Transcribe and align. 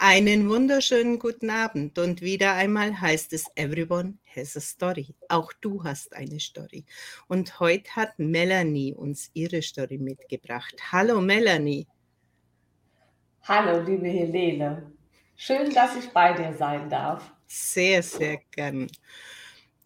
Einen 0.00 0.48
wunderschönen 0.48 1.18
guten 1.18 1.50
Abend 1.50 1.98
und 1.98 2.22
wieder 2.22 2.54
einmal 2.54 3.00
heißt 3.00 3.32
es 3.32 3.46
Everyone 3.56 4.16
has 4.36 4.56
a 4.56 4.60
story. 4.60 5.12
Auch 5.28 5.52
du 5.60 5.82
hast 5.82 6.14
eine 6.14 6.38
Story. 6.38 6.84
Und 7.26 7.58
heute 7.58 7.90
hat 7.96 8.16
Melanie 8.16 8.94
uns 8.94 9.28
ihre 9.34 9.60
Story 9.60 9.98
mitgebracht. 9.98 10.76
Hallo 10.92 11.20
Melanie. 11.20 11.88
Hallo 13.42 13.84
liebe 13.84 14.06
Helene. 14.06 14.92
Schön, 15.34 15.74
dass 15.74 15.96
ich 15.96 16.08
bei 16.10 16.32
dir 16.32 16.54
sein 16.56 16.88
darf. 16.88 17.32
Sehr, 17.48 18.00
sehr 18.04 18.38
gern. 18.52 18.86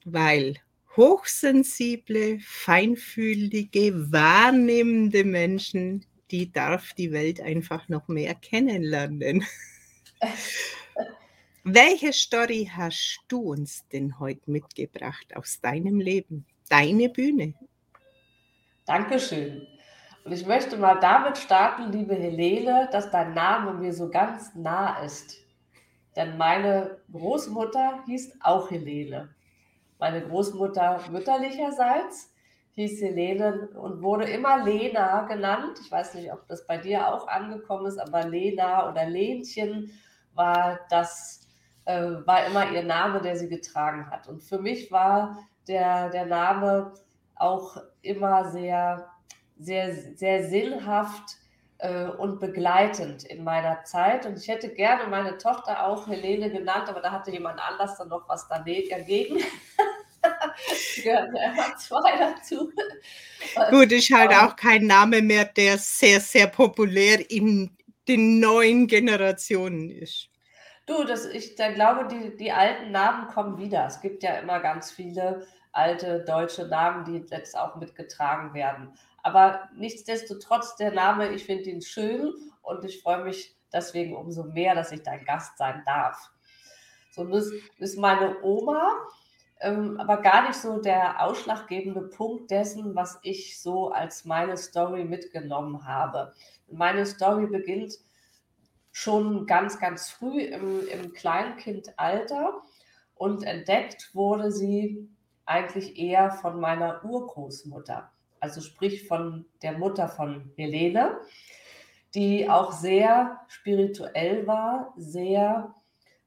Weil 0.05 0.57
hochsensible, 0.95 2.39
feinfühlige, 2.41 4.13
wahrnehmende 4.13 5.25
Menschen, 5.25 6.05
die 6.31 6.53
darf 6.53 6.93
die 6.93 7.13
Welt 7.13 7.41
einfach 7.41 7.89
noch 7.89 8.09
mehr 8.09 8.35
kennenlernen. 8.35 9.47
Welche 11.65 12.13
Story 12.13 12.71
hast 12.75 13.21
du 13.29 13.53
uns 13.53 13.87
denn 13.89 14.19
heute 14.19 14.51
mitgebracht 14.51 15.35
aus 15.37 15.61
deinem 15.61 16.01
Leben? 16.01 16.47
Deine 16.69 17.09
Bühne. 17.09 17.55
Dankeschön. 18.87 19.67
Und 20.25 20.33
ich 20.33 20.47
möchte 20.47 20.77
mal 20.77 20.99
damit 21.01 21.39
starten, 21.39 21.93
liebe 21.93 22.15
Helene, 22.15 22.89
dass 22.93 23.11
dein 23.11 23.35
Name 23.35 23.75
mir 23.75 23.93
so 23.93 24.09
ganz 24.09 24.55
nah 24.55 25.03
ist. 25.05 25.37
Denn 26.15 26.37
meine 26.37 26.99
Großmutter 27.11 28.05
hieß 28.07 28.39
auch 28.43 28.71
Helene. 28.71 29.35
Meine 29.99 30.21
Großmutter 30.21 31.01
mütterlicherseits 31.11 32.33
hieß 32.73 33.03
Helene 33.03 33.69
und 33.75 34.03
wurde 34.03 34.25
immer 34.25 34.65
Lena 34.65 35.23
genannt. 35.23 35.79
Ich 35.81 35.91
weiß 35.91 36.15
nicht, 36.15 36.33
ob 36.33 36.47
das 36.49 36.67
bei 36.67 36.79
dir 36.79 37.09
auch 37.09 37.29
angekommen 37.29 37.87
ist, 37.87 37.99
aber 37.99 38.25
Lena 38.25 38.91
oder 38.91 39.07
Lenchen 39.07 39.93
war 40.35 40.81
das 40.91 41.43
äh, 41.85 42.01
war 42.25 42.47
immer 42.47 42.71
ihr 42.71 42.83
Name, 42.83 43.21
der 43.21 43.37
sie 43.37 43.49
getragen 43.49 44.09
hat. 44.11 44.29
Und 44.29 44.43
für 44.43 44.59
mich 44.59 44.91
war 44.91 45.39
der, 45.69 46.11
der 46.11 46.27
Name 46.27 46.95
auch 47.35 47.77
immer 48.03 48.51
sehr, 48.51 49.11
sehr, 49.59 49.95
sehr 50.17 50.45
sinnhaft 50.49 51.37
äh, 51.79 52.05
und 52.05 52.41
begleitend 52.41 53.25
in 53.25 53.45
meiner 53.45 53.83
Zeit. 53.85 54.27
Und 54.27 54.39
ich 54.39 54.49
hätte 54.49 54.69
gerne 54.69 55.09
meine 55.09 55.39
Tochter 55.39 55.87
auch 55.87 56.07
Helene 56.07 56.51
genannt, 56.51 56.89
aber 56.89 57.01
da 57.01 57.11
hatte 57.11 57.31
jemand 57.31 57.61
anders 57.61 57.97
dann 57.99 58.09
noch 58.09 58.29
was 58.29 58.49
dagegen. 58.49 59.39
gehören 61.03 61.35
immer 61.35 61.77
zwei 61.77 62.17
dazu. 62.17 62.73
Gut, 63.71 63.91
ist 63.91 64.13
halt 64.13 64.31
auch 64.33 64.55
kein 64.55 64.87
Name 64.87 65.21
mehr, 65.21 65.45
der 65.45 65.79
sehr, 65.79 66.21
sehr 66.21 66.47
populär 66.47 67.29
in 67.31 67.77
den 68.09 68.41
neuen 68.41 68.87
Generationen 68.87 69.91
ist. 69.91 70.29
Du, 70.87 71.05
das, 71.05 71.27
ich 71.27 71.55
da 71.55 71.71
glaube, 71.71 72.09
die, 72.09 72.37
die 72.37 72.51
alten 72.51 72.91
Namen 72.91 73.29
kommen 73.29 73.59
wieder. 73.59 73.87
Es 73.87 74.01
gibt 74.01 74.23
ja 74.23 74.39
immer 74.39 74.61
ganz 74.61 74.91
viele 74.91 75.47
alte 75.71 76.25
deutsche 76.25 76.67
Namen, 76.67 77.05
die 77.05 77.25
jetzt 77.31 77.57
auch 77.57 77.77
mitgetragen 77.77 78.53
werden. 78.53 78.93
Aber 79.23 79.69
nichtsdestotrotz, 79.75 80.77
der 80.77 80.93
Name, 80.93 81.33
ich 81.33 81.45
finde 81.45 81.71
ihn 81.71 81.83
schön 81.83 82.33
und 82.63 82.85
ich 82.85 83.01
freue 83.01 83.25
mich 83.25 83.57
deswegen 83.73 84.17
umso 84.17 84.45
mehr, 84.45 84.75
dass 84.75 84.93
ich 84.93 85.03
dein 85.03 85.25
Gast 85.25 85.57
sein 85.57 85.83
darf. 85.87 86.31
So, 87.13 87.25
das 87.25 87.51
ist 87.79 87.99
meine 87.99 88.43
Oma, 88.43 88.91
ähm, 89.61 89.99
aber 90.01 90.19
gar 90.23 90.49
nicht 90.49 90.59
so 90.59 90.81
der 90.81 91.23
ausschlaggebende 91.23 92.03
Punkt 92.03 92.51
dessen, 92.51 92.95
was 92.95 93.19
ich 93.23 93.61
so 93.61 93.91
als 93.91 94.25
meine 94.25 94.57
Story 94.57 95.05
mitgenommen 95.05 95.87
habe. 95.87 96.35
Meine 96.73 97.07
Story 97.07 97.47
beginnt 97.47 97.95
schon 98.91 99.47
ganz, 99.47 99.79
ganz 99.79 100.11
früh 100.11 100.41
im, 100.41 100.87
im 100.89 101.13
Kleinkindalter 101.13 102.63
und 103.15 103.45
entdeckt 103.45 104.11
wurde 104.15 104.51
sie 104.53 105.09
eigentlich 105.45 105.99
eher 105.99 106.31
von 106.31 106.61
meiner 106.61 107.05
Urgroßmutter, 107.05 108.11
also 108.41 108.61
sprich 108.61 109.07
von 109.07 109.47
der 109.63 109.79
Mutter 109.79 110.09
von 110.09 110.53
Helene, 110.57 111.19
die 112.15 112.49
auch 112.49 112.73
sehr 112.73 113.41
spirituell 113.49 114.47
war, 114.47 114.93
sehr 114.97 115.75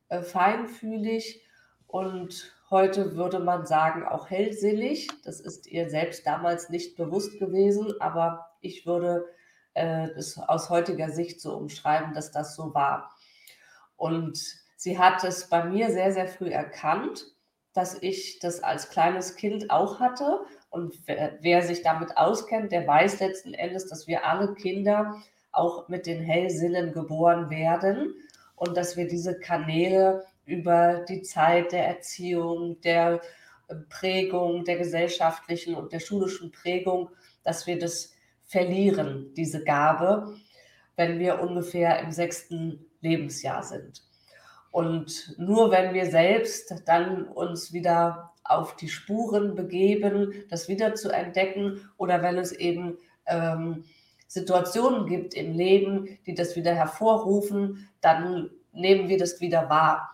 äh, 0.09 0.21
feinfühlig 0.21 1.43
und 1.87 2.55
heute 2.69 3.15
würde 3.15 3.39
man 3.39 3.65
sagen 3.65 4.03
auch 4.03 4.29
hellsinnig. 4.29 5.07
Das 5.23 5.39
ist 5.39 5.67
ihr 5.67 5.89
selbst 5.89 6.25
damals 6.25 6.69
nicht 6.69 6.97
bewusst 6.97 7.39
gewesen, 7.39 7.93
aber 8.01 8.49
ich 8.61 8.85
würde 8.85 9.25
äh, 9.75 10.09
es 10.17 10.37
aus 10.37 10.69
heutiger 10.69 11.09
Sicht 11.09 11.39
so 11.39 11.55
umschreiben, 11.55 12.13
dass 12.13 12.31
das 12.31 12.55
so 12.55 12.73
war. 12.73 13.11
Und 13.95 14.39
sie 14.75 14.97
hat 14.97 15.23
es 15.23 15.47
bei 15.47 15.63
mir 15.63 15.91
sehr, 15.91 16.11
sehr 16.11 16.27
früh 16.27 16.49
erkannt, 16.49 17.27
dass 17.73 17.97
ich 18.01 18.39
das 18.39 18.63
als 18.63 18.89
kleines 18.89 19.35
Kind 19.35 19.69
auch 19.69 19.99
hatte. 19.99 20.39
Und 20.69 20.99
wer, 21.05 21.37
wer 21.41 21.61
sich 21.61 21.81
damit 21.81 22.17
auskennt, 22.17 22.71
der 22.71 22.87
weiß 22.87 23.19
letzten 23.19 23.53
Endes, 23.53 23.87
dass 23.87 24.07
wir 24.07 24.25
alle 24.25 24.53
Kinder 24.55 25.15
auch 25.51 25.87
mit 25.87 26.05
den 26.05 26.21
Hellsinnen 26.21 26.93
geboren 26.93 27.49
werden 27.49 28.13
und 28.55 28.75
dass 28.75 28.97
wir 28.97 29.07
diese 29.07 29.39
Kanäle 29.39 30.25
über 30.45 31.05
die 31.07 31.21
Zeit 31.21 31.71
der 31.71 31.87
Erziehung, 31.87 32.79
der 32.81 33.21
Prägung, 33.89 34.63
der 34.63 34.77
gesellschaftlichen 34.77 35.75
und 35.75 35.91
der 35.91 35.99
schulischen 35.99 36.51
Prägung, 36.51 37.09
dass 37.43 37.67
wir 37.67 37.79
das 37.79 38.14
verlieren, 38.45 39.33
diese 39.35 39.63
Gabe, 39.63 40.35
wenn 40.95 41.19
wir 41.19 41.41
ungefähr 41.41 41.99
im 41.99 42.11
sechsten 42.11 42.85
Lebensjahr 43.01 43.63
sind. 43.63 44.03
Und 44.71 45.35
nur 45.37 45.71
wenn 45.71 45.93
wir 45.93 46.05
selbst 46.05 46.83
dann 46.85 47.27
uns 47.27 47.73
wieder 47.73 48.33
auf 48.43 48.75
die 48.75 48.89
Spuren 48.89 49.55
begeben, 49.55 50.33
das 50.49 50.67
wieder 50.67 50.95
zu 50.95 51.09
entdecken 51.09 51.89
oder 51.97 52.21
wenn 52.21 52.37
es 52.37 52.51
eben 52.51 52.97
ähm, 53.25 53.85
Situationen 54.27 55.07
gibt 55.07 55.33
im 55.33 55.53
Leben, 55.53 56.19
die 56.25 56.35
das 56.35 56.55
wieder 56.55 56.73
hervorrufen, 56.73 57.89
dann 58.01 58.49
nehmen 58.73 59.07
wir 59.07 59.17
das 59.17 59.39
wieder 59.39 59.69
wahr. 59.69 60.11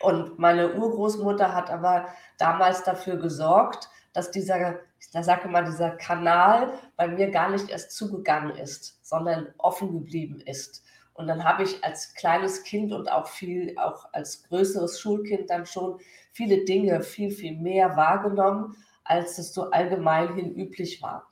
Und 0.00 0.38
meine 0.38 0.74
Urgroßmutter 0.74 1.54
hat 1.54 1.70
aber 1.70 2.06
damals 2.38 2.84
dafür 2.84 3.16
gesorgt, 3.16 3.88
dass 4.16 4.30
dieser, 4.30 4.80
da 5.12 5.22
sage 5.22 5.46
mal, 5.46 5.66
dieser 5.66 5.90
Kanal 5.90 6.72
bei 6.96 7.06
mir 7.06 7.30
gar 7.30 7.50
nicht 7.50 7.68
erst 7.68 7.90
zugegangen 7.90 8.56
ist, 8.56 8.98
sondern 9.06 9.52
offen 9.58 9.92
geblieben 9.92 10.40
ist. 10.40 10.82
Und 11.12 11.26
dann 11.26 11.44
habe 11.44 11.64
ich 11.64 11.84
als 11.84 12.14
kleines 12.14 12.64
Kind 12.64 12.94
und 12.94 13.12
auch 13.12 13.26
viel, 13.26 13.76
auch 13.76 14.08
als 14.14 14.42
größeres 14.44 14.98
Schulkind 14.98 15.50
dann 15.50 15.66
schon 15.66 16.00
viele 16.32 16.64
Dinge 16.64 17.02
viel, 17.02 17.30
viel 17.30 17.58
mehr 17.58 17.94
wahrgenommen, 17.94 18.76
als 19.04 19.36
es 19.36 19.52
so 19.52 19.70
allgemein 19.70 20.34
hin 20.34 20.54
üblich 20.54 21.02
war. 21.02 21.28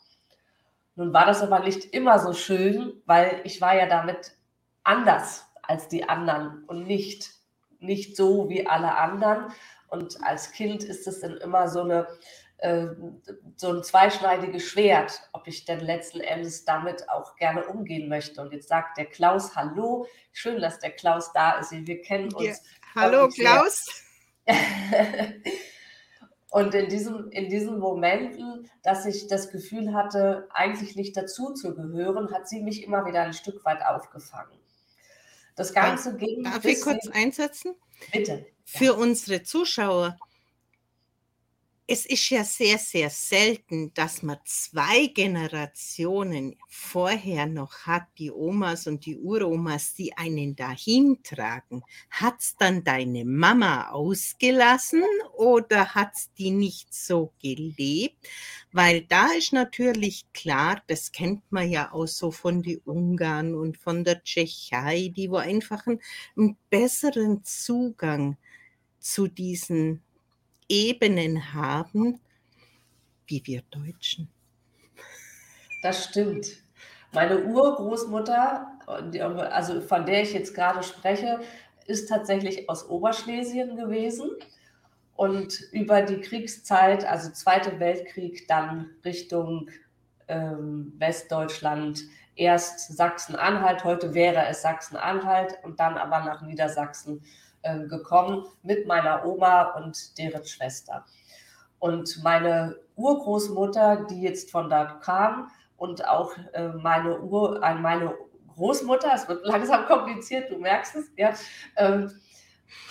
Nun 0.95 1.15
war 1.15 1.25
das 1.25 1.41
aber 1.41 1.61
nicht 1.61 1.87
immer 1.95 2.19
so 2.19 2.35
schön, 2.35 3.01
weil 3.07 3.41
ich 3.45 3.63
war 3.63 3.75
ja 3.75 3.87
damit 3.87 4.37
anders 4.83 5.47
als 5.63 5.89
die 5.89 6.07
anderen 6.07 6.65
und 6.65 6.87
nicht, 6.87 7.31
nicht 7.79 8.15
so 8.15 8.51
wie 8.51 8.67
alle 8.67 8.95
anderen. 8.95 9.47
Und 9.89 10.23
als 10.23 10.53
Kind 10.53 10.85
ist 10.85 11.07
es 11.07 11.21
dann 11.21 11.39
immer 11.39 11.69
so 11.69 11.81
eine, 11.81 12.07
äh, 12.65 12.89
so 13.57 13.69
ein 13.75 13.85
zweischneidiges 13.85 14.63
Schwert, 14.63 15.29
ob 15.33 15.47
ich 15.47 15.67
denn 15.67 15.81
letzten 15.81 16.21
Endes 16.21 16.65
damit 16.65 17.11
auch 17.11 17.37
gerne 17.37 17.67
umgehen 17.67 18.09
möchte. 18.09 18.41
Und 18.41 18.55
jetzt 18.55 18.69
sagt 18.69 18.97
der 18.97 19.05
Klaus 19.05 19.55
Hallo. 19.55 20.07
Schön, 20.33 20.63
dass 20.63 20.79
der 20.79 20.93
Klaus 20.93 21.31
da 21.35 21.59
ist. 21.59 21.73
Wir 21.73 22.01
kennen 22.01 22.33
uns. 22.33 22.47
Ja. 22.47 22.55
Hallo 22.95 23.29
Klaus. 23.29 23.85
Und 26.51 26.75
in, 26.75 26.89
diesem, 26.89 27.31
in 27.33 27.51
diesen 27.51 27.79
Momenten, 27.79 28.71
dass 28.83 29.05
ich 29.05 29.27
das 29.27 29.51
Gefühl 29.51 29.93
hatte, 29.93 30.49
eigentlich 30.51 30.97
nicht 30.97 31.17
dazu 31.17 31.53
zu 31.53 31.75
gehören, 31.75 32.33
hat 32.33 32.49
sie 32.49 32.63
mich 32.63 32.83
immer 32.83 33.05
wieder 33.05 33.23
ein 33.23 33.35
Stück 33.35 33.63
weit 33.65 33.85
aufgefangen. 33.85 34.57
Das 35.57 35.75
Ganze 35.75 36.17
ging. 36.17 36.45
Darf 36.45 36.65
ich 36.65 36.81
kurz 36.81 37.09
einsetzen? 37.09 37.75
Bitte. 38.11 38.47
Für 38.65 38.85
ja. 38.85 38.93
unsere 38.93 39.43
Zuschauer, 39.43 40.17
es 41.87 42.07
ist 42.07 42.31
ja 42.31 42.45
sehr, 42.45 42.79
sehr 42.79 43.11
selten, 43.11 43.93
dass 43.93 44.23
man 44.23 44.39
zwei 44.47 45.07
Generationen 45.09 46.57
vorher 46.67 47.45
noch 47.45 47.81
hat, 47.87 48.07
die 48.17 48.31
Omas 48.31 48.87
und 48.87 49.05
die 49.05 49.19
Uromas, 49.19 49.93
die 49.93 50.17
einen 50.17 50.57
dahin 50.57 51.23
tragen. 51.23 51.83
Hat's 52.09 52.57
dann 52.57 52.85
deine 52.85 53.27
Mama 53.27 53.91
ausgelassen 53.91 55.03
oder 55.37 55.95
hat's 55.95 56.33
die 56.39 56.53
nicht 56.53 56.95
so 56.95 57.35
gelebt? 57.43 58.17
Weil 58.73 59.03
da 59.03 59.27
ist 59.37 59.53
natürlich 59.53 60.25
klar, 60.33 60.83
das 60.87 61.13
kennt 61.13 61.43
man 61.53 61.69
ja 61.69 61.93
auch 61.93 62.07
so 62.07 62.31
von 62.31 62.63
den 62.63 62.79
Ungarn 62.79 63.55
und 63.55 63.77
von 63.77 64.05
der 64.05 64.23
Tschechei, 64.25 65.13
die 65.15 65.31
wo 65.31 65.37
einfach 65.37 65.87
einen, 65.87 66.01
einen 66.35 66.57
besseren 66.71 67.45
Zugang 67.45 68.39
zu 69.01 69.29
diesen 69.29 70.03
Ebenen 70.69 71.53
haben 71.55 72.21
wie 73.27 73.43
wir 73.45 73.63
Deutschen. 73.71 74.29
Das 75.83 76.05
stimmt. 76.05 76.47
Meine 77.13 77.45
Urgroßmutter 77.45 78.75
also 78.87 79.81
von 79.81 80.07
der 80.07 80.23
ich 80.23 80.33
jetzt 80.33 80.55
gerade 80.55 80.83
spreche, 80.83 81.41
ist 81.87 82.09
tatsächlich 82.09 82.69
aus 82.69 82.89
Oberschlesien 82.89 83.77
gewesen 83.77 84.31
und 85.17 85.61
über 85.73 86.03
die 86.03 86.21
Kriegszeit, 86.21 87.05
also 87.05 87.31
Zweite 87.31 87.79
Weltkrieg, 87.79 88.49
dann 88.49 88.91
Richtung 89.05 89.71
ähm, 90.29 90.93
Westdeutschland, 90.99 92.03
erst 92.37 92.97
Sachsen-Anhalt, 92.97 93.85
heute 93.85 94.15
wäre 94.15 94.47
es 94.49 94.63
Sachsen-Anhalt 94.63 95.59
und 95.63 95.79
dann 95.79 95.97
aber 95.97 96.21
nach 96.21 96.43
Niedersachsen 96.43 97.23
äh, 97.65 97.87
gekommen 97.87 98.45
mit 98.63 98.87
meiner 98.87 99.27
Oma 99.27 99.73
und 99.73 100.17
deren 100.19 100.45
Schwester. 100.45 101.05
Und 101.79 102.23
meine 102.23 102.77
Urgroßmutter, 102.97 104.07
die 104.09 104.23
jetzt 104.23 104.51
von 104.51 104.71
dort 104.71 105.03
kam, 105.03 105.51
und 105.77 106.07
auch 106.07 106.33
äh, 106.53 106.69
meine, 106.69 107.21
Ur, 107.21 107.61
meine 107.81 108.15
Großmutter, 108.55 109.11
es 109.15 109.29
wird 109.29 109.45
langsam 109.45 109.87
kompliziert, 109.87 110.51
du 110.51 110.59
merkst 110.59 110.97
es, 110.97 111.11
ja, 111.17 111.35
ähm, 111.77 112.13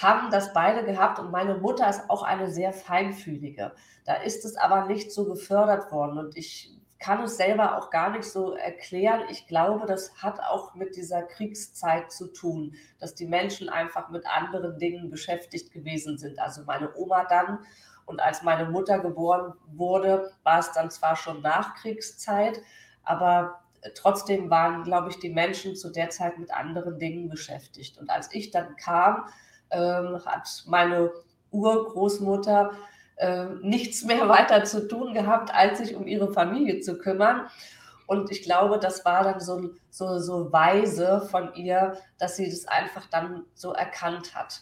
haben 0.01 0.29
das 0.31 0.53
beide 0.53 0.85
gehabt 0.85 1.19
und 1.19 1.31
meine 1.31 1.55
Mutter 1.55 1.89
ist 1.89 2.09
auch 2.09 2.23
eine 2.23 2.49
sehr 2.49 2.71
feinfühlige. 2.73 3.73
Da 4.05 4.15
ist 4.15 4.45
es 4.45 4.55
aber 4.57 4.85
nicht 4.85 5.11
so 5.11 5.25
gefördert 5.25 5.91
worden 5.91 6.17
und 6.17 6.37
ich 6.37 6.71
kann 7.03 7.21
es 7.21 7.35
selber 7.35 7.77
auch 7.77 7.89
gar 7.89 8.11
nicht 8.11 8.23
so 8.23 8.53
erklären. 8.53 9.23
Ich 9.29 9.45
glaube, 9.45 9.85
das 9.85 10.15
hat 10.23 10.39
auch 10.39 10.73
mit 10.73 10.95
dieser 10.95 11.21
Kriegszeit 11.21 12.13
zu 12.13 12.31
tun, 12.31 12.75
dass 12.97 13.13
die 13.13 13.27
Menschen 13.27 13.67
einfach 13.67 14.09
mit 14.09 14.25
anderen 14.25 14.79
Dingen 14.79 15.09
beschäftigt 15.09 15.73
gewesen 15.73 16.17
sind. 16.17 16.39
Also 16.39 16.63
meine 16.63 16.95
Oma 16.95 17.25
dann 17.25 17.59
und 18.05 18.21
als 18.21 18.41
meine 18.41 18.69
Mutter 18.69 18.99
geboren 18.99 19.53
wurde, 19.67 20.31
war 20.43 20.59
es 20.59 20.71
dann 20.71 20.89
zwar 20.91 21.17
schon 21.17 21.41
Nachkriegszeit, 21.41 22.61
aber 23.03 23.59
trotzdem 23.95 24.49
waren, 24.49 24.83
glaube 24.83 25.09
ich, 25.09 25.19
die 25.19 25.29
Menschen 25.29 25.75
zu 25.75 25.89
der 25.89 26.09
Zeit 26.09 26.37
mit 26.37 26.53
anderen 26.53 26.99
Dingen 26.99 27.27
beschäftigt. 27.27 27.97
Und 27.97 28.09
als 28.09 28.33
ich 28.33 28.51
dann 28.51 28.77
kam, 28.77 29.25
ähm, 29.71 30.21
hat 30.25 30.63
meine 30.67 31.11
Urgroßmutter 31.51 32.71
äh, 33.17 33.45
nichts 33.61 34.03
mehr 34.03 34.27
weiter 34.29 34.63
zu 34.63 34.87
tun 34.87 35.13
gehabt, 35.13 35.53
als 35.53 35.79
sich 35.79 35.95
um 35.95 36.07
ihre 36.07 36.31
Familie 36.31 36.79
zu 36.81 36.97
kümmern. 36.97 37.47
Und 38.05 38.31
ich 38.31 38.43
glaube, 38.43 38.79
das 38.79 39.05
war 39.05 39.23
dann 39.23 39.39
so, 39.39 39.71
so, 39.89 40.19
so 40.19 40.51
weise 40.51 41.27
von 41.31 41.55
ihr, 41.55 41.97
dass 42.19 42.35
sie 42.35 42.49
das 42.49 42.67
einfach 42.67 43.07
dann 43.09 43.45
so 43.53 43.71
erkannt 43.71 44.35
hat. 44.35 44.61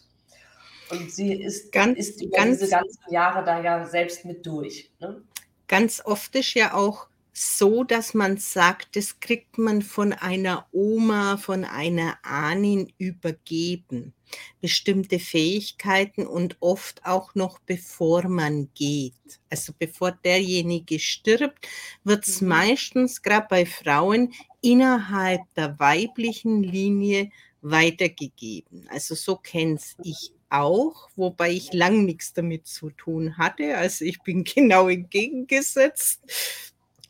Und 0.92 1.12
sie 1.12 1.42
ist, 1.42 1.72
ganz, 1.72 1.98
ist 1.98 2.22
über 2.22 2.38
ganz, 2.38 2.60
diese 2.60 2.72
ganzen 2.72 3.12
Jahre 3.12 3.44
da 3.44 3.62
ja 3.62 3.86
selbst 3.86 4.26
mit 4.26 4.46
durch. 4.46 4.92
Ne? 5.00 5.22
Ganz 5.68 6.02
oft 6.04 6.36
ist 6.36 6.54
ja 6.54 6.74
auch 6.74 7.08
so, 7.34 7.84
dass 7.84 8.14
man 8.14 8.38
sagt, 8.38 8.96
das 8.96 9.20
kriegt 9.22 9.58
man 9.58 9.82
von 9.82 10.12
einer 10.12 10.68
Oma, 10.72 11.38
von 11.38 11.64
einer 11.64 12.18
Ahnin 12.24 12.92
übergeben. 12.98 14.14
Bestimmte 14.60 15.20
Fähigkeiten 15.20 16.26
und 16.26 16.58
oft 16.60 17.06
auch 17.06 17.36
noch 17.36 17.60
bevor 17.60 18.28
man 18.28 18.70
geht. 18.74 19.14
Also 19.50 19.74
bevor 19.78 20.12
derjenige 20.12 21.00
stirbt, 21.00 21.68
wird 22.04 22.28
es 22.28 22.42
mhm. 22.42 22.50
meistens 22.50 23.22
gerade 23.22 23.48
bei 23.50 23.66
Frauen 23.66 24.34
innerhalb 24.62 25.42
der 25.56 25.80
weiblichen 25.80 26.64
Linie 26.64 27.30
weitergegeben. 27.62 28.88
Also 28.90 29.16
so 29.16 29.36
kenne 29.36 29.80
ich 30.04 30.34
auch, 30.50 31.10
wobei 31.16 31.52
ich 31.52 31.72
lang 31.72 32.06
nichts 32.06 32.34
damit 32.34 32.68
zu 32.68 32.90
tun 32.90 33.38
hatte. 33.38 33.78
Also 33.78 34.06
ich 34.06 34.22
bin 34.22 34.44
genau 34.46 34.90
entgegengesetzt 34.90 36.22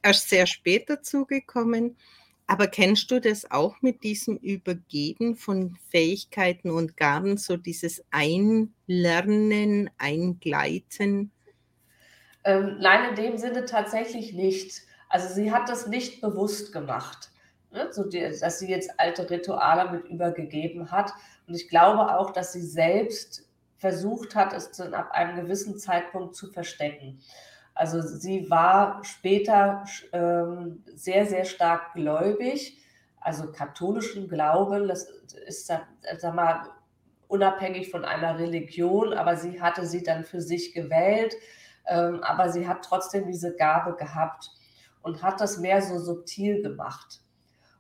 erst 0.04 0.30
sehr 0.30 0.46
spät 0.46 0.90
dazugekommen. 0.90 1.98
Aber 2.48 2.68
kennst 2.68 3.10
du 3.12 3.22
das 3.22 3.50
auch 3.50 3.82
mit 3.82 4.04
diesem 4.04 4.36
Übergeben 4.38 5.36
von 5.36 5.78
Fähigkeiten 5.90 6.70
und 6.70 6.98
Gaben, 6.98 7.38
so 7.38 7.56
dieses 7.56 8.04
Einlernen, 8.12 9.90
Eingleiten? 9.98 11.32
Ähm, 12.44 12.78
nein, 12.80 13.10
in 13.12 13.16
dem 13.16 13.38
Sinne 13.38 13.66
tatsächlich 13.66 14.34
nicht. 14.34 14.82
Also 15.08 15.34
sie 15.34 15.52
hat 15.52 15.70
das 15.70 15.88
nicht 15.88 16.22
bewusst 16.22 16.74
gemacht, 16.74 17.32
ne? 17.72 17.88
so 17.92 18.04
die, 18.04 18.20
dass 18.20 18.60
sie 18.60 18.70
jetzt 18.70 19.00
alte 19.00 19.30
Rituale 19.30 19.92
mit 19.92 20.10
übergegeben 20.10 20.92
hat. 20.92 21.14
Und 21.48 21.56
ich 21.56 21.70
glaube 21.70 22.18
auch, 22.18 22.32
dass 22.32 22.54
sie 22.54 22.62
selbst 22.62 23.48
versucht 23.78 24.36
hat, 24.36 24.54
es 24.54 24.72
dann 24.72 24.94
ab 24.94 25.12
einem 25.12 25.36
gewissen 25.36 25.78
Zeitpunkt 25.78 26.36
zu 26.36 26.52
verstecken. 26.52 27.20
Also 27.82 28.00
sie 28.00 28.48
war 28.52 29.04
später 29.04 29.86
ähm, 30.14 30.84
sehr, 30.94 31.26
sehr 31.26 31.46
stark 31.46 31.96
gläubig, 31.96 32.78
also 33.20 33.52
katholischen 33.52 34.30
Glauben, 34.30 34.88
das 34.88 35.10
ist, 35.48 35.66
sag 35.66 36.36
mal, 36.36 36.70
unabhängig 37.28 37.90
von 37.90 38.06
einer 38.06 38.38
Religion, 38.38 39.14
aber 39.14 39.36
sie 39.36 39.60
hatte 39.64 39.88
sie 39.88 40.04
dann 40.04 40.24
für 40.26 40.42
sich 40.42 40.76
gewählt, 40.76 41.34
ähm, 41.88 42.22
aber 42.22 42.50
sie 42.52 42.68
hat 42.68 42.86
trotzdem 42.86 43.26
diese 43.26 43.56
Gabe 43.56 43.96
gehabt 43.96 44.52
und 45.02 45.24
hat 45.24 45.42
das 45.42 45.58
mehr 45.58 45.82
so 45.82 45.98
subtil 45.98 46.62
gemacht. 46.62 47.22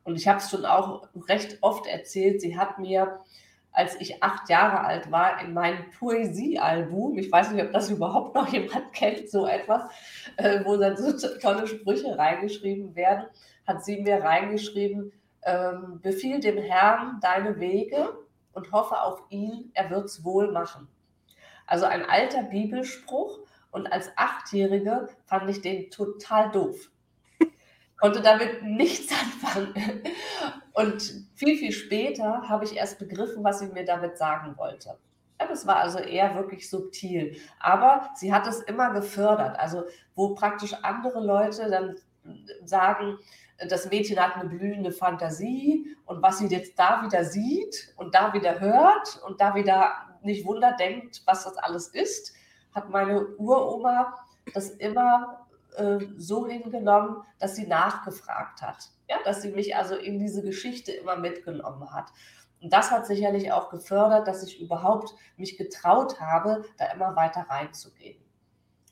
Und 0.03 0.15
ich 0.15 0.27
habe 0.27 0.39
es 0.39 0.49
schon 0.49 0.65
auch 0.65 1.09
recht 1.29 1.59
oft 1.61 1.85
erzählt, 1.85 2.41
sie 2.41 2.57
hat 2.57 2.79
mir 2.79 3.19
als 3.73 3.99
ich 3.99 4.21
acht 4.21 4.49
Jahre 4.49 4.81
alt 4.81 5.11
war, 5.11 5.41
in 5.41 5.53
meinem 5.53 5.89
Poesiealbum, 5.97 7.17
ich 7.17 7.31
weiß 7.31 7.51
nicht, 7.51 7.63
ob 7.63 7.71
das 7.71 7.89
überhaupt 7.89 8.35
noch 8.35 8.47
jemand 8.49 8.93
kennt, 8.93 9.29
so 9.29 9.47
etwas, 9.47 9.83
äh, 10.37 10.63
wo 10.65 10.77
dann 10.77 10.97
so 10.97 11.13
tolle 11.39 11.67
Sprüche 11.67 12.17
reingeschrieben 12.17 12.95
werden, 12.95 13.25
hat 13.65 13.85
sie 13.85 14.01
mir 14.01 14.21
reingeschrieben, 14.21 15.13
ähm, 15.43 15.99
befiehl 16.01 16.39
dem 16.39 16.57
Herrn 16.57 17.19
deine 17.21 17.59
Wege 17.59 18.09
und 18.53 18.71
hoffe 18.71 19.01
auf 19.01 19.21
ihn, 19.29 19.71
er 19.73 19.89
wird 19.89 20.05
es 20.05 20.23
wohl 20.23 20.51
machen. 20.51 20.87
Also 21.65 21.85
ein 21.85 22.05
alter 22.05 22.43
Bibelspruch 22.43 23.39
und 23.71 23.91
als 23.91 24.11
Achtjährige 24.17 25.07
fand 25.25 25.49
ich 25.49 25.61
den 25.61 25.89
total 25.89 26.51
doof 26.51 26.91
konnte 28.01 28.21
damit 28.21 28.63
nichts 28.63 29.13
anfangen. 29.43 29.73
Und 30.73 31.01
viel, 31.35 31.57
viel 31.57 31.71
später 31.71 32.49
habe 32.49 32.65
ich 32.65 32.75
erst 32.75 32.99
begriffen, 32.99 33.43
was 33.43 33.59
sie 33.59 33.67
mir 33.67 33.85
damit 33.85 34.17
sagen 34.17 34.57
wollte. 34.57 34.97
Das 35.37 35.65
war 35.65 35.77
also 35.77 35.99
eher 35.99 36.35
wirklich 36.35 36.69
subtil. 36.69 37.35
Aber 37.59 38.09
sie 38.15 38.33
hat 38.33 38.47
es 38.47 38.59
immer 38.61 38.91
gefördert. 38.91 39.57
Also, 39.59 39.85
wo 40.13 40.35
praktisch 40.35 40.73
andere 40.83 41.19
Leute 41.19 41.69
dann 41.69 41.95
sagen, 42.63 43.17
das 43.67 43.89
Mädchen 43.89 44.19
hat 44.19 44.35
eine 44.35 44.49
blühende 44.49 44.91
Fantasie 44.91 45.95
und 46.05 46.21
was 46.21 46.39
sie 46.39 46.47
jetzt 46.47 46.77
da 46.77 47.03
wieder 47.03 47.23
sieht 47.23 47.93
und 47.95 48.13
da 48.15 48.33
wieder 48.33 48.59
hört 48.59 49.21
und 49.25 49.39
da 49.39 49.55
wieder 49.55 49.93
nicht 50.23 50.45
Wunder 50.45 50.75
denkt, 50.77 51.21
was 51.25 51.43
das 51.43 51.57
alles 51.57 51.87
ist, 51.87 52.33
hat 52.73 52.89
meine 52.89 53.25
Uroma 53.37 54.15
das 54.53 54.69
immer 54.71 55.40
äh, 55.75 55.99
so 56.17 56.47
hingenommen, 56.47 57.23
dass 57.39 57.55
sie 57.55 57.67
nachgefragt 57.67 58.61
hat. 58.61 58.89
Ja, 59.09 59.17
dass 59.25 59.41
sie 59.41 59.51
mich 59.51 59.75
also 59.75 59.95
in 59.95 60.19
diese 60.19 60.41
Geschichte 60.41 60.91
immer 60.91 61.15
mitgenommen 61.15 61.93
hat. 61.93 62.11
Und 62.61 62.71
das 62.71 62.91
hat 62.91 63.07
sicherlich 63.07 63.51
auch 63.51 63.69
gefördert, 63.69 64.27
dass 64.27 64.43
ich 64.43 64.61
überhaupt 64.61 65.15
mich 65.35 65.57
getraut 65.57 66.19
habe, 66.19 66.63
da 66.77 66.91
immer 66.91 67.15
weiter 67.15 67.45
reinzugehen. 67.49 68.23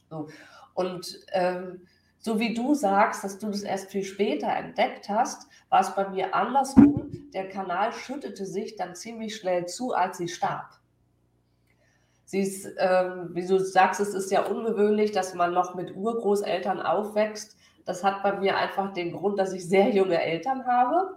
So. 0.09 0.27
Und 0.73 1.19
ähm, 1.31 1.85
so 2.17 2.39
wie 2.39 2.53
du 2.53 2.73
sagst, 2.73 3.23
dass 3.23 3.37
du 3.37 3.47
das 3.47 3.61
erst 3.61 3.91
viel 3.91 4.03
später 4.03 4.47
entdeckt 4.47 5.07
hast, 5.07 5.47
war 5.69 5.81
es 5.81 5.95
bei 5.95 6.09
mir 6.09 6.35
andersrum. 6.35 7.29
Der 7.33 7.47
Kanal 7.47 7.93
schüttete 7.93 8.45
sich 8.45 8.75
dann 8.75 8.95
ziemlich 8.95 9.35
schnell 9.35 9.67
zu, 9.67 9.93
als 9.93 10.17
sie 10.17 10.27
starb. 10.27 10.78
Sie 12.29 12.41
ist, 12.41 12.67
ähm, 12.77 13.31
wie 13.33 13.43
du 13.43 13.59
sagst, 13.59 13.99
es 13.99 14.13
ist 14.13 14.29
ja 14.29 14.45
ungewöhnlich, 14.45 15.11
dass 15.11 15.33
man 15.33 15.51
noch 15.51 15.73
mit 15.73 15.95
Urgroßeltern 15.95 16.79
aufwächst. 16.79 17.57
Das 17.85 18.03
hat 18.03 18.21
bei 18.21 18.33
mir 18.33 18.55
einfach 18.55 18.93
den 18.93 19.13
Grund, 19.13 19.39
dass 19.39 19.51
ich 19.51 19.67
sehr 19.67 19.89
junge 19.89 20.21
Eltern 20.21 20.63
habe, 20.67 21.15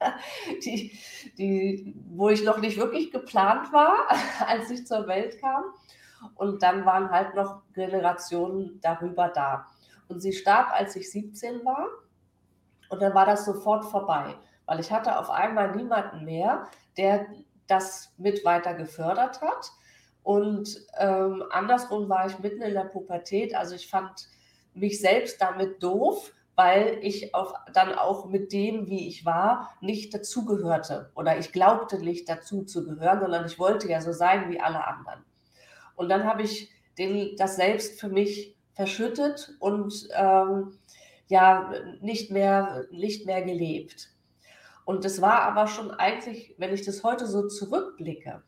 die, 0.64 0.98
die, 1.36 1.94
wo 2.08 2.30
ich 2.30 2.44
noch 2.44 2.56
nicht 2.60 2.78
wirklich 2.78 3.12
geplant 3.12 3.74
war, 3.74 4.08
als 4.46 4.70
ich 4.70 4.86
zur 4.86 5.06
Welt 5.06 5.38
kam. 5.38 5.64
Und 6.34 6.62
dann 6.62 6.86
waren 6.86 7.10
halt 7.10 7.34
noch 7.34 7.60
Generationen 7.74 8.80
darüber 8.80 9.28
da. 9.28 9.66
Und 10.08 10.22
sie 10.22 10.32
starb, 10.32 10.72
als 10.72 10.96
ich 10.96 11.10
17 11.10 11.62
war. 11.66 11.88
Und 12.88 13.02
dann 13.02 13.12
war 13.12 13.26
das 13.26 13.44
sofort 13.44 13.84
vorbei, 13.84 14.34
weil 14.64 14.80
ich 14.80 14.90
hatte 14.90 15.18
auf 15.18 15.28
einmal 15.28 15.76
niemanden 15.76 16.24
mehr, 16.24 16.68
der 16.96 17.26
das 17.66 18.14
mit 18.16 18.46
weiter 18.46 18.72
gefördert 18.72 19.42
hat 19.42 19.72
und 20.28 20.84
ähm, 20.98 21.42
andersrum 21.52 22.10
war 22.10 22.26
ich 22.26 22.38
mitten 22.38 22.60
in 22.60 22.74
der 22.74 22.84
Pubertät. 22.84 23.54
Also 23.54 23.74
ich 23.74 23.88
fand 23.88 24.28
mich 24.74 25.00
selbst 25.00 25.40
damit 25.40 25.82
doof, 25.82 26.34
weil 26.54 26.98
ich 27.00 27.34
auf, 27.34 27.54
dann 27.72 27.94
auch 27.94 28.26
mit 28.26 28.52
dem, 28.52 28.90
wie 28.90 29.08
ich 29.08 29.24
war, 29.24 29.70
nicht 29.80 30.12
dazugehörte. 30.12 31.10
Oder 31.14 31.38
ich 31.38 31.50
glaubte 31.50 31.98
nicht 31.98 32.28
dazu 32.28 32.62
zu 32.64 32.84
gehören, 32.84 33.20
sondern 33.20 33.46
ich 33.46 33.58
wollte 33.58 33.88
ja 33.88 34.02
so 34.02 34.12
sein 34.12 34.50
wie 34.50 34.60
alle 34.60 34.86
anderen. 34.86 35.24
Und 35.96 36.10
dann 36.10 36.24
habe 36.24 36.42
ich 36.42 36.70
den, 36.98 37.34
das 37.38 37.56
selbst 37.56 37.98
für 37.98 38.10
mich 38.10 38.54
verschüttet 38.74 39.56
und 39.60 40.10
ähm, 40.14 40.78
ja, 41.28 41.72
nicht 42.02 42.30
mehr, 42.30 42.84
nicht 42.90 43.24
mehr 43.24 43.40
gelebt. 43.40 44.10
Und 44.84 45.06
das 45.06 45.22
war 45.22 45.40
aber 45.44 45.68
schon 45.68 45.90
eigentlich, 45.90 46.54
wenn 46.58 46.74
ich 46.74 46.84
das 46.84 47.02
heute 47.02 47.26
so 47.26 47.48
zurückblicke, 47.48 48.42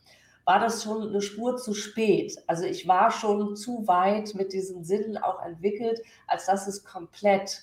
war 0.50 0.58
das 0.58 0.82
schon 0.82 1.10
eine 1.10 1.22
Spur 1.22 1.58
zu 1.58 1.74
spät. 1.74 2.36
Also 2.48 2.64
ich 2.64 2.88
war 2.88 3.12
schon 3.12 3.54
zu 3.54 3.86
weit 3.86 4.34
mit 4.34 4.52
diesen 4.52 4.82
Sinnen 4.82 5.16
auch 5.16 5.40
entwickelt, 5.44 6.00
als 6.26 6.46
dass 6.46 6.66
es 6.66 6.84
komplett 6.84 7.62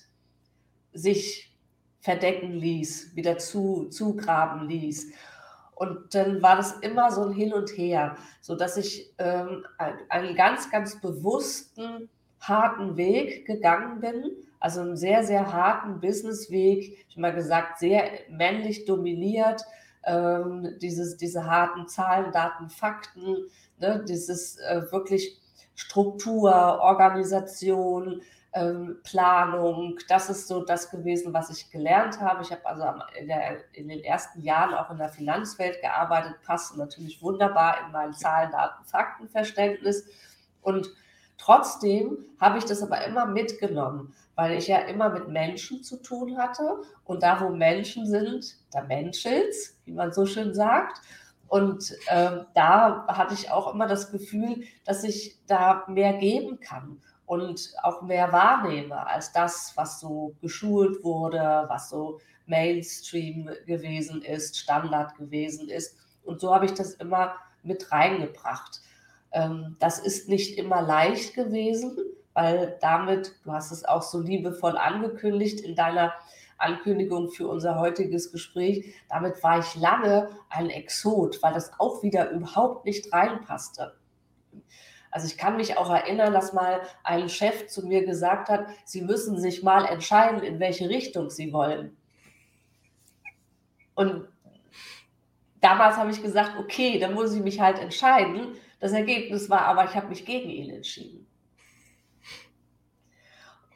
sich 0.94 1.54
verdecken 2.00 2.54
ließ, 2.54 3.14
wieder 3.14 3.36
zu, 3.36 3.90
zugraben 3.90 4.70
ließ. 4.70 5.12
Und 5.74 6.14
dann 6.14 6.40
war 6.40 6.56
das 6.56 6.78
immer 6.78 7.12
so 7.12 7.24
ein 7.24 7.32
Hin 7.34 7.52
und 7.52 7.68
Her, 7.76 8.16
sodass 8.40 8.78
ich 8.78 9.12
ähm, 9.18 9.66
einen 10.08 10.34
ganz, 10.34 10.70
ganz 10.70 10.98
bewussten, 10.98 12.08
harten 12.40 12.96
Weg 12.96 13.44
gegangen 13.44 14.00
bin. 14.00 14.30
Also 14.60 14.80
einen 14.80 14.96
sehr, 14.96 15.24
sehr 15.24 15.52
harten 15.52 16.00
Businessweg. 16.00 17.04
Ich 17.06 17.16
habe 17.16 17.20
mal 17.20 17.34
gesagt, 17.34 17.80
sehr 17.80 18.08
männlich 18.30 18.86
dominiert 18.86 19.62
ähm, 20.08 20.78
dieses, 20.80 21.16
diese 21.16 21.44
harten 21.44 21.86
Zahlen, 21.86 22.32
Daten, 22.32 22.70
Fakten, 22.70 23.36
ne, 23.78 24.04
dieses 24.08 24.58
äh, 24.58 24.82
wirklich 24.90 25.38
Struktur, 25.74 26.52
Organisation, 26.80 28.22
ähm, 28.54 28.98
Planung, 29.04 29.98
das 30.08 30.30
ist 30.30 30.48
so 30.48 30.64
das 30.64 30.90
gewesen, 30.90 31.34
was 31.34 31.50
ich 31.50 31.70
gelernt 31.70 32.20
habe. 32.20 32.42
Ich 32.42 32.50
habe 32.50 32.66
also 32.66 32.84
in, 33.20 33.28
der, 33.28 33.58
in, 33.74 33.88
den 33.88 34.02
ersten 34.02 34.42
Jahren 34.42 34.74
auch 34.74 34.90
in 34.90 34.98
der 34.98 35.10
Finanzwelt 35.10 35.80
gearbeitet, 35.82 36.36
passt 36.44 36.76
natürlich 36.76 37.22
wunderbar 37.22 37.76
in 37.84 37.92
mein 37.92 38.14
Zahlen, 38.14 38.50
Daten, 38.50 38.84
Faktenverständnis. 38.86 40.06
Und 40.62 40.88
trotzdem 41.36 42.24
habe 42.40 42.58
ich 42.58 42.64
das 42.64 42.82
aber 42.82 43.04
immer 43.04 43.26
mitgenommen 43.26 44.14
weil 44.38 44.56
ich 44.56 44.68
ja 44.68 44.78
immer 44.78 45.08
mit 45.08 45.26
Menschen 45.26 45.82
zu 45.82 46.00
tun 46.00 46.38
hatte. 46.38 46.82
Und 47.02 47.24
da, 47.24 47.40
wo 47.40 47.48
Menschen 47.48 48.06
sind, 48.06 48.56
da 48.70 48.84
menschelt's, 48.84 49.76
wie 49.84 49.90
man 49.90 50.12
so 50.12 50.26
schön 50.26 50.54
sagt. 50.54 51.00
Und 51.48 51.90
äh, 52.06 52.44
da 52.54 53.04
hatte 53.08 53.34
ich 53.34 53.50
auch 53.50 53.74
immer 53.74 53.88
das 53.88 54.12
Gefühl, 54.12 54.62
dass 54.84 55.02
ich 55.02 55.40
da 55.48 55.82
mehr 55.88 56.12
geben 56.12 56.60
kann 56.60 57.02
und 57.26 57.72
auch 57.82 58.02
mehr 58.02 58.30
wahrnehme 58.32 59.08
als 59.08 59.32
das, 59.32 59.72
was 59.74 59.98
so 59.98 60.36
geschult 60.40 61.02
wurde, 61.02 61.64
was 61.66 61.90
so 61.90 62.20
Mainstream 62.46 63.50
gewesen 63.66 64.22
ist, 64.22 64.56
Standard 64.56 65.16
gewesen 65.16 65.68
ist. 65.68 65.96
Und 66.22 66.40
so 66.40 66.54
habe 66.54 66.66
ich 66.66 66.74
das 66.74 66.94
immer 66.94 67.34
mit 67.64 67.90
reingebracht. 67.90 68.82
Ähm, 69.32 69.74
das 69.80 69.98
ist 69.98 70.28
nicht 70.28 70.58
immer 70.58 70.80
leicht 70.80 71.34
gewesen, 71.34 71.98
weil 72.34 72.78
damit, 72.80 73.34
du 73.44 73.52
hast 73.52 73.72
es 73.72 73.84
auch 73.84 74.02
so 74.02 74.20
liebevoll 74.20 74.76
angekündigt 74.76 75.60
in 75.60 75.74
deiner 75.74 76.14
Ankündigung 76.58 77.30
für 77.30 77.48
unser 77.48 77.78
heutiges 77.78 78.32
Gespräch, 78.32 78.94
damit 79.08 79.42
war 79.42 79.60
ich 79.60 79.74
lange 79.76 80.28
ein 80.50 80.70
Exot, 80.70 81.42
weil 81.42 81.54
das 81.54 81.72
auch 81.78 82.02
wieder 82.02 82.30
überhaupt 82.30 82.84
nicht 82.84 83.12
reinpasste. 83.12 83.94
Also 85.10 85.26
ich 85.26 85.38
kann 85.38 85.56
mich 85.56 85.78
auch 85.78 85.90
erinnern, 85.90 86.32
dass 86.32 86.52
mal 86.52 86.80
ein 87.02 87.28
Chef 87.28 87.68
zu 87.68 87.86
mir 87.86 88.04
gesagt 88.04 88.48
hat, 88.48 88.66
Sie 88.84 89.02
müssen 89.02 89.38
sich 89.40 89.62
mal 89.62 89.86
entscheiden, 89.86 90.42
in 90.42 90.60
welche 90.60 90.88
Richtung 90.88 91.30
Sie 91.30 91.52
wollen. 91.52 91.96
Und 93.94 94.28
damals 95.60 95.96
habe 95.96 96.10
ich 96.10 96.22
gesagt, 96.22 96.58
okay, 96.58 96.98
dann 96.98 97.14
muss 97.14 97.34
ich 97.34 97.42
mich 97.42 97.60
halt 97.60 97.78
entscheiden. 97.78 98.54
Das 98.80 98.92
Ergebnis 98.92 99.48
war 99.48 99.62
aber, 99.62 99.84
ich 99.86 99.96
habe 99.96 100.08
mich 100.08 100.24
gegen 100.24 100.50
ihn 100.50 100.70
entschieden. 100.70 101.27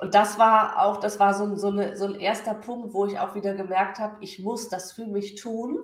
Und 0.02 0.16
das 0.16 0.36
war 0.36 0.82
auch, 0.84 0.96
das 0.96 1.20
war 1.20 1.32
so, 1.32 1.54
so, 1.54 1.68
eine, 1.68 1.96
so 1.96 2.06
ein 2.06 2.16
erster 2.16 2.54
Punkt, 2.54 2.92
wo 2.92 3.06
ich 3.06 3.20
auch 3.20 3.36
wieder 3.36 3.54
gemerkt 3.54 4.00
habe, 4.00 4.16
ich 4.18 4.40
muss 4.40 4.68
das 4.68 4.90
für 4.90 5.06
mich 5.06 5.36
tun, 5.36 5.78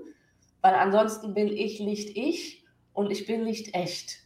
weil 0.61 0.75
ansonsten 0.75 1.35
bin 1.35 1.47
ich 1.47 1.79
nicht 1.79 2.17
ich 2.17 2.67
und 2.93 3.13
ich 3.13 3.29
bin 3.29 3.45
nicht 3.45 3.77
echt. 3.77 4.17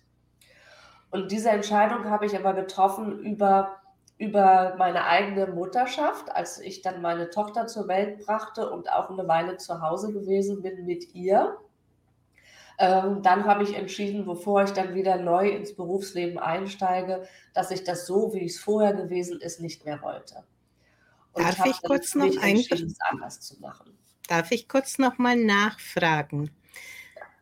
Und 1.10 1.30
diese 1.30 1.50
Entscheidung 1.50 2.08
habe 2.08 2.24
ich 2.24 2.34
aber 2.34 2.54
getroffen 2.54 3.18
über, 3.18 3.82
über 4.16 4.76
meine 4.78 5.04
eigene 5.04 5.48
Mutterschaft, 5.48 6.34
als 6.34 6.58
ich 6.58 6.80
dann 6.80 7.02
meine 7.02 7.28
Tochter 7.28 7.66
zur 7.66 7.86
Welt 7.86 8.24
brachte 8.24 8.70
und 8.70 8.90
auch 8.90 9.10
eine 9.10 9.28
Weile 9.28 9.58
zu 9.58 9.82
Hause 9.82 10.14
gewesen 10.14 10.62
bin 10.62 10.86
mit 10.86 11.14
ihr. 11.14 11.58
Ähm, 12.82 13.22
dann 13.22 13.44
habe 13.44 13.62
ich 13.62 13.76
entschieden, 13.76 14.24
bevor 14.24 14.64
ich 14.64 14.72
dann 14.72 14.92
wieder 14.96 15.16
neu 15.16 15.48
ins 15.50 15.72
Berufsleben 15.72 16.36
einsteige, 16.40 17.28
dass 17.54 17.70
ich 17.70 17.84
das 17.84 18.08
so, 18.08 18.34
wie 18.34 18.44
es 18.44 18.58
vorher 18.58 18.92
gewesen 18.92 19.40
ist, 19.40 19.60
nicht 19.60 19.84
mehr 19.84 20.02
wollte. 20.02 20.42
Und 21.32 21.44
Darf 21.44 21.64
ich, 21.64 21.80
kurz 21.80 22.16
noch 22.16 22.36
ein... 22.42 22.60
anders 23.08 23.40
zu 23.40 23.60
machen. 23.60 23.96
Darf 24.26 24.50
ich 24.50 24.66
kurz 24.66 24.98
noch 24.98 25.16
mal 25.18 25.36
nachfragen? 25.36 26.50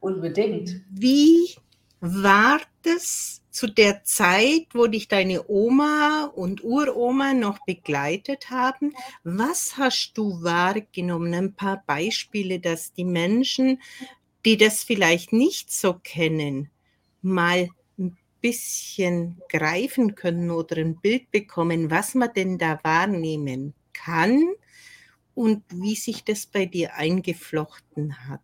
Unbedingt. 0.00 0.82
Wie 0.90 1.54
war 2.00 2.60
das 2.82 3.40
zu 3.50 3.66
der 3.66 4.04
Zeit, 4.04 4.66
wo 4.74 4.88
dich 4.88 5.08
deine 5.08 5.48
Oma 5.48 6.30
und 6.34 6.62
Uroma 6.62 7.32
noch 7.32 7.64
begleitet 7.64 8.50
haben? 8.50 8.92
Was 9.24 9.78
hast 9.78 10.12
du 10.16 10.42
wahrgenommen? 10.42 11.32
Ein 11.32 11.54
paar 11.54 11.82
Beispiele, 11.86 12.60
dass 12.60 12.92
die 12.92 13.06
Menschen 13.06 13.80
die 14.44 14.56
das 14.56 14.82
vielleicht 14.82 15.32
nicht 15.32 15.72
so 15.72 15.94
kennen, 15.94 16.70
mal 17.22 17.68
ein 17.98 18.16
bisschen 18.40 19.40
greifen 19.48 20.14
können 20.14 20.50
oder 20.50 20.76
ein 20.76 20.96
Bild 20.96 21.30
bekommen, 21.30 21.90
was 21.90 22.14
man 22.14 22.32
denn 22.32 22.58
da 22.58 22.78
wahrnehmen 22.82 23.74
kann 23.92 24.54
und 25.34 25.62
wie 25.70 25.94
sich 25.94 26.24
das 26.24 26.46
bei 26.46 26.66
dir 26.66 26.94
eingeflochten 26.94 28.28
hat? 28.28 28.40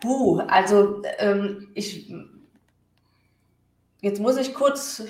Puh, 0.00 0.38
also 0.40 1.02
ähm, 1.18 1.70
ich 1.74 2.12
jetzt 4.00 4.20
muss 4.20 4.36
ich 4.36 4.54
kurz 4.54 5.02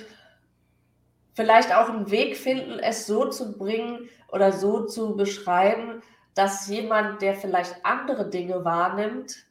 vielleicht 1.34 1.72
auch 1.72 1.88
einen 1.88 2.10
Weg 2.10 2.36
finden, 2.36 2.78
es 2.78 3.06
so 3.06 3.28
zu 3.28 3.56
bringen 3.56 4.08
oder 4.32 4.50
so 4.52 4.86
zu 4.86 5.14
beschreiben, 5.14 6.02
dass 6.34 6.68
jemand, 6.68 7.22
der 7.22 7.34
vielleicht 7.34 7.84
andere 7.84 8.28
Dinge 8.28 8.64
wahrnimmt, 8.64 9.46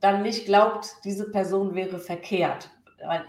dann 0.00 0.22
nicht 0.22 0.46
glaubt, 0.46 0.96
diese 1.04 1.30
Person 1.30 1.74
wäre 1.74 1.98
verkehrt. 1.98 2.70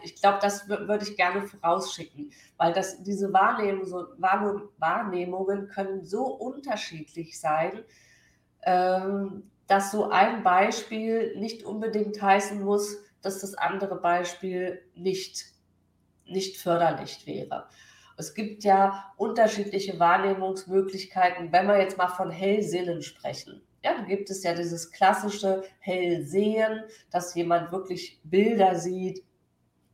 Ich 0.04 0.16
glaube, 0.16 0.40
das 0.42 0.70
würde 0.70 1.04
ich 1.04 1.18
gerne 1.18 1.46
vorausschicken, 1.46 2.32
weil 2.58 2.74
das, 2.74 3.04
diese 3.04 3.34
Wahrnehmung, 3.34 3.86
so, 3.86 4.08
Wahrnehmungen 4.18 5.68
können 5.68 6.06
so 6.06 6.24
unterschiedlich 6.26 7.40
sein, 7.40 7.84
ähm, 8.64 9.52
dass 9.68 9.92
so 9.92 10.10
ein 10.10 10.44
Beispiel 10.44 11.36
nicht 11.38 11.64
unbedingt 11.64 12.22
heißen 12.22 12.64
muss, 12.64 12.98
dass 13.22 13.42
das 13.42 13.56
andere 13.56 14.00
Beispiel 14.00 14.82
nicht, 14.96 15.46
nicht 16.26 16.58
förderlich 16.58 17.28
wäre. 17.28 17.68
Es 18.18 18.34
gibt 18.34 18.64
ja 18.64 19.14
unterschiedliche 19.16 20.00
Wahrnehmungsmöglichkeiten, 20.00 21.52
wenn 21.52 21.68
wir 21.68 21.80
jetzt 21.80 21.98
mal 21.98 22.08
von 22.08 22.32
Hellsinnen 22.32 23.04
sprechen. 23.04 23.62
Ja, 23.84 23.94
da 23.96 24.04
gibt 24.04 24.32
es 24.32 24.44
ja 24.44 24.56
dieses 24.56 24.92
klassische 24.92 25.64
Hellsehen, 25.80 26.84
dass 27.12 27.36
jemand 27.36 27.72
wirklich 27.72 28.20
Bilder 28.24 28.76
sieht, 28.76 29.24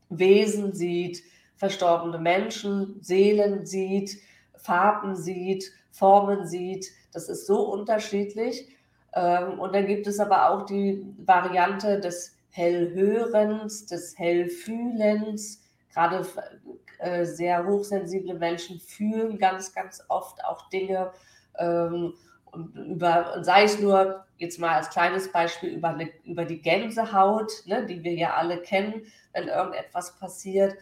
Wesen 0.09 0.73
sieht, 0.73 1.21
verstorbene 1.57 2.17
Menschen, 2.17 2.97
Seelen 3.01 3.65
sieht, 3.65 4.17
Farben 4.55 5.15
sieht, 5.15 5.71
Formen 5.91 6.47
sieht. 6.47 6.87
Das 7.11 7.27
ist 7.27 7.45
so 7.45 7.71
unterschiedlich. 7.71 8.69
Ähm, 9.13 9.59
und 9.59 9.75
dann 9.75 9.85
gibt 9.85 10.07
es 10.07 10.19
aber 10.19 10.49
auch 10.49 10.65
die 10.65 11.05
Variante 11.17 11.99
des 11.99 12.37
Hellhörens, 12.51 13.85
des 13.85 14.17
Hellfühlens. 14.17 15.61
Gerade 15.93 16.25
äh, 17.03 17.25
sehr 17.25 17.65
hochsensible 17.65 18.35
Menschen 18.35 18.79
fühlen 18.79 19.37
ganz, 19.37 19.73
ganz 19.73 20.03
oft 20.07 20.43
auch 20.45 20.69
Dinge. 20.69 21.11
Ähm, 21.57 22.13
und 22.45 22.75
über, 22.75 23.43
sei 23.43 23.63
es 23.63 23.79
nur 23.79 24.25
jetzt 24.37 24.59
mal 24.59 24.75
als 24.75 24.89
kleines 24.89 25.31
Beispiel 25.31 25.69
über, 25.69 25.89
eine, 25.89 26.09
über 26.23 26.45
die 26.45 26.61
Gänsehaut, 26.61 27.51
ne, 27.65 27.85
die 27.85 28.03
wir 28.03 28.13
ja 28.13 28.35
alle 28.35 28.61
kennen, 28.61 29.03
wenn 29.33 29.47
irgendetwas 29.47 30.17
passiert. 30.17 30.75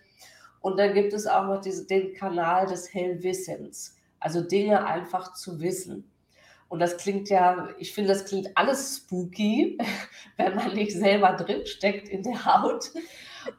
Und 0.60 0.78
dann 0.78 0.94
gibt 0.94 1.13
es 1.13 1.25
auch 1.28 1.46
noch 1.46 1.62
diese, 1.62 1.88
den 1.88 2.13
Kanal 2.13 2.68
des 2.68 2.94
Hellwissens, 2.94 3.96
also 4.20 4.42
Dinge 4.42 4.86
einfach 4.86 5.34
zu 5.34 5.60
wissen. 5.60 6.12
Und 6.68 6.80
das 6.80 6.98
klingt 6.98 7.30
ja, 7.30 7.70
ich 7.80 7.94
finde, 7.94 8.13
das 8.13 8.25
klingt 8.25 8.56
alles 8.56 8.98
spooky, 8.98 9.78
wenn 10.38 10.56
man 10.56 10.74
nicht 10.74 10.94
selber 10.94 11.34
drinsteckt 11.34 12.08
in 12.10 12.24
der 12.24 12.46
Haut. 12.46 12.92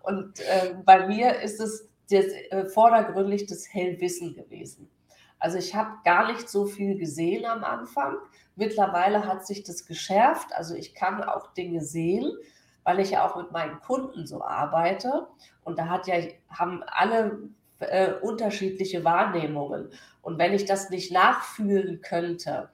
Und 0.02 0.40
äh, 0.40 0.74
bei 0.84 1.06
mir 1.06 1.40
ist 1.40 1.60
es 1.60 1.88
das, 2.12 2.26
äh, 2.26 2.66
vordergründig 2.66 3.46
das 3.46 3.72
Hellwissen 3.72 4.34
gewesen. 4.34 4.88
Also 5.38 5.58
ich 5.58 5.74
habe 5.74 5.90
gar 6.04 6.32
nicht 6.32 6.48
so 6.48 6.66
viel 6.66 6.96
gesehen 6.96 7.44
am 7.44 7.64
Anfang. 7.64 8.16
Mittlerweile 8.54 9.26
hat 9.26 9.44
sich 9.44 9.64
das 9.64 9.86
geschärft. 9.86 10.54
Also 10.54 10.74
ich 10.74 10.94
kann 10.94 11.22
auch 11.24 11.52
Dinge 11.54 11.82
sehen, 11.82 12.32
weil 12.84 13.00
ich 13.00 13.10
ja 13.10 13.28
auch 13.28 13.36
mit 13.36 13.50
meinen 13.50 13.80
Kunden 13.80 14.26
so 14.26 14.42
arbeite. 14.44 15.26
Und 15.64 15.78
da 15.78 15.88
hat 15.88 16.06
ja, 16.06 16.16
haben 16.48 16.84
alle 16.86 17.48
äh, 17.80 18.12
unterschiedliche 18.12 19.04
Wahrnehmungen. 19.04 19.90
Und 20.20 20.38
wenn 20.38 20.54
ich 20.54 20.64
das 20.64 20.90
nicht 20.90 21.12
nachfühlen 21.12 22.00
könnte, 22.02 22.70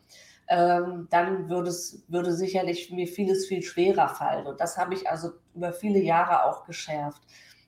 ähm, 0.49 1.09
dann 1.11 1.49
würde 1.49 1.71
es 1.71 2.03
würde 2.09 2.33
sicherlich 2.33 2.91
mir 2.91 3.07
vieles 3.07 3.47
viel 3.47 3.63
schwerer 3.63 4.09
fallen. 4.09 4.47
Und 4.47 4.61
das 4.61 4.77
habe 4.79 4.95
ich 4.95 5.09
also 5.09 5.33
über 5.55 5.73
viele 5.73 6.01
Jahre 6.01 6.45
auch 6.45 6.65
geschärft. 6.65 7.23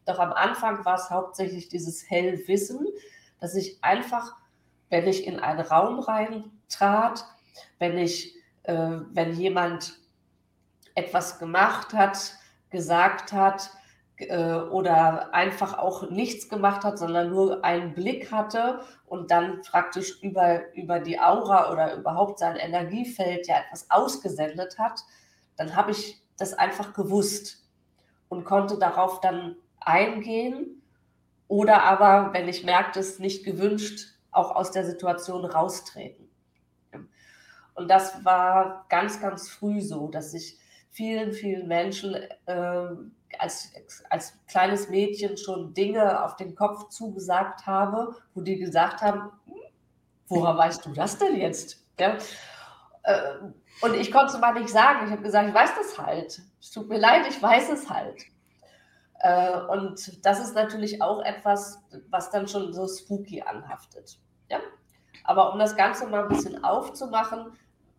Doch 0.07 0.19
am 0.19 0.33
Anfang 0.33 0.85
war 0.85 0.97
es 0.97 1.11
hauptsächlich 1.11 1.69
dieses 1.69 2.09
Hellwissen, 2.09 2.87
dass 3.39 3.55
ich 3.55 3.83
einfach, 3.83 4.37
wenn 4.89 5.07
ich 5.07 5.27
in 5.27 5.41
einen 5.41 5.61
Raum 5.61 6.01
reintrat, 6.01 7.25
wenn 7.79 7.99
ich, 7.99 8.35
äh, 8.65 8.99
wenn 9.11 9.35
jemand 9.35 9.99
etwas 10.95 11.39
gemacht 11.39 11.93
hat, 11.93 12.35
gesagt 12.71 13.33
hat, 13.33 13.71
äh, 14.21 14.55
oder 14.55 15.33
einfach 15.35 15.79
auch 15.79 16.11
nichts 16.11 16.49
gemacht 16.49 16.85
hat, 16.85 16.99
sondern 16.99 17.31
nur 17.31 17.65
einen 17.65 17.95
Blick 17.95 18.31
hatte 18.31 18.81
und 19.07 19.31
dann 19.31 19.63
praktisch 19.63 20.21
über, 20.23 20.75
über 20.75 21.01
die 21.01 21.19
Aura 21.19 21.73
oder 21.73 21.97
überhaupt 21.97 22.39
sein 22.39 22.57
Energiefeld 22.57 23.49
ja 23.49 23.61
etwas 23.61 23.91
ausgesendet 23.91 24.79
hat, 24.79 25.01
dann 25.57 25.75
habe 25.75 25.93
ich 25.93 26.23
das 26.37 26.55
einfach 26.55 26.93
gewusst 26.93 27.65
und 28.29 28.45
konnte 28.45 28.79
darauf 28.79 29.21
dann 29.21 29.57
eingehen 29.81 30.83
oder 31.49 31.83
aber, 31.83 32.33
wenn 32.33 32.49
ich 32.49 32.65
merkte, 32.65 33.01
es 33.01 33.19
nicht 33.19 33.45
gewünscht, 33.45 34.15
auch 34.31 34.55
aus 34.55 34.71
der 34.71 34.85
Situation 34.85 35.45
raustreten. 35.45 36.29
Und 37.75 37.89
das 37.89 38.25
war 38.25 38.87
ganz, 38.89 39.21
ganz 39.21 39.49
früh 39.49 39.81
so, 39.81 40.09
dass 40.09 40.35
ich 40.35 40.59
vielen, 40.91 41.33
vielen 41.33 41.67
Menschen 41.67 42.15
äh, 42.47 42.87
als, 43.39 43.73
als 44.11 44.39
kleines 44.47 44.89
Mädchen 44.89 45.37
schon 45.37 45.73
Dinge 45.73 46.25
auf 46.25 46.37
den 46.37 46.55
Kopf 46.55 46.89
zugesagt 46.89 47.67
habe, 47.67 48.15
wo 48.35 48.41
die 48.41 48.59
gesagt 48.59 49.03
haben, 49.03 49.31
woher 50.29 50.57
weißt 50.57 50.85
du 50.87 50.91
das 50.91 51.19
denn 51.19 51.37
jetzt? 51.37 51.85
Ja? 51.99 52.17
Äh, 53.03 53.39
und 53.83 53.95
ich 53.95 54.13
konnte 54.13 54.35
es 54.35 54.41
mal 54.41 54.53
nicht 54.53 54.69
sagen. 54.69 55.07
Ich 55.07 55.13
habe 55.13 55.23
gesagt, 55.23 55.49
ich 55.49 55.55
weiß 55.55 55.71
das 55.77 55.99
halt. 55.99 56.43
Es 56.61 56.71
tut 56.71 56.89
mir 56.89 56.99
leid, 56.99 57.27
ich 57.29 57.43
weiß 57.43 57.71
es 57.71 57.89
halt. 57.89 58.25
Äh, 59.21 59.61
und 59.69 60.25
das 60.25 60.41
ist 60.41 60.55
natürlich 60.55 61.03
auch 61.03 61.23
etwas, 61.23 61.83
was 62.09 62.31
dann 62.31 62.49
schon 62.49 62.73
so 62.73 62.89
spooky 62.89 63.43
anhaftet. 63.43 64.19
Ja? 64.49 64.59
Aber 65.25 65.53
um 65.53 65.59
das 65.59 65.77
Ganze 65.77 66.07
mal 66.07 66.23
ein 66.23 66.29
bisschen 66.29 66.65
aufzumachen, 66.65 67.53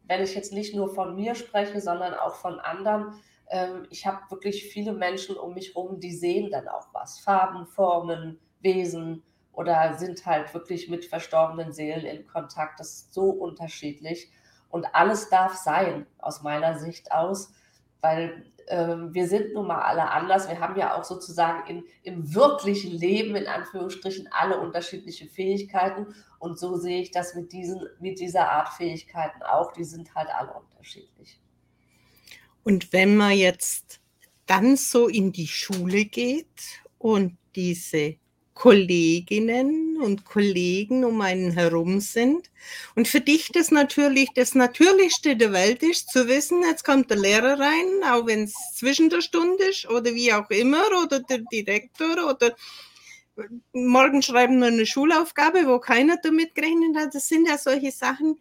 wenn 0.08 0.22
ich 0.22 0.36
jetzt 0.36 0.51
nicht 0.51 0.75
nur 0.75 0.94
von 0.94 1.16
mir 1.16 1.36
spreche, 1.36 1.80
sondern 1.80 2.13
auch 2.16 2.36
von 2.36 2.60
anderen, 2.60 3.13
ähm, 3.50 3.86
ich 3.90 4.06
habe 4.08 4.20
wirklich 4.30 4.66
viele 4.66 4.94
Menschen 4.94 5.38
um 5.38 5.54
mich 5.54 5.75
herum, 5.75 6.00
die 6.00 6.13
sehen 6.13 6.50
dann 6.51 6.68
auch 6.68 6.88
was. 6.92 7.20
Farben, 7.20 7.68
Formen, 7.68 8.40
Wesen 8.62 9.24
oder 9.54 9.94
sind 9.98 10.25
halt 10.25 10.54
wirklich 10.54 10.90
mit 10.90 11.06
verstorbenen 11.06 11.72
Seelen 11.72 12.06
in 12.06 12.28
Kontakt. 12.28 12.80
Das 12.80 12.94
ist 12.94 13.13
so 13.13 13.30
unterschiedlich. 13.30 14.32
Und 14.70 14.88
alles 14.96 15.30
darf 15.30 15.56
sein, 15.56 16.08
aus 16.18 16.42
meiner 16.42 16.80
Sicht 16.80 17.12
aus, 17.12 17.54
weil 18.01 18.50
wir 18.68 19.27
sind 19.27 19.53
nun 19.53 19.68
mal 19.68 19.82
alle 19.82 20.10
anders. 20.10 20.48
Wir 20.50 20.60
haben 20.60 20.77
ja 20.77 20.96
auch 20.96 21.03
sozusagen 21.03 21.68
in, 21.70 21.84
im 22.03 22.34
wirklichen 22.34 22.91
Leben, 22.91 23.36
in 23.36 23.48
Anführungsstrichen, 23.48 24.30
alle 24.32 24.60
unterschiedliche 24.60 25.27
Fähigkeiten. 25.27 26.13
Und 26.39 26.60
so 26.60 26.75
sehe 26.77 27.01
ich 27.01 27.12
das 27.12 27.36
mit, 27.36 27.51
diesen, 27.53 27.82
mit 28.00 28.20
dieser 28.20 28.51
Art 28.51 28.70
Fähigkeiten 28.70 29.44
auch. 29.44 29.74
Die 29.74 29.84
sind 29.84 30.13
halt 30.15 30.30
alle 30.30 30.53
unterschiedlich. 30.53 31.39
Und 32.63 32.94
wenn 32.94 33.18
man 33.18 33.32
jetzt 33.32 34.00
dann 34.46 34.75
so 34.75 35.08
in 35.08 35.32
die 35.32 35.48
Schule 35.48 36.06
geht 36.06 36.82
und 36.98 37.38
diese 37.56 38.18
Kolleginnen 38.53 40.01
und 40.01 40.25
Kollegen 40.25 41.05
um 41.05 41.22
einen 41.22 41.51
herum 41.51 42.00
sind. 42.00 42.50
Und 42.96 43.08
für 43.08 43.22
dich 43.22 43.50
das 43.51 43.72
natürlich 43.72 44.29
das 44.36 44.55
Natürlichste 44.55 45.36
der 45.36 45.51
Welt 45.53 45.84
ist, 45.84 46.10
zu 46.10 46.27
wissen, 46.27 46.62
jetzt 46.63 46.84
kommt 46.84 47.10
der 47.10 47.17
Lehrer 47.17 47.60
rein, 47.60 48.03
auch 48.12 48.27
wenn 48.27 48.43
es 48.43 48.53
zwischen 48.75 49.10
der 49.10 49.22
Stunde 49.22 49.63
ist 49.63 49.89
oder 49.89 50.13
wie 50.13 50.34
auch 50.34 50.50
immer, 50.50 50.83
oder 51.03 51.22
der 51.22 51.40
Direktor 51.51 52.29
oder 52.29 52.55
morgen 53.74 54.22
schreiben 54.22 54.59
wir 54.59 54.68
eine 54.68 54.85
Schulaufgabe, 54.85 55.66
wo 55.66 55.79
keiner 55.79 56.18
damit 56.22 56.53
gerechnet 56.53 56.96
hat. 56.98 57.16
Das 57.16 57.27
sind 57.27 57.48
ja 57.48 57.57
solche 57.57 57.92
Sachen, 57.92 58.37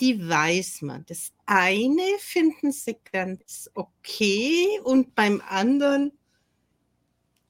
die 0.00 0.28
weiß 0.28 0.82
man. 0.82 1.04
Das 1.06 1.32
eine 1.46 2.02
finden 2.18 2.72
sie 2.72 2.96
ganz 3.12 3.70
okay 3.74 4.80
und 4.84 5.14
beim 5.14 5.42
anderen 5.48 6.12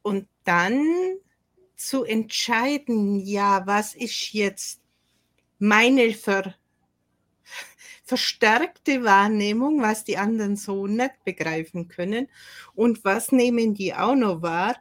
und 0.03 0.27
dann 0.45 0.85
zu 1.79 2.05
entscheiden, 2.05 3.25
ja, 3.25 3.67
was 3.67 3.95
ist 3.95 4.33
jetzt 4.33 4.81
meine 5.59 6.13
ver 6.13 6.55
verstärkte 8.05 9.05
Wahrnehmung, 9.05 9.83
was 9.83 10.03
die 10.03 10.17
anderen 10.17 10.57
so 10.57 10.87
nicht 10.87 11.13
begreifen 11.25 11.89
können 11.89 12.29
und 12.75 13.05
was 13.05 13.33
nehmen 13.33 13.75
die 13.75 13.95
auch 13.95 14.15
noch 14.15 14.41
wahr, 14.41 14.77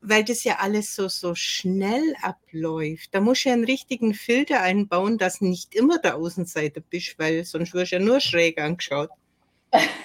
weil 0.00 0.24
das 0.24 0.42
ja 0.42 0.56
alles 0.58 0.94
so, 0.94 1.06
so 1.08 1.36
schnell 1.36 2.14
abläuft. 2.22 3.14
Da 3.14 3.20
muss 3.20 3.38
ich 3.38 3.44
ja 3.44 3.52
einen 3.52 3.64
richtigen 3.64 4.14
Filter 4.14 4.62
einbauen, 4.62 5.16
dass 5.16 5.40
nicht 5.40 5.76
immer 5.76 5.98
der 5.98 6.16
Außenseiter 6.16 6.80
bist, 6.80 7.16
weil 7.18 7.44
sonst 7.44 7.72
wirst 7.72 7.92
du 7.92 7.96
ja 7.96 8.02
nur 8.02 8.20
schräg 8.20 8.60
angeschaut. 8.60 9.10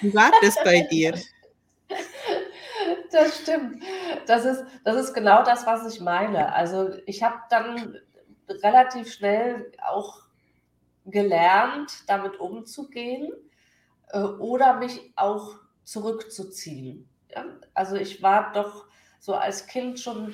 Wie 0.01 0.13
war 0.13 0.31
das 0.41 0.55
bei 0.63 0.81
dir? 0.91 1.19
Das 3.11 3.39
stimmt. 3.39 3.83
Das 4.25 4.45
ist, 4.45 4.63
das 4.83 4.95
ist 4.95 5.13
genau 5.13 5.43
das, 5.43 5.65
was 5.65 5.93
ich 5.93 6.01
meine. 6.01 6.53
Also 6.53 6.91
ich 7.05 7.23
habe 7.23 7.37
dann 7.49 7.97
relativ 8.47 9.11
schnell 9.11 9.71
auch 9.83 10.21
gelernt, 11.05 12.03
damit 12.07 12.39
umzugehen 12.39 13.31
äh, 14.09 14.19
oder 14.19 14.75
mich 14.75 15.13
auch 15.15 15.55
zurückzuziehen. 15.83 17.09
Ja? 17.29 17.45
Also 17.73 17.95
ich 17.95 18.21
war 18.21 18.51
doch 18.53 18.85
so 19.19 19.33
als 19.33 19.67
Kind 19.67 19.99
schon 19.99 20.33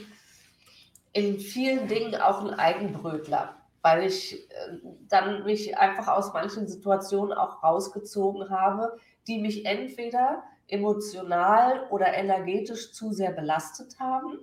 in 1.13 1.39
vielen 1.39 1.87
Dingen 1.87 2.15
auch 2.15 2.43
ein 2.43 2.53
Eigenbrötler, 2.53 3.55
weil 3.81 4.03
ich 4.03 4.49
äh, 4.51 4.77
dann 5.07 5.45
mich 5.45 5.77
einfach 5.77 6.07
aus 6.07 6.33
manchen 6.33 6.67
Situationen 6.67 7.35
auch 7.35 7.63
rausgezogen 7.63 8.49
habe, 8.49 8.97
die 9.27 9.39
mich 9.39 9.65
entweder 9.65 10.43
emotional 10.67 11.88
oder 11.89 12.13
energetisch 12.13 12.93
zu 12.93 13.12
sehr 13.12 13.32
belastet 13.32 13.99
haben. 13.99 14.39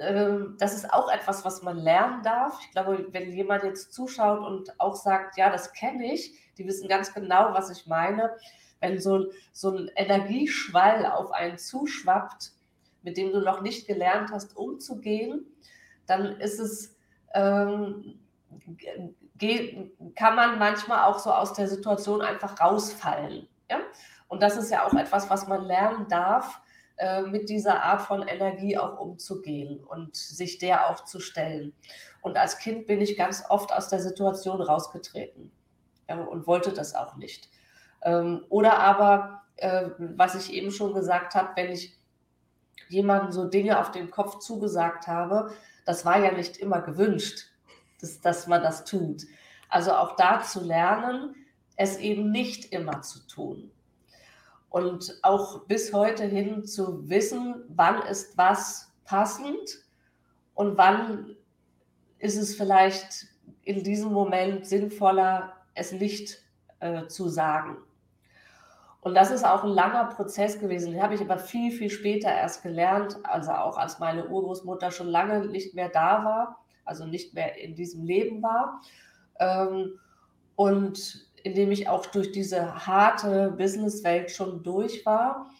Ähm, 0.00 0.56
das 0.58 0.74
ist 0.74 0.92
auch 0.92 1.10
etwas, 1.10 1.44
was 1.44 1.62
man 1.62 1.76
lernen 1.78 2.22
darf. 2.22 2.58
Ich 2.62 2.70
glaube, 2.72 3.06
wenn 3.10 3.32
jemand 3.32 3.64
jetzt 3.64 3.92
zuschaut 3.92 4.40
und 4.40 4.78
auch 4.80 4.96
sagt, 4.96 5.36
ja, 5.36 5.50
das 5.50 5.72
kenne 5.72 6.12
ich, 6.12 6.34
die 6.56 6.66
wissen 6.66 6.88
ganz 6.88 7.12
genau, 7.12 7.52
was 7.52 7.70
ich 7.70 7.86
meine. 7.86 8.34
Wenn 8.80 8.98
so, 8.98 9.30
so 9.52 9.76
ein 9.76 9.90
Energieschwall 9.94 11.04
auf 11.06 11.32
einen 11.32 11.58
zuschwappt, 11.58 12.52
mit 13.02 13.16
dem 13.16 13.32
du 13.32 13.40
noch 13.40 13.60
nicht 13.60 13.86
gelernt 13.86 14.30
hast, 14.30 14.56
umzugehen, 14.56 15.46
dann 16.06 16.40
ist 16.40 16.58
es, 16.58 16.96
ähm, 17.34 18.18
kann 20.16 20.36
man 20.36 20.58
manchmal 20.58 21.04
auch 21.04 21.18
so 21.18 21.30
aus 21.30 21.52
der 21.52 21.68
Situation 21.68 22.22
einfach 22.22 22.58
rausfallen. 22.60 23.48
Ja? 23.70 23.80
Und 24.30 24.44
das 24.44 24.56
ist 24.56 24.70
ja 24.70 24.86
auch 24.86 24.94
etwas, 24.94 25.28
was 25.28 25.48
man 25.48 25.64
lernen 25.64 26.06
darf, 26.08 26.60
äh, 26.98 27.22
mit 27.22 27.48
dieser 27.48 27.82
Art 27.82 28.02
von 28.02 28.22
Energie 28.22 28.78
auch 28.78 29.00
umzugehen 29.00 29.82
und 29.82 30.16
sich 30.16 30.58
der 30.58 30.88
auch 30.88 31.04
zu 31.04 31.18
stellen. 31.18 31.74
Und 32.22 32.36
als 32.36 32.58
Kind 32.58 32.86
bin 32.86 33.00
ich 33.00 33.18
ganz 33.18 33.42
oft 33.48 33.72
aus 33.72 33.88
der 33.88 33.98
Situation 33.98 34.62
rausgetreten 34.62 35.50
ja, 36.08 36.20
und 36.22 36.46
wollte 36.46 36.72
das 36.72 36.94
auch 36.94 37.16
nicht. 37.16 37.48
Ähm, 38.02 38.44
oder 38.50 38.78
aber, 38.78 39.42
äh, 39.56 39.90
was 39.98 40.36
ich 40.36 40.52
eben 40.52 40.70
schon 40.70 40.94
gesagt 40.94 41.34
habe, 41.34 41.50
wenn 41.56 41.72
ich 41.72 41.98
jemandem 42.88 43.32
so 43.32 43.48
Dinge 43.48 43.80
auf 43.80 43.90
den 43.90 44.12
Kopf 44.12 44.38
zugesagt 44.38 45.08
habe, 45.08 45.52
das 45.86 46.04
war 46.04 46.20
ja 46.20 46.30
nicht 46.30 46.56
immer 46.56 46.82
gewünscht, 46.82 47.48
dass, 48.00 48.20
dass 48.20 48.46
man 48.46 48.62
das 48.62 48.84
tut. 48.84 49.24
Also 49.68 49.92
auch 49.92 50.14
da 50.14 50.40
zu 50.40 50.62
lernen, 50.62 51.34
es 51.74 51.96
eben 51.96 52.30
nicht 52.30 52.72
immer 52.72 53.02
zu 53.02 53.26
tun. 53.26 53.72
Und 54.70 55.18
auch 55.22 55.66
bis 55.66 55.92
heute 55.92 56.24
hin 56.24 56.64
zu 56.64 57.08
wissen, 57.08 57.64
wann 57.68 58.02
ist 58.02 58.38
was 58.38 58.92
passend 59.04 59.84
und 60.54 60.78
wann 60.78 61.36
ist 62.18 62.36
es 62.36 62.54
vielleicht 62.54 63.26
in 63.62 63.82
diesem 63.82 64.12
Moment 64.12 64.66
sinnvoller, 64.66 65.52
es 65.74 65.92
nicht 65.92 66.42
äh, 66.78 67.06
zu 67.08 67.28
sagen. 67.28 67.78
Und 69.00 69.14
das 69.14 69.30
ist 69.30 69.44
auch 69.44 69.64
ein 69.64 69.70
langer 69.70 70.04
Prozess 70.04 70.58
gewesen. 70.60 70.92
Den 70.92 71.02
habe 71.02 71.14
ich 71.14 71.20
aber 71.20 71.38
viel, 71.38 71.72
viel 71.72 71.90
später 71.90 72.30
erst 72.30 72.62
gelernt, 72.62 73.18
also 73.24 73.50
auch 73.52 73.78
als 73.78 73.98
meine 73.98 74.28
Urgroßmutter 74.28 74.90
schon 74.90 75.08
lange 75.08 75.46
nicht 75.46 75.74
mehr 75.74 75.88
da 75.88 76.24
war, 76.24 76.64
also 76.84 77.06
nicht 77.06 77.34
mehr 77.34 77.58
in 77.58 77.74
diesem 77.74 78.04
Leben 78.04 78.42
war. 78.42 78.82
Ähm, 79.38 79.98
und 80.54 81.29
indem 81.44 81.70
ich 81.70 81.88
auch 81.88 82.06
durch 82.06 82.32
diese 82.32 82.86
harte 82.86 83.52
Businesswelt 83.56 84.30
schon 84.30 84.62
durch 84.62 85.04
war. 85.06 85.50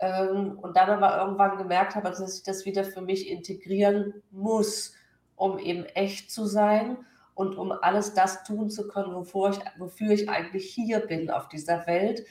Ähm, 0.00 0.58
und 0.60 0.76
dann 0.76 0.90
aber 0.90 1.18
irgendwann 1.18 1.58
gemerkt 1.58 1.94
habe, 1.94 2.10
dass 2.10 2.36
ich 2.36 2.42
das 2.42 2.64
wieder 2.64 2.84
für 2.84 3.00
mich 3.00 3.30
integrieren 3.30 4.22
muss 4.30 4.94
um 5.36 5.58
eben 5.58 5.84
echt 5.86 6.30
zu 6.30 6.46
sein 6.46 6.98
und 7.34 7.56
um 7.56 7.72
alles 7.72 8.14
das 8.14 8.44
tun 8.44 8.70
zu 8.70 8.88
können, 8.88 9.14
wofür 9.14 9.50
ich, 9.50 9.58
wofür 9.78 10.10
ich 10.10 10.28
eigentlich 10.28 10.72
hier 10.72 11.00
bin 11.00 11.30
auf 11.30 11.48
dieser 11.48 11.86
Welt, 11.86 12.24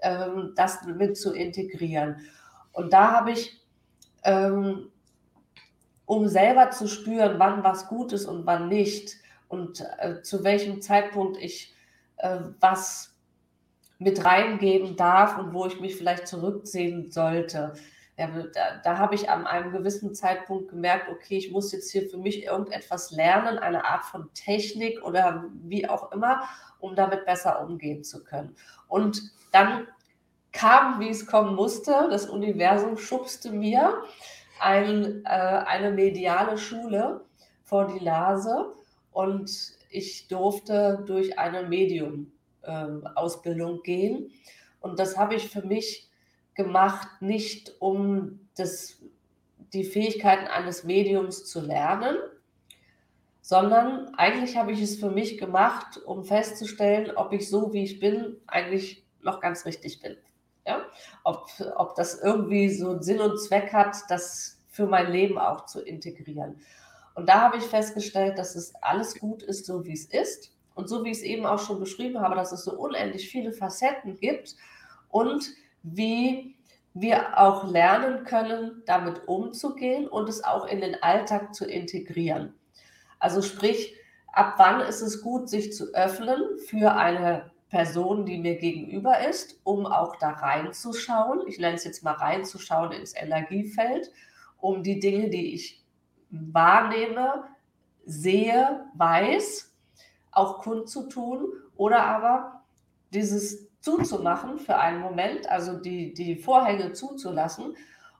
ähm, 0.00 0.52
das 0.56 0.84
mit 0.84 1.16
zu 1.16 1.32
integrieren. 1.32 2.20
Und 2.72 2.92
da 2.92 3.12
habe 3.12 3.32
ich, 3.32 3.60
ähm, 4.24 4.90
um 6.06 6.26
selber 6.28 6.70
zu 6.70 6.88
spüren, 6.88 7.38
wann 7.38 7.62
was 7.62 7.88
gut 7.88 8.12
ist 8.12 8.26
und 8.26 8.46
wann 8.46 8.68
nicht 8.68 9.16
und 9.48 9.84
äh, 9.98 10.22
zu 10.22 10.42
welchem 10.42 10.80
Zeitpunkt 10.80 11.36
ich 11.38 11.74
äh, 12.18 12.38
was 12.60 13.14
mit 13.98 14.24
reingeben 14.24 14.96
darf 14.96 15.38
und 15.38 15.52
wo 15.52 15.66
ich 15.66 15.80
mich 15.80 15.96
vielleicht 15.96 16.28
zurückziehen 16.28 17.10
sollte, 17.10 17.74
ja, 18.18 18.26
da, 18.26 18.80
da 18.82 18.98
habe 18.98 19.14
ich 19.14 19.30
an 19.30 19.46
einem 19.46 19.70
gewissen 19.70 20.12
Zeitpunkt 20.12 20.70
gemerkt, 20.70 21.08
okay, 21.08 21.38
ich 21.38 21.52
muss 21.52 21.70
jetzt 21.70 21.92
hier 21.92 22.08
für 22.10 22.16
mich 22.16 22.44
irgendetwas 22.44 23.12
lernen, 23.12 23.58
eine 23.58 23.84
Art 23.84 24.04
von 24.04 24.32
Technik 24.34 25.04
oder 25.04 25.44
wie 25.62 25.88
auch 25.88 26.10
immer, 26.10 26.42
um 26.80 26.96
damit 26.96 27.26
besser 27.26 27.62
umgehen 27.64 28.02
zu 28.02 28.24
können. 28.24 28.56
Und 28.88 29.22
dann 29.52 29.86
kam, 30.50 30.98
wie 30.98 31.10
es 31.10 31.26
kommen 31.26 31.54
musste, 31.54 32.08
das 32.10 32.26
Universum 32.26 32.98
schubste 32.98 33.52
mir 33.52 34.02
ein, 34.60 35.24
äh, 35.24 35.28
eine 35.28 35.92
mediale 35.92 36.58
Schule 36.58 37.24
vor 37.62 37.86
die 37.86 38.04
Nase 38.04 38.74
und 39.12 39.77
ich 39.88 40.28
durfte 40.28 41.02
durch 41.06 41.38
eine 41.38 41.62
Medium-Ausbildung 41.64 43.76
ähm, 43.76 43.82
gehen. 43.82 44.30
Und 44.80 44.98
das 44.98 45.16
habe 45.16 45.34
ich 45.34 45.48
für 45.48 45.62
mich 45.62 46.08
gemacht, 46.54 47.08
nicht 47.20 47.74
um 47.80 48.40
das, 48.56 49.00
die 49.72 49.84
Fähigkeiten 49.84 50.46
eines 50.46 50.84
Mediums 50.84 51.46
zu 51.46 51.60
lernen, 51.60 52.16
sondern 53.40 54.14
eigentlich 54.16 54.56
habe 54.56 54.72
ich 54.72 54.82
es 54.82 54.96
für 54.96 55.10
mich 55.10 55.38
gemacht, 55.38 55.98
um 56.04 56.24
festzustellen, 56.24 57.16
ob 57.16 57.32
ich 57.32 57.48
so, 57.48 57.72
wie 57.72 57.84
ich 57.84 57.98
bin, 57.98 58.36
eigentlich 58.46 59.04
noch 59.22 59.40
ganz 59.40 59.64
richtig 59.64 60.02
bin. 60.02 60.16
Ja? 60.66 60.84
Ob, 61.24 61.48
ob 61.76 61.94
das 61.94 62.20
irgendwie 62.20 62.68
so 62.68 63.00
Sinn 63.00 63.20
und 63.20 63.40
Zweck 63.40 63.72
hat, 63.72 63.96
das 64.08 64.60
für 64.68 64.86
mein 64.86 65.10
Leben 65.10 65.38
auch 65.38 65.64
zu 65.64 65.80
integrieren. 65.80 66.60
Und 67.18 67.28
da 67.28 67.40
habe 67.40 67.56
ich 67.56 67.64
festgestellt, 67.64 68.38
dass 68.38 68.54
es 68.54 68.72
alles 68.76 69.18
gut 69.18 69.42
ist, 69.42 69.66
so 69.66 69.84
wie 69.84 69.92
es 69.92 70.04
ist. 70.04 70.52
Und 70.76 70.88
so 70.88 71.04
wie 71.04 71.10
ich 71.10 71.16
es 71.16 71.24
eben 71.24 71.46
auch 71.46 71.58
schon 71.58 71.80
beschrieben 71.80 72.20
habe, 72.20 72.36
dass 72.36 72.52
es 72.52 72.62
so 72.62 72.78
unendlich 72.78 73.28
viele 73.28 73.50
Facetten 73.50 74.14
gibt 74.20 74.54
und 75.08 75.50
wie 75.82 76.54
wir 76.94 77.36
auch 77.36 77.68
lernen 77.68 78.22
können, 78.22 78.84
damit 78.86 79.26
umzugehen 79.26 80.06
und 80.06 80.28
es 80.28 80.44
auch 80.44 80.64
in 80.66 80.80
den 80.80 81.02
Alltag 81.02 81.56
zu 81.56 81.64
integrieren. 81.64 82.54
Also 83.18 83.42
sprich, 83.42 83.96
ab 84.32 84.54
wann 84.58 84.80
ist 84.82 85.00
es 85.00 85.20
gut, 85.20 85.48
sich 85.48 85.72
zu 85.72 85.92
öffnen 85.94 86.40
für 86.68 86.92
eine 86.92 87.50
Person, 87.68 88.26
die 88.26 88.38
mir 88.38 88.58
gegenüber 88.58 89.26
ist, 89.28 89.58
um 89.64 89.86
auch 89.86 90.14
da 90.20 90.30
reinzuschauen. 90.30 91.48
Ich 91.48 91.58
nenne 91.58 91.74
es 91.74 91.82
jetzt 91.82 92.04
mal 92.04 92.12
reinzuschauen 92.12 92.92
ins 92.92 93.12
Energiefeld, 93.16 94.12
um 94.60 94.84
die 94.84 95.00
Dinge, 95.00 95.30
die 95.30 95.56
ich 95.56 95.82
wahrnehme, 96.30 97.44
sehe, 98.04 98.86
weiß, 98.94 99.72
auch 100.30 100.60
kundzutun 100.60 101.46
oder 101.76 102.04
aber 102.04 102.62
dieses 103.10 103.68
zuzumachen 103.80 104.58
für 104.58 104.76
einen 104.76 105.00
Moment, 105.00 105.48
also 105.48 105.78
die, 105.78 106.12
die 106.12 106.36
Vorhänge 106.36 106.92
zuzulassen 106.92 107.76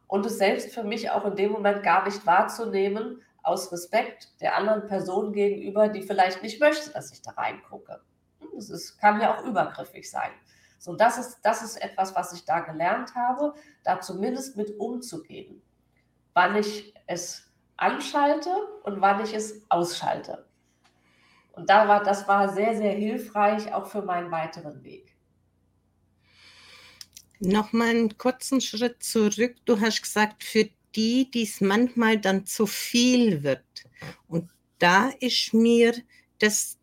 und 0.07 0.25
es 0.25 0.39
selbst 0.39 0.73
für 0.73 0.85
mich 0.85 1.11
auch 1.11 1.25
in 1.25 1.37
dem 1.37 1.53
Moment 1.53 1.83
gar 1.83 2.05
nicht 2.05 2.25
wahrzunehmen, 2.27 3.23
aus 3.43 3.73
Respekt 3.73 4.41
der 4.41 4.57
anderen 4.57 4.87
Person 4.87 5.33
gegenüber, 5.33 5.89
die 5.89 6.03
vielleicht 6.03 6.43
nicht 6.43 6.61
möchte, 6.61 6.91
dass 6.91 7.13
ich 7.13 7.23
da 7.23 7.31
reingucke. 7.33 8.01
Das 8.55 8.69
ist, 8.69 8.99
kann 8.99 9.21
ja 9.21 9.35
auch 9.35 9.45
übergriffig 9.45 10.11
sein. 10.11 10.31
So, 10.79 10.95
das 10.95 11.19
ist, 11.19 11.39
das 11.43 11.63
ist 11.63 11.77
etwas, 11.83 12.15
was 12.15 12.33
ich 12.33 12.45
da 12.45 12.61
gelernt 12.61 13.15
habe, 13.15 13.55
da 13.85 14.01
zumindest 14.01 14.57
mit 14.57 14.79
umzugehen. 14.79 15.63
Wann 16.35 16.57
ich 16.57 16.95
es 17.07 17.48
anschalte 17.79 18.51
und 18.83 19.01
wann 19.01 19.25
ich 19.25 19.33
es 19.33 19.63
ausschalte. 19.71 20.47
Und 21.53 21.71
da 21.71 21.89
war, 21.89 22.03
das 22.03 22.29
war 22.29 22.53
sehr, 22.53 22.77
sehr 22.77 22.93
hilfreich, 22.93 23.73
auch 23.73 23.87
für 23.87 24.03
meinen 24.03 24.31
weiteren 24.31 24.85
Weg. 24.85 25.17
Nochmal 27.41 27.89
einen 27.89 28.19
kurzen 28.19 28.61
Schritt 28.61 29.03
zurück. 29.03 29.57
Du 29.65 29.81
hast 29.81 30.03
gesagt, 30.03 30.45
für 30.45 30.69
die, 30.95 31.31
die 31.31 31.45
es 31.45 31.61
manchmal 31.61 32.19
dann 32.19 32.47
zu 32.47 32.67
viel 32.67 33.43
wird. 33.43 33.65
Und 34.27 34.51
da 34.79 35.11
ist 35.21 35.55
mir 35.55 35.95
das 36.39 36.79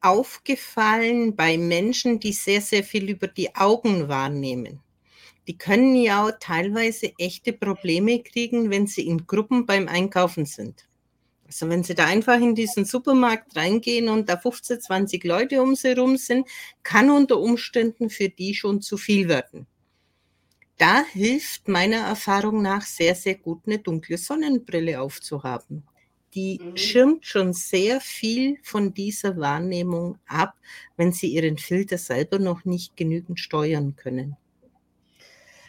aufgefallen 0.00 1.34
bei 1.34 1.56
Menschen, 1.56 2.20
die 2.20 2.32
sehr, 2.32 2.60
sehr 2.60 2.84
viel 2.84 3.08
über 3.08 3.26
die 3.26 3.54
Augen 3.54 4.08
wahrnehmen. 4.08 4.83
Die 5.46 5.58
können 5.58 5.94
ja 5.96 6.24
auch 6.26 6.32
teilweise 6.40 7.12
echte 7.18 7.52
Probleme 7.52 8.22
kriegen, 8.22 8.70
wenn 8.70 8.86
sie 8.86 9.06
in 9.06 9.26
Gruppen 9.26 9.66
beim 9.66 9.88
Einkaufen 9.88 10.46
sind. 10.46 10.86
Also 11.46 11.68
wenn 11.68 11.84
Sie 11.84 11.94
da 11.94 12.06
einfach 12.06 12.40
in 12.40 12.54
diesen 12.54 12.84
Supermarkt 12.84 13.54
reingehen 13.56 14.08
und 14.08 14.28
da 14.28 14.36
15, 14.36 14.80
20 14.80 15.24
Leute 15.24 15.62
um 15.62 15.74
Sie 15.76 15.88
herum 15.88 16.16
sind, 16.16 16.48
kann 16.82 17.10
unter 17.10 17.38
Umständen 17.38 18.10
für 18.10 18.28
die 18.28 18.54
schon 18.54 18.80
zu 18.80 18.96
viel 18.96 19.28
werden. 19.28 19.66
Da 20.78 21.04
hilft 21.04 21.68
meiner 21.68 21.98
Erfahrung 21.98 22.62
nach 22.62 22.82
sehr, 22.82 23.14
sehr 23.14 23.36
gut, 23.36 23.62
eine 23.66 23.78
dunkle 23.78 24.18
Sonnenbrille 24.18 25.00
aufzuhaben. 25.00 25.84
Die 26.34 26.60
mhm. 26.60 26.76
schirmt 26.76 27.26
schon 27.26 27.52
sehr 27.52 28.00
viel 28.00 28.58
von 28.62 28.92
dieser 28.92 29.36
Wahrnehmung 29.36 30.18
ab, 30.26 30.54
wenn 30.96 31.12
Sie 31.12 31.28
Ihren 31.28 31.58
Filter 31.58 31.98
selber 31.98 32.40
noch 32.40 32.64
nicht 32.64 32.96
genügend 32.96 33.38
steuern 33.38 33.94
können. 33.94 34.36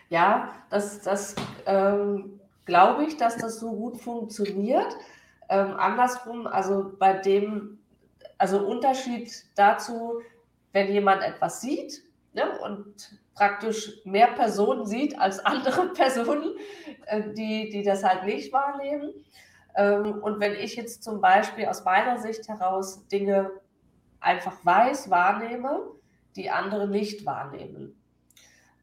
Ja, 0.10 0.54
das, 0.70 1.02
das 1.02 1.36
ähm, 1.66 2.40
glaube 2.66 3.06
ich, 3.06 3.18
dass 3.18 3.38
das 3.38 3.60
so 3.60 3.72
gut 3.72 3.98
funktioniert. 3.98 4.96
Ähm, 5.50 5.74
andersrum, 5.78 6.48
also 6.48 6.94
bei 6.98 7.14
dem, 7.14 7.80
also 8.38 8.66
Unterschied 8.66 9.32
dazu, 9.56 10.22
wenn 10.72 10.92
jemand 10.92 11.24
etwas 11.24 11.62
sieht 11.62 12.04
ne, 12.34 12.60
und 12.60 13.20
praktisch 13.34 14.04
mehr 14.06 14.28
Personen 14.28 14.86
sieht 14.86 15.20
als 15.20 15.40
andere 15.40 15.90
Personen, 15.94 16.56
äh, 17.06 17.34
die, 17.34 17.70
die 17.70 17.84
das 17.84 18.04
halt 18.04 18.24
nicht 18.26 18.52
wahrnehmen. 18.54 19.14
Ähm, 19.76 20.24
und 20.24 20.40
wenn 20.40 20.54
ich 20.54 20.76
jetzt 20.76 21.04
zum 21.04 21.22
Beispiel 21.22 21.66
aus 21.66 21.84
meiner 21.84 22.18
Sicht 22.18 22.48
heraus 22.48 23.08
Dinge 23.08 23.52
einfach 24.20 24.58
weiß, 24.64 25.10
wahrnehme, 25.10 25.82
die 26.36 26.50
andere 26.50 26.88
nicht 26.88 27.26
wahrnehmen, 27.26 27.96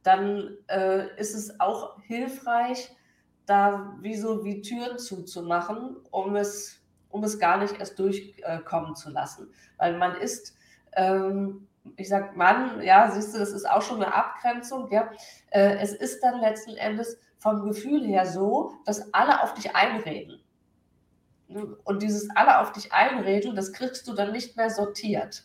dann 0.03 0.57
äh, 0.69 1.15
ist 1.19 1.35
es 1.35 1.59
auch 1.61 2.01
hilfreich, 2.03 2.95
da 3.47 3.97
wie 4.01 4.17
so 4.17 4.45
wie 4.45 4.63
Türen 4.63 4.99
zuzumachen, 4.99 5.97
um 6.11 6.37
es, 6.37 6.81
um 7.11 7.25
es 7.25 7.39
gar 7.39 7.59
nicht 7.59 7.79
erst 7.79 7.99
durchkommen 7.99 8.97
zu 8.97 9.11
lassen. 9.11 9.53
Weil 9.79 9.97
man 9.99 10.17
ist, 10.17 10.57
ähm, 10.93 11.67
ich 11.97 12.09
sag 12.09 12.37
Mann, 12.37 12.81
ja, 12.83 13.11
siehst 13.11 13.35
du, 13.35 13.39
das 13.39 13.53
ist 13.53 13.69
auch 13.69 13.83
schon 13.83 14.03
eine 14.03 14.15
Abgrenzung, 14.15 14.91
ja. 14.91 15.11
Äh, 15.51 15.77
es 15.79 15.93
ist 15.93 16.23
dann 16.23 16.41
letzten 16.41 16.77
Endes 16.77 17.19
vom 17.39 17.63
Gefühl 17.65 18.05
her 18.07 18.27
so, 18.27 18.73
dass 18.85 19.13
alle 19.13 19.43
auf 19.43 19.55
dich 19.55 19.75
einreden. 19.75 20.41
Und 21.85 22.03
dieses 22.03 22.31
alle 22.35 22.61
auf 22.61 22.73
dich 22.73 22.93
einreden, 22.93 23.57
das 23.57 23.73
kriegst 23.73 24.07
du 24.09 24.15
dann 24.15 24.33
nicht 24.33 24.57
mehr 24.57 24.71
sortiert. 24.71 25.45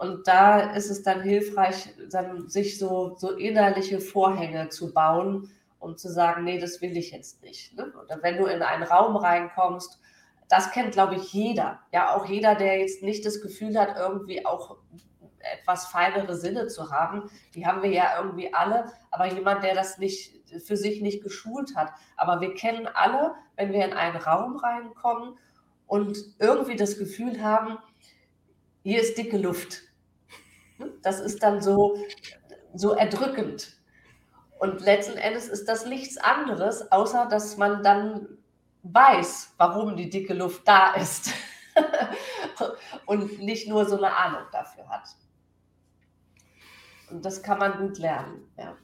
Und 0.00 0.26
da 0.26 0.72
ist 0.72 0.90
es 0.90 1.02
dann 1.02 1.22
hilfreich, 1.22 1.94
dann 2.10 2.48
sich 2.48 2.78
so, 2.78 3.16
so 3.18 3.32
innerliche 3.36 4.00
Vorhänge 4.00 4.70
zu 4.70 4.92
bauen, 4.92 5.50
und 5.80 5.98
zu 5.98 6.08
sagen, 6.08 6.44
nee, 6.44 6.58
das 6.58 6.80
will 6.80 6.96
ich 6.96 7.10
jetzt 7.10 7.42
nicht. 7.42 7.74
Ne? 7.74 7.92
Oder 8.04 8.22
wenn 8.22 8.36
du 8.36 8.44
in 8.46 8.62
einen 8.62 8.84
Raum 8.84 9.16
reinkommst, 9.16 9.98
das 10.48 10.70
kennt, 10.72 10.92
glaube 10.92 11.16
ich, 11.16 11.32
jeder. 11.32 11.80
Ja, 11.92 12.14
auch 12.14 12.26
jeder, 12.26 12.54
der 12.54 12.78
jetzt 12.78 13.02
nicht 13.02 13.24
das 13.24 13.40
Gefühl 13.40 13.78
hat, 13.78 13.96
irgendwie 13.96 14.44
auch 14.44 14.76
etwas 15.38 15.86
feinere 15.86 16.36
Sinne 16.36 16.66
zu 16.66 16.90
haben. 16.90 17.30
Die 17.54 17.66
haben 17.66 17.82
wir 17.82 17.90
ja 17.90 18.18
irgendwie 18.18 18.52
alle, 18.52 18.92
aber 19.10 19.26
jemand, 19.32 19.64
der 19.64 19.74
das 19.74 19.96
nicht 19.96 20.34
für 20.64 20.76
sich 20.76 21.00
nicht 21.00 21.22
geschult 21.22 21.74
hat. 21.76 21.92
Aber 22.16 22.40
wir 22.40 22.52
kennen 22.54 22.86
alle, 22.86 23.34
wenn 23.56 23.72
wir 23.72 23.84
in 23.84 23.94
einen 23.94 24.16
Raum 24.16 24.56
reinkommen 24.56 25.38
und 25.86 26.18
irgendwie 26.38 26.76
das 26.76 26.98
Gefühl 26.98 27.42
haben, 27.42 27.78
hier 28.82 29.00
ist 29.00 29.16
dicke 29.16 29.38
Luft. 29.38 29.82
Das 31.02 31.20
ist 31.20 31.42
dann 31.42 31.60
so, 31.60 31.98
so 32.74 32.92
erdrückend. 32.92 33.76
Und 34.58 34.80
letzten 34.82 35.16
Endes 35.16 35.48
ist 35.48 35.66
das 35.68 35.86
nichts 35.86 36.18
anderes, 36.18 36.92
außer 36.92 37.26
dass 37.30 37.56
man 37.56 37.82
dann 37.82 38.26
weiß, 38.82 39.54
warum 39.56 39.96
die 39.96 40.10
dicke 40.10 40.34
Luft 40.34 40.66
da 40.66 40.94
ist. 40.94 41.32
und 43.06 43.40
nicht 43.40 43.68
nur 43.68 43.88
so 43.88 43.96
eine 43.96 44.14
Ahnung 44.14 44.42
dafür 44.52 44.88
hat. 44.88 45.08
Und 47.10 47.24
das 47.24 47.42
kann 47.42 47.58
man 47.58 47.78
gut 47.78 47.98
lernen. 47.98 48.48
Ja. 48.56 48.76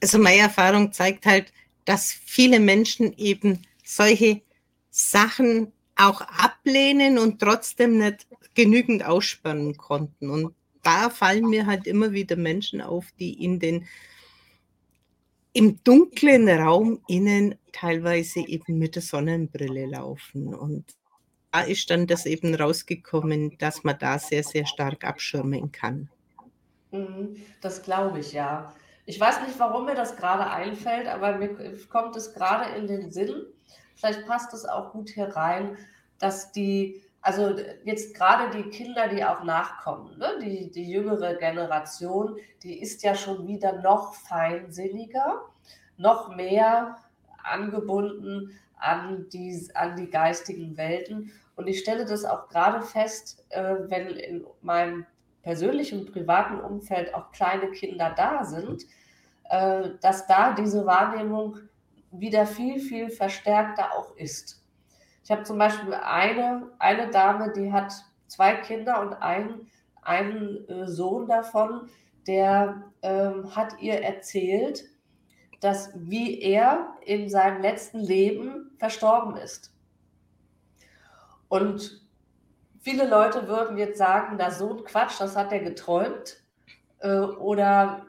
Also 0.00 0.18
meine 0.18 0.42
Erfahrung 0.42 0.92
zeigt 0.92 1.26
halt, 1.26 1.52
dass 1.84 2.12
viele 2.12 2.60
Menschen 2.60 3.12
eben 3.16 3.62
solche 3.84 4.42
Sachen 4.90 5.72
auch 5.96 6.20
ablehnen 6.20 7.18
und 7.18 7.40
trotzdem 7.40 7.98
nicht 7.98 8.26
genügend 8.54 9.04
ausspannen 9.04 9.76
konnten. 9.76 10.30
Und 10.30 10.54
da 10.82 11.10
fallen 11.10 11.48
mir 11.48 11.66
halt 11.66 11.86
immer 11.86 12.12
wieder 12.12 12.36
Menschen 12.36 12.80
auf, 12.80 13.06
die 13.18 13.44
in 13.44 13.58
den 13.58 13.86
im 15.54 15.82
dunklen 15.84 16.48
Raum 16.48 17.00
innen 17.08 17.56
teilweise 17.72 18.40
eben 18.40 18.78
mit 18.78 18.94
der 18.94 19.02
Sonnenbrille 19.02 19.86
laufen. 19.86 20.54
Und 20.54 20.96
da 21.50 21.60
ist 21.60 21.90
dann 21.90 22.06
das 22.06 22.24
eben 22.24 22.54
rausgekommen, 22.54 23.58
dass 23.58 23.84
man 23.84 23.98
da 23.98 24.18
sehr, 24.18 24.42
sehr 24.42 24.64
stark 24.64 25.04
abschirmen 25.04 25.70
kann. 25.70 26.08
Mhm, 26.90 27.36
das 27.60 27.82
glaube 27.82 28.20
ich, 28.20 28.32
ja. 28.32 28.74
Ich 29.04 29.20
weiß 29.20 29.46
nicht, 29.46 29.58
warum 29.58 29.84
mir 29.86 29.94
das 29.94 30.16
gerade 30.16 30.48
einfällt, 30.48 31.06
aber 31.06 31.36
mir 31.36 31.76
kommt 31.88 32.16
es 32.16 32.32
gerade 32.32 32.74
in 32.76 32.86
den 32.86 33.10
Sinn. 33.10 33.44
Vielleicht 33.96 34.26
passt 34.26 34.52
es 34.54 34.64
auch 34.64 34.92
gut 34.92 35.10
hier 35.10 35.28
rein, 35.36 35.76
dass 36.18 36.52
die, 36.52 37.02
also 37.20 37.56
jetzt 37.84 38.14
gerade 38.14 38.56
die 38.56 38.70
Kinder, 38.70 39.08
die 39.08 39.24
auch 39.24 39.44
nachkommen, 39.44 40.18
ne? 40.18 40.38
die, 40.40 40.70
die 40.70 40.90
jüngere 40.90 41.34
Generation, 41.34 42.36
die 42.62 42.80
ist 42.80 43.02
ja 43.02 43.14
schon 43.14 43.46
wieder 43.46 43.80
noch 43.80 44.14
feinsinniger, 44.14 45.42
noch 45.96 46.34
mehr 46.34 46.98
angebunden 47.42 48.58
an 48.76 49.28
die, 49.32 49.68
an 49.74 49.96
die 49.96 50.10
geistigen 50.10 50.76
Welten. 50.76 51.32
Und 51.56 51.68
ich 51.68 51.80
stelle 51.80 52.04
das 52.04 52.24
auch 52.24 52.48
gerade 52.48 52.82
fest, 52.82 53.44
äh, 53.50 53.76
wenn 53.88 54.08
in 54.08 54.46
meinem 54.62 55.06
persönlichen, 55.42 56.06
privaten 56.06 56.60
Umfeld 56.60 57.14
auch 57.14 57.30
kleine 57.32 57.70
Kinder 57.70 58.12
da 58.16 58.44
sind, 58.44 58.84
äh, 59.50 59.90
dass 60.00 60.26
da 60.26 60.52
diese 60.52 60.86
Wahrnehmung 60.86 61.58
wieder 62.12 62.46
viel, 62.46 62.80
viel 62.80 63.10
verstärkter 63.10 63.92
auch 63.96 64.16
ist. 64.16 64.62
Ich 65.24 65.30
habe 65.30 65.44
zum 65.44 65.58
Beispiel 65.58 65.94
eine, 65.94 66.70
eine 66.78 67.10
Dame, 67.10 67.52
die 67.52 67.72
hat 67.72 67.92
zwei 68.26 68.54
Kinder 68.54 69.00
und 69.00 69.14
einen, 69.14 69.70
einen 70.02 70.68
äh, 70.68 70.86
Sohn 70.88 71.26
davon, 71.26 71.88
der 72.26 72.82
ähm, 73.02 73.54
hat 73.54 73.80
ihr 73.80 74.02
erzählt, 74.02 74.84
dass 75.60 75.90
wie 75.94 76.40
er 76.40 76.94
in 77.04 77.28
seinem 77.28 77.62
letzten 77.62 78.00
Leben 78.00 78.70
verstorben 78.78 79.36
ist. 79.36 79.72
Und 81.48 82.02
Viele 82.82 83.08
Leute 83.08 83.46
würden 83.46 83.78
jetzt 83.78 83.96
sagen, 83.96 84.38
da 84.38 84.50
so 84.50 84.76
ein 84.76 84.84
Quatsch, 84.84 85.20
das 85.20 85.36
hat 85.36 85.52
er 85.52 85.60
geträumt. 85.60 86.42
Äh, 86.98 87.20
oder 87.20 88.04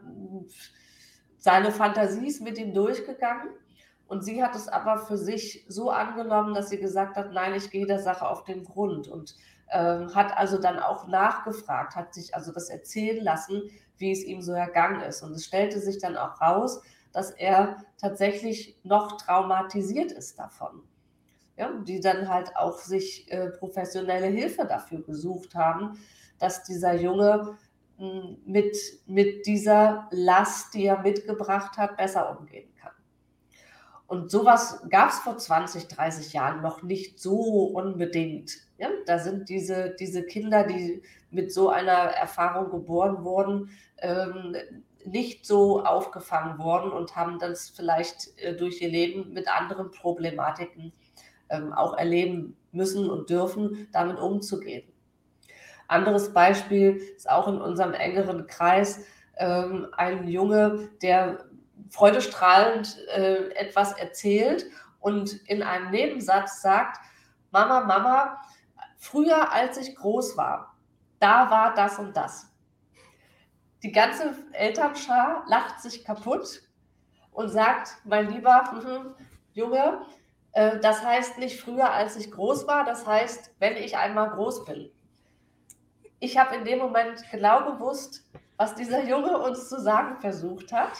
seine 1.38 1.72
Fantasie 1.72 2.28
ist 2.28 2.42
mit 2.42 2.58
ihm 2.58 2.74
durchgegangen. 2.74 3.50
Und 4.08 4.24
sie 4.24 4.44
hat 4.44 4.56
es 4.56 4.68
aber 4.68 4.98
für 4.98 5.18
sich 5.18 5.66
so 5.68 5.90
angenommen, 5.90 6.54
dass 6.54 6.70
sie 6.70 6.80
gesagt 6.80 7.16
hat, 7.16 7.32
nein, 7.32 7.54
ich 7.56 7.72
gehe 7.72 7.86
der 7.86 8.00
Sache 8.00 8.28
auf 8.28 8.44
den 8.44 8.64
Grund. 8.64 9.08
Und 9.08 9.36
äh, 9.70 10.06
hat 10.14 10.38
also 10.38 10.58
dann 10.60 10.80
auch 10.80 11.08
nachgefragt, 11.08 11.96
hat 11.96 12.14
sich 12.14 12.36
also 12.36 12.52
das 12.52 12.70
erzählen 12.70 13.24
lassen, 13.24 13.64
wie 13.98 14.12
es 14.12 14.24
ihm 14.24 14.42
so 14.42 14.52
ergangen 14.52 15.02
ist. 15.02 15.22
Und 15.24 15.34
es 15.34 15.46
stellte 15.46 15.80
sich 15.80 16.00
dann 16.00 16.18
auch 16.18 16.40
raus, 16.42 16.82
dass 17.12 17.32
er 17.32 17.78
tatsächlich 17.98 18.78
noch 18.84 19.18
traumatisiert 19.18 20.12
ist 20.12 20.38
davon 20.38 20.84
ja, 21.58 21.72
die 21.72 22.00
dann 22.00 22.30
halt 22.30 22.56
auch 22.56 22.80
sich 22.80 23.32
äh, 23.32 23.50
professionelle 23.50 24.28
Hilfe 24.28 24.66
dafür 24.66 25.02
gesucht 25.02 25.56
haben, 25.56 26.00
dass 26.40 26.64
dieser 26.64 26.96
Junge 26.96 27.58
hm, 27.98 28.38
mit, 28.46 28.76
mit 29.06 29.46
dieser 29.46 30.08
Last, 30.12 30.74
die 30.74 30.86
er 30.86 31.02
mitgebracht 31.02 31.78
hat, 31.78 31.98
besser 31.98 32.30
kann. 32.30 32.73
Und 34.14 34.30
sowas 34.30 34.84
gab 34.92 35.10
es 35.10 35.18
vor 35.18 35.40
20, 35.40 35.88
30 35.88 36.34
Jahren 36.34 36.62
noch 36.62 36.84
nicht 36.84 37.20
so 37.20 37.64
unbedingt. 37.74 38.52
Ja, 38.78 38.90
da 39.08 39.18
sind 39.18 39.50
diese, 39.50 39.96
diese 40.00 40.22
Kinder, 40.22 40.68
die 40.68 41.02
mit 41.32 41.52
so 41.52 41.70
einer 41.70 41.92
Erfahrung 41.92 42.70
geboren 42.70 43.24
wurden, 43.24 43.72
ähm, 43.98 44.56
nicht 45.04 45.48
so 45.48 45.84
aufgefangen 45.84 46.60
worden 46.60 46.92
und 46.92 47.16
haben 47.16 47.40
das 47.40 47.70
vielleicht 47.70 48.38
äh, 48.38 48.56
durch 48.56 48.84
ihr 48.84 48.90
Leben 48.90 49.34
mit 49.34 49.48
anderen 49.48 49.90
Problematiken 49.90 50.94
ähm, 51.50 51.74
auch 51.74 51.98
erleben 51.98 52.56
müssen 52.72 53.10
und 53.10 53.32
dürfen, 53.32 53.88
damit 53.94 54.20
umzugehen. 54.20 54.84
Anderes 55.88 56.32
Beispiel 56.34 56.98
ist 57.16 57.28
auch 57.28 57.48
in 57.48 57.60
unserem 57.60 57.96
engeren 57.96 58.46
Kreis 58.46 59.08
ähm, 59.38 59.88
ein 59.94 60.28
Junge, 60.28 60.90
der 61.02 61.46
freudestrahlend 61.94 62.98
äh, 63.10 63.50
etwas 63.52 63.94
erzählt 63.94 64.66
und 65.00 65.34
in 65.48 65.62
einem 65.62 65.92
Nebensatz 65.92 66.64
sagt, 66.64 66.98
Mama, 67.52 67.82
Mama, 67.82 68.42
früher 68.98 69.52
als 69.54 69.78
ich 69.78 69.96
groß 69.96 70.36
war, 70.36 70.76
da 71.20 71.52
war 71.52 71.76
das 71.76 72.00
und 72.00 72.18
das. 72.18 72.52
Die 73.84 73.92
ganze 73.92 74.34
Elternschar 74.54 75.44
lacht 75.48 75.82
sich 75.82 76.04
kaputt 76.04 76.64
und 77.32 77.50
sagt, 77.50 77.98
mein 78.06 78.32
lieber 78.32 78.72
hm, 78.72 79.14
Junge, 79.54 80.02
äh, 80.54 80.80
das 80.80 81.04
heißt 81.04 81.38
nicht 81.38 81.62
früher, 81.62 81.92
als 81.92 82.16
ich 82.16 82.32
groß 82.32 82.66
war, 82.66 82.86
das 82.86 83.06
heißt, 83.06 83.54
wenn 83.60 83.78
ich 83.78 83.98
einmal 83.98 84.32
groß 84.32 84.66
bin. 84.66 84.90
Ich 86.20 86.40
habe 86.40 86.56
in 86.56 86.66
dem 86.66 86.80
Moment 86.80 87.24
genau 87.30 87.72
gewusst, 87.72 88.24
was 88.58 88.74
dieser 88.74 89.04
Junge 89.04 89.38
uns 89.38 89.70
zu 89.70 89.80
sagen 89.80 90.20
versucht 90.22 90.72
hat. 90.74 90.94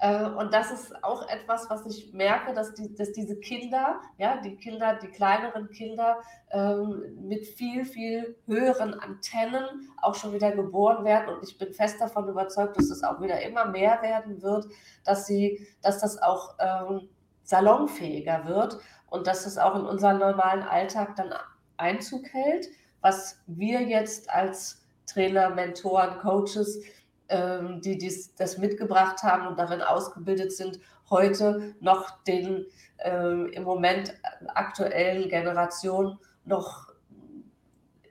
Äh, 0.00 0.24
und 0.24 0.52
das 0.52 0.70
ist 0.70 1.04
auch 1.04 1.28
etwas, 1.28 1.68
was 1.70 1.86
ich 1.86 2.12
merke, 2.12 2.52
dass, 2.52 2.74
die, 2.74 2.94
dass 2.94 3.12
diese 3.12 3.36
Kinder, 3.36 4.00
ja, 4.18 4.40
die 4.40 4.56
Kinder, 4.56 4.98
die 5.00 5.08
kleineren 5.08 5.70
Kinder 5.70 6.18
ähm, 6.50 7.02
mit 7.20 7.46
viel, 7.46 7.84
viel 7.84 8.36
höheren 8.46 8.94
Antennen 8.94 9.90
auch 10.02 10.14
schon 10.14 10.32
wieder 10.32 10.52
geboren 10.52 11.04
werden. 11.04 11.34
Und 11.34 11.48
ich 11.48 11.58
bin 11.58 11.72
fest 11.72 12.00
davon 12.00 12.28
überzeugt, 12.28 12.76
dass 12.76 12.90
es 12.90 13.02
auch 13.02 13.20
wieder 13.20 13.42
immer 13.42 13.66
mehr 13.66 14.02
werden 14.02 14.42
wird, 14.42 14.66
dass 15.04 15.26
sie, 15.26 15.66
dass 15.82 16.00
das 16.00 16.20
auch 16.20 16.54
ähm, 16.58 17.08
salonfähiger 17.42 18.46
wird 18.46 18.78
und 19.08 19.26
dass 19.26 19.46
es 19.46 19.58
auch 19.58 19.74
in 19.76 19.86
unseren 19.86 20.18
normalen 20.18 20.62
Alltag 20.62 21.16
dann 21.16 21.32
Einzug 21.76 22.26
hält, 22.32 22.68
was 23.00 23.40
wir 23.46 23.82
jetzt 23.82 24.30
als 24.30 24.82
Trainer, 25.06 25.50
Mentoren, 25.50 26.18
Coaches, 26.20 26.80
ähm, 27.28 27.80
die 27.80 27.98
dies, 27.98 28.34
das 28.34 28.58
mitgebracht 28.58 29.22
haben 29.22 29.46
und 29.46 29.58
darin 29.58 29.80
ausgebildet 29.80 30.52
sind, 30.52 30.80
heute 31.10 31.74
noch 31.80 32.22
den 32.24 32.66
ähm, 32.98 33.50
im 33.52 33.62
Moment 33.64 34.14
aktuellen 34.54 35.28
Generationen 35.28 36.18
noch 36.44 36.92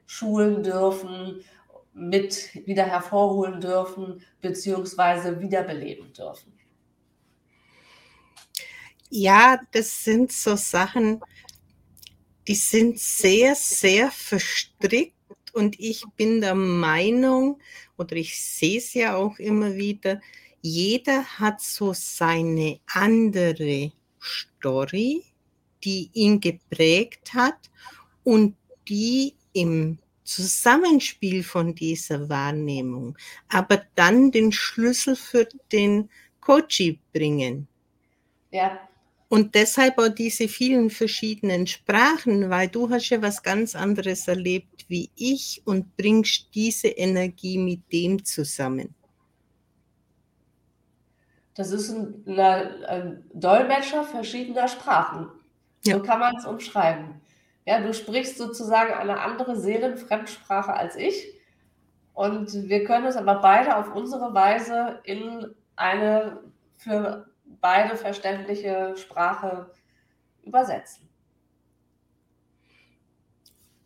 schulen 0.05 0.63
dürfen, 0.63 1.43
mit 1.93 2.53
wieder 2.65 2.85
hervorholen 2.85 3.61
dürfen, 3.61 4.23
beziehungsweise 4.41 5.39
wiederbeleben 5.39 6.11
dürfen. 6.13 6.53
Ja, 9.09 9.59
das 9.71 10.03
sind 10.03 10.31
so 10.31 10.55
Sachen, 10.55 11.21
die 12.47 12.55
sind 12.55 12.99
sehr, 12.99 13.55
sehr 13.55 14.09
verstrickt 14.09 15.12
und 15.53 15.79
ich 15.79 16.03
bin 16.17 16.41
der 16.41 16.55
Meinung, 16.55 17.59
oder 17.97 18.15
ich 18.15 18.37
sehe 18.37 18.79
es 18.79 18.93
ja 18.93 19.15
auch 19.15 19.37
immer 19.39 19.75
wieder, 19.75 20.19
jeder 20.61 21.23
hat 21.39 21.61
so 21.61 21.93
seine 21.93 22.79
andere 22.87 23.91
Story, 24.19 25.23
die 25.83 26.09
ihn 26.13 26.39
geprägt 26.39 27.33
hat 27.33 27.69
und 28.23 28.55
die 28.87 29.35
im 29.53 29.97
Zusammenspiel 30.23 31.43
von 31.43 31.75
dieser 31.75 32.29
Wahrnehmung 32.29 33.17
aber 33.49 33.83
dann 33.95 34.31
den 34.31 34.51
Schlüssel 34.51 35.15
für 35.15 35.47
den 35.71 36.09
Coachie 36.39 36.99
bringen. 37.11 37.67
Ja, 38.51 38.87
und 39.33 39.55
deshalb 39.55 39.97
auch 39.97 40.09
diese 40.09 40.47
vielen 40.47 40.91
verschiedenen 40.91 41.65
Sprachen, 41.65 42.51
weil 42.51 42.67
du 42.67 42.91
hast 42.91 43.09
ja 43.09 43.19
was 43.19 43.41
ganz 43.41 43.75
anderes 43.75 44.27
erlebt 44.27 44.85
wie 44.89 45.09
ich 45.15 45.63
und 45.65 45.97
bringst 45.97 46.53
diese 46.53 46.89
Energie 46.89 47.57
mit 47.57 47.91
dem 47.91 48.23
zusammen. 48.23 48.93
Das 51.55 51.71
ist 51.71 51.89
ein, 51.89 52.23
ein 52.37 53.25
Dolmetscher 53.33 54.03
verschiedener 54.03 54.67
Sprachen. 54.67 55.29
Ja. 55.83 55.97
So 55.97 56.03
kann 56.03 56.19
man 56.19 56.35
es 56.35 56.45
umschreiben. 56.45 57.19
Ja, 57.65 57.81
du 57.81 57.91
sprichst 57.91 58.37
sozusagen 58.37 58.93
eine 58.93 59.19
andere 59.19 59.59
Seelenfremdsprache 59.59 60.73
als 60.73 60.95
ich. 60.95 61.33
Und 62.13 62.69
wir 62.69 62.83
können 62.83 63.07
es 63.07 63.15
aber 63.15 63.41
beide 63.41 63.77
auf 63.77 63.95
unsere 63.95 64.31
Weise 64.35 64.99
in 65.05 65.55
eine 65.75 66.37
für 66.77 67.32
beide 67.63 67.95
verständliche 67.95 68.93
Sprache 68.97 69.71
übersetzen. 70.43 71.07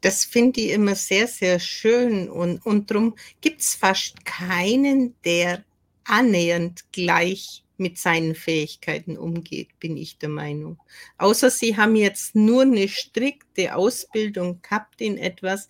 Das 0.01 0.25
finde 0.25 0.61
ich 0.61 0.71
immer 0.71 0.95
sehr, 0.95 1.27
sehr 1.27 1.59
schön 1.59 2.27
und, 2.27 2.65
und 2.65 2.89
darum 2.89 3.15
gibt 3.39 3.61
es 3.61 3.75
fast 3.75 4.25
keinen, 4.25 5.15
der 5.23 5.63
annähernd 6.05 6.91
gleich 6.91 7.63
mit 7.77 7.99
seinen 7.99 8.33
Fähigkeiten 8.33 9.15
umgeht, 9.15 9.79
bin 9.79 9.95
ich 9.95 10.17
der 10.17 10.29
Meinung. 10.29 10.79
Außer 11.19 11.51
sie 11.51 11.77
haben 11.77 11.95
jetzt 11.95 12.35
nur 12.35 12.63
eine 12.63 12.87
strikte 12.87 13.75
Ausbildung 13.75 14.59
gehabt 14.63 15.01
in 15.01 15.19
etwas. 15.19 15.69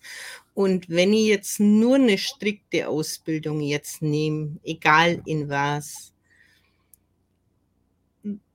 Und 0.54 0.88
wenn 0.88 1.12
ich 1.12 1.26
jetzt 1.26 1.60
nur 1.60 1.96
eine 1.96 2.16
strikte 2.16 2.88
Ausbildung 2.88 3.60
jetzt 3.60 4.00
nehme, 4.00 4.58
egal 4.62 5.20
in 5.26 5.50
was, 5.50 6.14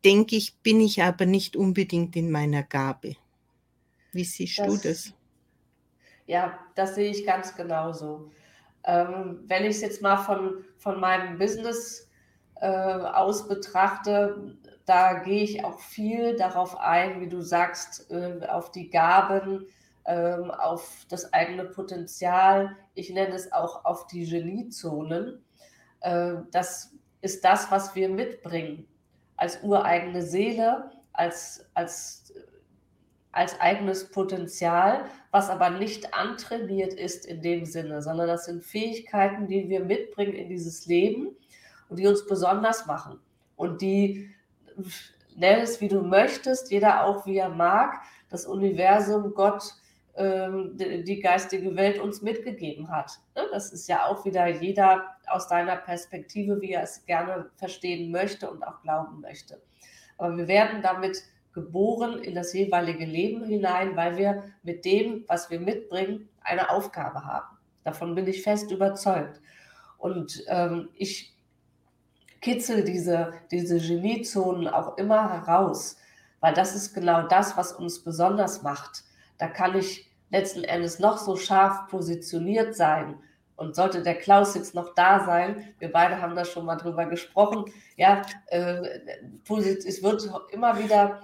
denke 0.04 0.36
ich, 0.36 0.60
bin 0.62 0.82
ich 0.82 1.02
aber 1.02 1.26
nicht 1.26 1.56
unbedingt 1.56 2.16
in 2.16 2.32
meiner 2.32 2.63
Gabe. 2.63 3.16
Wie 4.12 4.24
siehst 4.24 4.60
das, 4.60 4.68
du 4.68 4.78
das? 4.89 5.13
Ja, 6.26 6.60
das 6.76 6.96
sehe 6.96 7.12
ich 7.12 7.26
ganz 7.26 7.56
genauso. 7.56 8.32
Ähm, 8.86 9.44
wenn 9.48 9.63
ich 9.63 9.78
es 9.78 9.82
jetzt 9.82 10.02
mal 10.02 10.18
von, 10.18 10.63
von 10.78 11.00
meinem 11.00 11.38
Business 11.38 12.10
äh, 12.56 12.68
aus 12.68 13.48
betrachte, 13.48 14.58
da 14.86 15.20
gehe 15.20 15.44
ich 15.44 15.63
auch 15.63 15.80
viel 15.80 16.36
darauf 16.36 16.78
ein, 16.78 17.22
wie 17.22 17.30
du 17.30 17.42
sagst, 17.42 18.12
äh, 18.12 18.46
auf 18.48 18.72
die 18.72 18.89
Gaben, 18.89 19.66
äh, 20.04 20.34
auf 20.34 21.06
das 21.10 21.32
eigene 21.34 21.66
Potenzial. 21.66 22.76
Ich 22.94 23.10
nenne 23.10 23.34
es 23.34 23.52
auch 23.52 23.86
auf 23.86 24.08
die 24.08 24.30
Geniezonen. 24.30 25.44
Äh, 26.02 26.36
das 26.52 26.94
ist 27.22 27.46
das, 27.46 27.72
was 27.72 27.96
wir 27.96 28.10
mitbringen 28.10 28.86
als 29.43 29.62
ureigene 29.62 30.21
Seele, 30.21 30.89
als, 31.12 31.69
als, 31.73 32.34
als 33.34 33.60
eigenes 33.60 34.10
Potenzial, 34.10 35.03
was 35.32 35.49
aber 35.49 35.69
nicht 35.69 36.13
antrainiert 36.13 36.93
ist 36.93 37.25
in 37.25 37.41
dem 37.41 37.65
Sinne, 37.65 38.01
sondern 38.01 38.27
das 38.27 38.45
sind 38.45 38.63
Fähigkeiten, 38.63 39.47
die 39.47 39.67
wir 39.67 39.84
mitbringen 39.84 40.32
in 40.32 40.47
dieses 40.47 40.86
Leben 40.86 41.36
und 41.89 41.99
die 41.99 42.08
uns 42.08 42.25
besonders 42.25 42.86
machen 42.86 43.19
und 43.58 43.82
die, 43.82 44.29
nenn 45.36 45.60
es 45.60 45.82
wie 45.82 45.89
du 45.89 45.99
möchtest, 46.03 46.71
jeder 46.71 47.03
auch 47.03 47.25
wie 47.25 47.36
er 47.36 47.49
mag, 47.49 47.99
das 48.29 48.45
Universum, 48.45 49.34
Gott, 49.34 49.73
ähm, 50.15 50.77
die 50.77 51.19
geistige 51.19 51.75
Welt 51.75 51.99
uns 51.99 52.21
mitgegeben 52.21 52.89
hat. 52.89 53.19
Ne? 53.36 53.43
Das 53.51 53.73
ist 53.73 53.89
ja 53.89 54.06
auch 54.06 54.23
wieder 54.23 54.47
jeder 54.47 55.12
aus 55.34 55.48
deiner 55.48 55.76
Perspektive, 55.76 56.62
wie 56.62 56.72
er 56.72 56.84
es 56.84 57.06
gerne 57.06 57.50
verstehen 57.56 58.12
möchte 58.12 58.50
und 58.50 58.63
auch 58.63 58.82
glauben 58.82 59.22
möchte. 59.22 59.62
Aber 60.17 60.38
wir 60.38 60.48
werden 60.48 60.82
damit 60.82 61.24
geboren 61.54 62.19
in 62.19 62.36
das 62.36 62.54
jeweilige 62.54 63.06
Leben 63.06 63.43
hinein, 63.43 63.96
weil 63.96 64.17
wir 64.17 64.43
mit 64.63 64.86
dem, 64.86 65.26
was 65.28 65.50
wir 65.50 65.60
mitbringen, 65.60 66.30
eine 66.41 66.69
Aufgabe 66.69 67.26
haben. 67.26 67.58
Davon 67.84 68.15
bin 68.15 68.28
ich 68.28 68.41
fest 68.41 68.72
überzeugt. 68.72 69.41
Und 69.98 70.43
ähm, 70.48 70.89
ich 70.96 71.36
kitzel 72.41 72.84
diese, 72.84 73.34
diese 73.52 73.80
Geniezonen 73.80 74.67
auch 74.67 74.98
immer 74.98 75.32
heraus, 75.32 75.98
weil 76.39 76.54
das 76.54 76.76
ist 76.76 76.93
genau 76.93 77.28
das, 77.28 77.56
was 77.56 77.72
uns 77.72 78.04
besonders 78.04 78.63
macht 78.63 79.04
da 79.38 79.48
kann 79.48 79.78
ich 79.78 80.10
letzten 80.30 80.63
Endes 80.63 81.00
noch 81.00 81.17
so 81.17 81.36
scharf 81.36 81.88
positioniert 81.89 82.76
sein. 82.76 83.15
Und 83.56 83.76
sollte 83.76 84.02
der 84.02 84.16
Klaus 84.16 84.56
jetzt 84.56 84.74
noch 84.74 84.96
da 84.96 85.24
sein, 85.26 85.74
wir 85.80 85.92
beide 85.92 86.22
haben 86.22 86.36
da 86.36 86.44
schon 86.44 86.66
mal 86.66 86.76
drüber 86.76 87.06
gesprochen, 87.06 87.66
ja, 87.98 88.24
äh, 88.48 89.00
es 89.48 90.02
wird 90.02 90.30
immer 90.52 90.80
wieder 90.80 91.22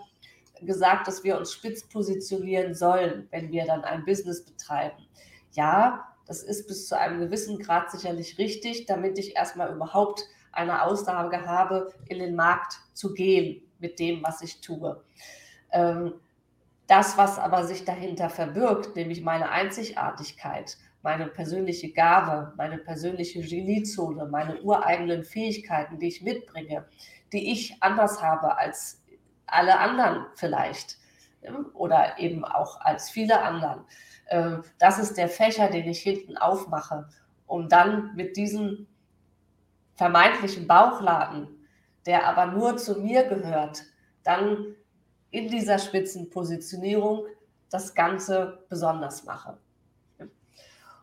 gesagt, 0.62 1.08
dass 1.08 1.24
wir 1.24 1.38
uns 1.38 1.54
spitz 1.54 1.88
positionieren 1.88 2.74
sollen, 2.74 3.28
wenn 3.32 3.52
wir 3.52 3.65
dann 3.65 3.84
ein 3.84 4.06
Business 4.06 4.44
betreiben. 4.44 5.08
Ja, 5.52 6.10
das 6.28 6.44
ist 6.44 6.68
bis 6.68 6.88
zu 6.88 6.98
einem 6.98 7.20
gewissen 7.20 7.58
Grad 7.60 7.89
sicherlich 7.89 8.38
richtig, 8.38 8.86
damit 8.86 9.18
ich 9.18 9.36
erstmal 9.36 9.74
überhaupt 9.74 10.24
eine 10.52 10.84
Aussage 10.84 11.46
habe, 11.46 11.94
in 12.08 12.20
den 12.20 12.36
Markt 12.36 12.80
zu 12.94 13.13
gehen 13.13 13.62
mit 13.80 14.00
dem, 14.00 14.22
was 14.24 14.42
ich 14.42 14.62
tue. 14.62 15.04
Ähm, 15.72 16.13
das, 16.88 17.18
was 17.18 17.38
aber 17.38 17.65
sich 17.65 17.86
dahinter 17.86 18.30
verbirgt, 18.30 18.96
nämlich 18.96 19.22
meine 19.22 19.50
Einzigartigkeit, 19.50 20.78
meine 21.01 21.27
persönliche 21.27 21.91
Gabe, 21.91 22.53
meine 22.57 22.77
persönliche 22.77 23.41
Geniezone, 23.41 24.25
meine 24.25 24.62
ureigenen 24.62 25.23
Fähigkeiten, 25.23 25.99
die 25.99 26.07
ich 26.07 26.21
mitbringe, 26.21 26.85
die 27.31 27.51
ich 27.51 27.81
anders 27.81 28.21
habe 28.21 28.57
als 28.57 29.01
alle 29.45 29.79
anderen 29.79 30.25
vielleicht 30.35 30.97
oder 31.73 32.19
eben 32.19 32.43
auch 32.43 32.81
als 32.81 33.09
viele 33.09 33.41
anderen. 33.41 33.85
Ähm, 34.27 34.63
das 34.77 34.99
ist 34.99 35.17
der 35.17 35.29
Fächer, 35.29 35.69
den 35.69 35.88
ich 35.88 36.01
hinten 36.01 36.38
aufmache, 36.38 37.07
um 37.47 37.69
dann 37.69 38.13
mit 38.15 38.35
diesem 38.35 38.88
vermeintlichen 39.95 40.67
Bauchladen, 40.67 41.47
der 42.05 42.27
aber 42.27 42.47
nur 42.47 42.77
zu 42.77 43.01
mir 43.01 43.23
gehört, 43.23 43.83
dann 44.23 44.75
in 45.31 45.47
dieser 45.47 45.79
Spitzenpositionierung 45.79 47.25
das 47.69 47.93
Ganze 47.93 48.65
besonders 48.69 49.23
mache. 49.25 49.57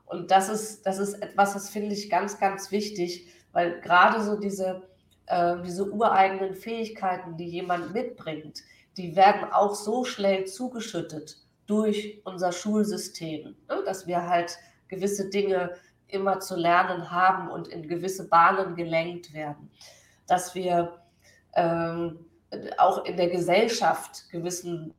Und 0.07 0.31
das 0.31 0.49
ist, 0.49 0.87
das 0.87 0.99
ist 0.99 1.15
etwas, 1.15 1.55
das 1.55 1.69
finde 1.69 1.95
ich 1.95 2.09
ganz, 2.09 2.39
ganz 2.39 2.71
wichtig, 2.71 3.27
weil 3.53 3.81
gerade 3.81 4.23
so 4.23 4.39
diese, 4.39 4.83
äh, 5.27 5.57
diese 5.65 5.91
ureigenen 5.91 6.55
Fähigkeiten, 6.55 7.37
die 7.37 7.47
jemand 7.47 7.93
mitbringt, 7.93 8.63
die 8.97 9.17
werden 9.17 9.53
auch 9.53 9.75
so 9.75 10.05
schnell 10.05 10.47
zugeschüttet 10.47 11.39
durch 11.67 12.21
unser 12.25 12.53
Schulsystem, 12.53 13.57
ne? 13.69 13.83
dass 13.85 14.07
wir 14.07 14.29
halt 14.29 14.59
gewisse 14.89 15.29
Dinge 15.29 15.75
immer 16.09 16.39
zu 16.39 16.55
lernen 16.55 17.11
haben 17.11 17.51
und 17.51 17.69
in 17.69 17.89
gewisse 17.89 18.29
Bahnen 18.29 18.77
gelenkt 18.77 19.35
werden, 19.35 19.71
dass 20.29 20.55
wir 20.55 21.01
ähm, 21.55 22.25
auch 22.79 23.05
in 23.05 23.17
der 23.17 23.29
Gesellschaft 23.29 24.31
gewissen 24.31 24.95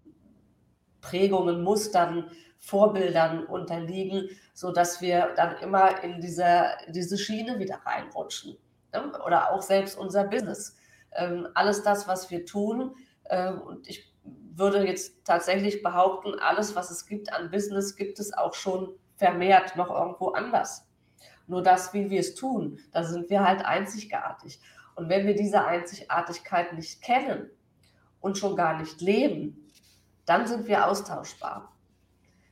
Prägungen, 0.99 1.63
Mustern, 1.63 2.29
Vorbildern 2.59 3.45
unterliegen, 3.45 4.29
sodass 4.53 5.01
wir 5.01 5.33
dann 5.35 5.57
immer 5.57 6.03
in 6.03 6.19
dieser, 6.21 6.77
diese 6.89 7.17
Schiene 7.17 7.59
wieder 7.59 7.79
reinrutschen. 7.85 8.57
Ne? 8.93 9.11
Oder 9.25 9.51
auch 9.51 9.61
selbst 9.61 9.97
unser 9.97 10.23
Business. 10.25 10.75
Ähm, 11.13 11.47
alles 11.53 11.83
das, 11.83 12.07
was 12.07 12.29
wir 12.31 12.45
tun, 12.45 12.95
ähm, 13.29 13.61
und 13.61 13.87
ich 13.87 14.13
würde 14.23 14.85
jetzt 14.85 15.23
tatsächlich 15.23 15.83
behaupten, 15.83 16.39
alles, 16.39 16.75
was 16.75 16.91
es 16.91 17.05
gibt 17.05 17.31
an 17.31 17.51
Business, 17.51 17.95
gibt 17.95 18.19
es 18.19 18.33
auch 18.33 18.53
schon 18.53 18.95
vermehrt 19.15 19.75
noch 19.75 19.89
irgendwo 19.89 20.29
anders. 20.29 20.87
Nur 21.47 21.63
das, 21.63 21.93
wie 21.93 22.09
wir 22.09 22.19
es 22.19 22.35
tun, 22.35 22.79
da 22.91 23.03
sind 23.03 23.29
wir 23.29 23.43
halt 23.43 23.63
einzigartig. 23.63 24.59
Und 24.95 25.09
wenn 25.09 25.27
wir 25.27 25.35
diese 25.35 25.63
Einzigartigkeit 25.63 26.73
nicht 26.73 27.01
kennen 27.01 27.49
und 28.19 28.37
schon 28.37 28.55
gar 28.55 28.79
nicht 28.79 28.99
leben, 28.99 29.69
dann 30.25 30.47
sind 30.47 30.67
wir 30.67 30.87
austauschbar. 30.87 31.76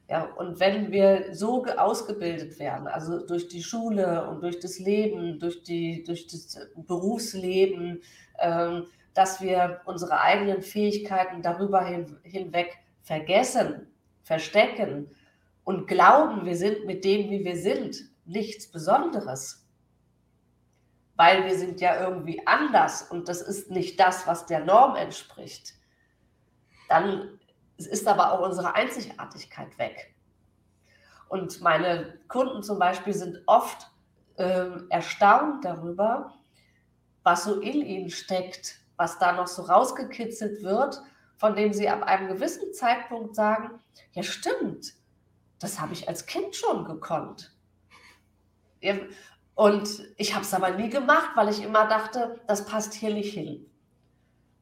Ja, 0.07 0.23
und 0.23 0.59
wenn 0.59 0.91
wir 0.91 1.33
so 1.33 1.65
ausgebildet 1.65 2.59
werden, 2.59 2.87
also 2.87 3.25
durch 3.25 3.47
die 3.47 3.63
Schule 3.63 4.27
und 4.29 4.41
durch 4.43 4.59
das 4.59 4.77
Leben, 4.77 5.39
durch, 5.39 5.63
die, 5.63 6.03
durch 6.03 6.27
das 6.27 6.59
Berufsleben, 6.75 8.01
ähm, 8.39 8.85
dass 9.15 9.41
wir 9.41 9.81
unsere 9.85 10.21
eigenen 10.21 10.61
Fähigkeiten 10.61 11.41
darüber 11.41 11.83
hin, 11.83 12.17
hinweg 12.21 12.77
vergessen, 13.01 13.87
verstecken 14.21 15.09
und 15.63 15.87
glauben, 15.87 16.45
wir 16.45 16.55
sind 16.55 16.85
mit 16.85 17.03
dem, 17.03 17.31
wie 17.31 17.43
wir 17.43 17.57
sind, 17.57 17.97
nichts 18.25 18.67
Besonderes, 18.71 19.65
weil 21.15 21.45
wir 21.45 21.57
sind 21.57 21.81
ja 21.81 21.99
irgendwie 21.99 22.45
anders 22.45 23.03
und 23.03 23.27
das 23.27 23.41
ist 23.41 23.71
nicht 23.71 23.99
das, 23.99 24.27
was 24.27 24.45
der 24.45 24.65
Norm 24.65 24.95
entspricht, 24.95 25.73
dann 26.89 27.34
ist 27.77 28.07
aber 28.07 28.31
auch 28.31 28.41
unsere 28.41 28.75
Einzigartigkeit 28.75 29.77
weg. 29.77 30.15
Und 31.27 31.61
meine 31.61 32.19
Kunden 32.27 32.63
zum 32.63 32.79
Beispiel 32.79 33.13
sind 33.13 33.41
oft 33.45 33.91
äh, 34.37 34.67
erstaunt 34.89 35.65
darüber, 35.65 36.33
was 37.23 37.43
so 37.43 37.59
in 37.59 37.81
ihnen 37.81 38.09
steckt, 38.09 38.79
was 38.97 39.17
da 39.19 39.33
noch 39.33 39.47
so 39.47 39.63
rausgekitzelt 39.63 40.63
wird, 40.63 41.01
von 41.37 41.55
dem 41.55 41.73
sie 41.73 41.89
ab 41.89 42.03
einem 42.03 42.27
gewissen 42.27 42.73
Zeitpunkt 42.73 43.35
sagen, 43.35 43.79
ja 44.13 44.23
stimmt, 44.23 44.93
das 45.59 45.79
habe 45.79 45.93
ich 45.93 46.07
als 46.07 46.25
Kind 46.25 46.55
schon 46.55 46.85
gekonnt. 46.85 47.53
Und 49.55 50.07
ich 50.17 50.33
habe 50.33 50.45
es 50.45 50.53
aber 50.53 50.71
nie 50.71 50.89
gemacht, 50.89 51.31
weil 51.35 51.49
ich 51.49 51.63
immer 51.63 51.87
dachte, 51.87 52.39
das 52.47 52.65
passt 52.65 52.93
hier 52.93 53.13
nicht 53.13 53.33
hin. 53.33 53.69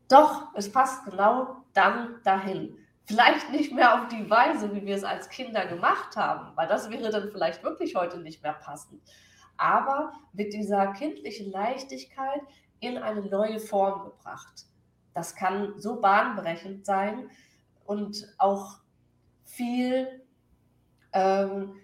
Doch, 0.07 0.47
es 0.55 0.71
passt 0.71 1.03
genau 1.05 1.63
dann 1.73 2.21
dahin. 2.23 2.77
Vielleicht 3.05 3.51
nicht 3.51 3.73
mehr 3.73 3.95
auf 3.95 4.07
die 4.07 4.29
Weise, 4.29 4.73
wie 4.73 4.85
wir 4.85 4.95
es 4.95 5.03
als 5.03 5.29
Kinder 5.29 5.65
gemacht 5.65 6.15
haben, 6.15 6.55
weil 6.55 6.67
das 6.67 6.89
wäre 6.89 7.09
dann 7.09 7.31
vielleicht 7.31 7.63
wirklich 7.63 7.95
heute 7.95 8.19
nicht 8.19 8.41
mehr 8.43 8.53
passend. 8.53 9.01
Aber 9.57 10.13
mit 10.31 10.53
dieser 10.53 10.87
kindlichen 10.93 11.51
Leichtigkeit 11.51 12.41
in 12.79 12.97
eine 12.97 13.21
neue 13.21 13.59
Form 13.59 14.05
gebracht. 14.05 14.65
Das 15.13 15.35
kann 15.35 15.79
so 15.79 15.99
bahnbrechend 15.99 16.85
sein 16.85 17.29
und 17.85 18.33
auch 18.37 18.79
viel, 19.43 20.25
ähm, 21.13 21.75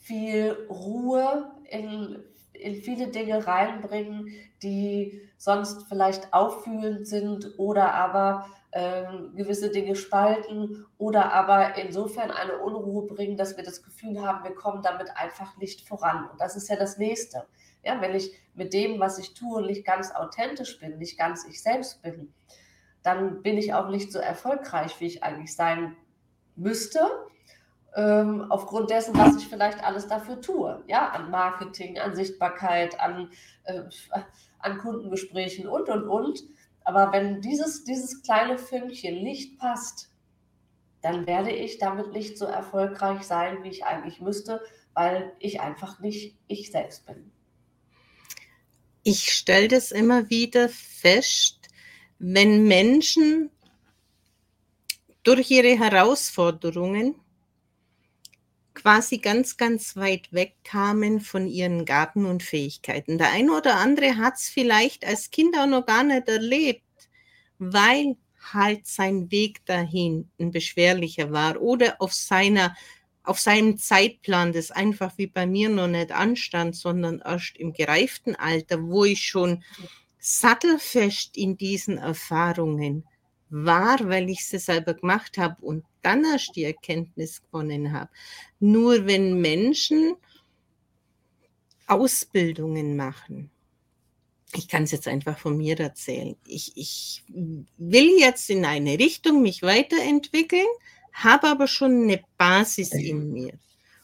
viel 0.00 0.66
Ruhe 0.68 1.52
in 1.70 2.24
in 2.60 2.76
viele 2.76 3.08
Dinge 3.08 3.46
reinbringen, 3.46 4.30
die 4.62 5.20
sonst 5.36 5.88
vielleicht 5.88 6.32
auffühlend 6.32 7.06
sind 7.06 7.58
oder 7.58 7.94
aber 7.94 8.46
ähm, 8.76 9.32
gewisse 9.34 9.70
Dinge 9.70 9.96
spalten 9.96 10.84
oder 10.98 11.32
aber 11.32 11.76
insofern 11.78 12.30
eine 12.30 12.58
Unruhe 12.58 13.06
bringen, 13.06 13.38
dass 13.38 13.56
wir 13.56 13.64
das 13.64 13.82
Gefühl 13.82 14.20
haben, 14.20 14.44
wir 14.44 14.54
kommen 14.54 14.82
damit 14.82 15.16
einfach 15.16 15.56
nicht 15.56 15.88
voran. 15.88 16.28
Und 16.28 16.38
das 16.38 16.56
ist 16.56 16.68
ja 16.68 16.76
das 16.76 16.98
Nächste. 16.98 17.46
Ja, 17.82 18.02
wenn 18.02 18.14
ich 18.14 18.32
mit 18.52 18.74
dem, 18.74 19.00
was 19.00 19.18
ich 19.18 19.32
tue, 19.32 19.62
nicht 19.62 19.86
ganz 19.86 20.14
authentisch 20.14 20.78
bin, 20.78 20.98
nicht 20.98 21.18
ganz 21.18 21.46
ich 21.46 21.62
selbst 21.62 22.02
bin, 22.02 22.34
dann 23.02 23.40
bin 23.40 23.56
ich 23.56 23.72
auch 23.72 23.88
nicht 23.88 24.12
so 24.12 24.18
erfolgreich, 24.18 25.00
wie 25.00 25.06
ich 25.06 25.22
eigentlich 25.22 25.56
sein 25.56 25.96
müsste 26.54 27.00
ähm, 27.96 28.44
aufgrund 28.50 28.90
dessen, 28.90 29.16
was 29.16 29.36
ich 29.36 29.48
vielleicht 29.48 29.82
alles 29.82 30.06
dafür 30.06 30.40
tue. 30.42 30.84
Ja, 30.86 31.08
an 31.08 31.30
Marketing, 31.30 31.98
an 31.98 32.14
Sichtbarkeit, 32.14 33.00
an, 33.00 33.30
äh, 33.64 33.84
an 34.58 34.76
Kundengesprächen 34.76 35.66
und, 35.66 35.88
und, 35.88 36.06
und. 36.06 36.44
Aber 36.86 37.10
wenn 37.10 37.40
dieses, 37.40 37.82
dieses 37.82 38.22
kleine 38.22 38.58
Fünkchen 38.58 39.24
nicht 39.24 39.58
passt, 39.58 40.08
dann 41.02 41.26
werde 41.26 41.50
ich 41.50 41.78
damit 41.78 42.12
nicht 42.12 42.38
so 42.38 42.44
erfolgreich 42.44 43.24
sein, 43.24 43.64
wie 43.64 43.70
ich 43.70 43.84
eigentlich 43.84 44.20
müsste, 44.20 44.62
weil 44.94 45.32
ich 45.40 45.60
einfach 45.60 45.98
nicht 45.98 46.38
ich 46.46 46.70
selbst 46.70 47.04
bin. 47.04 47.32
Ich 49.02 49.32
stelle 49.32 49.66
das 49.66 49.90
immer 49.90 50.30
wieder 50.30 50.68
fest, 50.68 51.58
wenn 52.20 52.68
Menschen 52.68 53.50
durch 55.24 55.50
ihre 55.50 55.76
Herausforderungen 55.76 57.16
quasi 58.86 59.18
ganz, 59.18 59.56
ganz 59.56 59.96
weit 59.96 60.32
weg 60.32 60.54
kamen 60.62 61.18
von 61.18 61.48
ihren 61.48 61.84
Gaben 61.84 62.24
und 62.24 62.44
Fähigkeiten. 62.44 63.18
Der 63.18 63.32
eine 63.32 63.50
oder 63.50 63.78
andere 63.78 64.16
hat 64.16 64.34
es 64.36 64.48
vielleicht 64.48 65.04
als 65.04 65.32
Kind 65.32 65.58
auch 65.58 65.66
noch 65.66 65.86
gar 65.86 66.04
nicht 66.04 66.28
erlebt, 66.28 66.84
weil 67.58 68.16
halt 68.52 68.86
sein 68.86 69.28
Weg 69.32 69.66
dahin 69.66 70.30
ein 70.38 70.52
beschwerlicher 70.52 71.32
war 71.32 71.60
oder 71.60 71.96
auf 71.98 72.12
seiner 72.12 72.76
auf 73.24 73.40
seinem 73.40 73.76
Zeitplan, 73.76 74.52
das 74.52 74.70
einfach 74.70 75.18
wie 75.18 75.26
bei 75.26 75.48
mir 75.48 75.68
noch 75.68 75.88
nicht 75.88 76.12
anstand, 76.12 76.76
sondern 76.76 77.20
erst 77.24 77.56
im 77.56 77.72
gereiften 77.72 78.36
Alter, 78.36 78.80
wo 78.84 79.04
ich 79.04 79.24
schon 79.24 79.64
sattelfest 80.20 81.36
in 81.36 81.56
diesen 81.56 81.98
Erfahrungen 81.98 83.04
war, 83.50 83.98
weil 84.08 84.30
ich 84.30 84.46
sie 84.46 84.60
selber 84.60 84.94
gemacht 84.94 85.38
habe 85.38 85.60
und 85.60 85.84
dann 86.06 86.24
erst 86.24 86.54
die 86.54 86.64
Erkenntnis 86.64 87.42
gewonnen 87.42 87.92
habe. 87.92 88.10
Nur 88.60 89.06
wenn 89.06 89.40
Menschen 89.40 90.14
Ausbildungen 91.88 92.96
machen, 92.96 93.50
ich 94.54 94.68
kann 94.68 94.84
es 94.84 94.92
jetzt 94.92 95.08
einfach 95.08 95.38
von 95.38 95.56
mir 95.56 95.78
erzählen. 95.78 96.36
Ich, 96.46 96.72
ich 96.76 97.24
will 97.76 98.18
jetzt 98.18 98.48
in 98.48 98.64
eine 98.64 98.98
Richtung 98.98 99.42
mich 99.42 99.62
weiterentwickeln, 99.62 100.66
habe 101.12 101.48
aber 101.48 101.66
schon 101.66 102.04
eine 102.04 102.22
Basis 102.38 102.92
in 102.92 103.32
mir. 103.32 103.58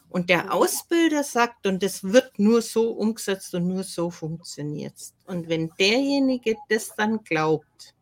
Und 0.09 0.29
der 0.29 0.53
Ausbilder 0.53 1.23
sagt, 1.23 1.65
und 1.65 1.81
das 1.81 2.03
wird 2.03 2.37
nur 2.37 2.61
so 2.61 2.91
umgesetzt 2.91 3.55
und 3.55 3.67
nur 3.67 3.83
so 3.83 4.11
funktioniert. 4.11 4.93
Und 5.25 5.47
wenn 5.49 5.71
derjenige 5.79 6.55
das 6.69 6.93
dann 6.95 7.23
glaubt, 7.23 7.92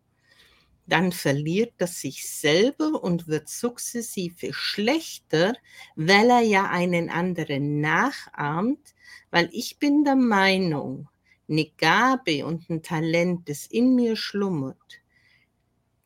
dann 0.88 1.11
verliert 1.11 1.73
er 1.77 1.88
sich 1.88 2.29
selber 2.29 3.03
und 3.03 3.27
wird 3.27 3.47
sukzessive 3.47 4.53
schlechter, 4.53 5.53
weil 5.95 6.29
er 6.29 6.41
ja 6.41 6.69
einen 6.69 7.09
anderen 7.09 7.82
nachahmt, 7.82 8.93
weil 9.29 9.49
ich 9.51 9.79
bin 9.79 10.03
der 10.03 10.15
Meinung, 10.15 11.07
eine 11.49 11.65
Gabe 11.77 12.45
und 12.45 12.69
ein 12.69 12.82
Talent, 12.82 13.49
das 13.49 13.65
in 13.65 13.95
mir 13.95 14.15
schlummert, 14.15 15.01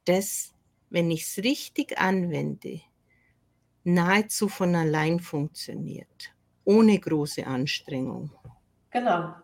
das, 0.05 0.53
wenn 0.89 1.11
ich 1.11 1.23
es 1.23 1.43
richtig 1.43 1.97
anwende, 1.97 2.81
nahezu 3.83 4.49
von 4.49 4.75
allein 4.75 5.19
funktioniert, 5.19 6.33
ohne 6.63 6.99
große 6.99 7.45
Anstrengung. 7.45 8.31
Genau, 8.89 9.35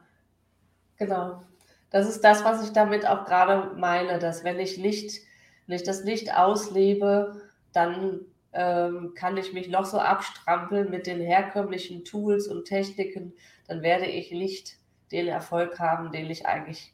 genau. 0.98 1.44
Das 1.92 2.10
ist 2.10 2.24
das, 2.24 2.44
was 2.44 2.64
ich 2.64 2.74
damit 2.74 3.06
auch 3.06 3.26
gerade 3.26 3.76
meine, 3.76 4.18
dass 4.18 4.44
wenn 4.44 4.60
ich 4.60 4.78
nicht 4.78 5.22
wenn 5.68 5.84
das 5.84 6.04
nicht 6.04 6.36
auslebe, 6.36 7.42
dann 7.72 8.22
ähm, 8.54 9.14
kann 9.16 9.38
ich 9.38 9.54
mich 9.54 9.70
noch 9.70 9.86
so 9.86 10.00
abstrampeln 10.00 10.90
mit 10.90 11.08
den 11.08 11.22
herkömmlichen 11.22 12.04
Tools 12.04 12.48
und 12.48 12.66
Techniken, 12.66 13.34
dann 13.68 13.82
werde 13.82 14.06
ich 14.06 14.32
nicht 14.32 14.78
den 15.12 15.28
Erfolg 15.28 15.80
haben, 15.80 16.12
den 16.12 16.30
ich 16.30 16.46
eigentlich, 16.46 16.94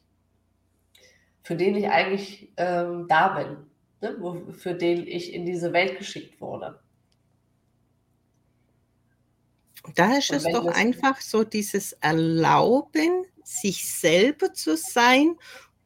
für 1.42 1.56
den 1.56 1.74
ich 1.76 1.88
eigentlich 1.88 2.52
ähm, 2.56 3.06
da 3.08 3.28
bin, 3.28 3.56
ne? 4.00 4.52
Für 4.52 4.74
den 4.74 5.06
ich 5.06 5.34
in 5.34 5.44
diese 5.44 5.72
Welt 5.72 5.98
geschickt 5.98 6.40
wurde. 6.40 6.78
Da 9.94 10.18
ist 10.18 10.32
es 10.32 10.44
doch 10.44 10.66
einfach 10.66 11.20
so 11.20 11.44
dieses 11.44 11.92
Erlauben, 11.94 13.24
sich 13.44 13.90
selber 13.90 14.52
zu 14.52 14.76
sein 14.76 15.36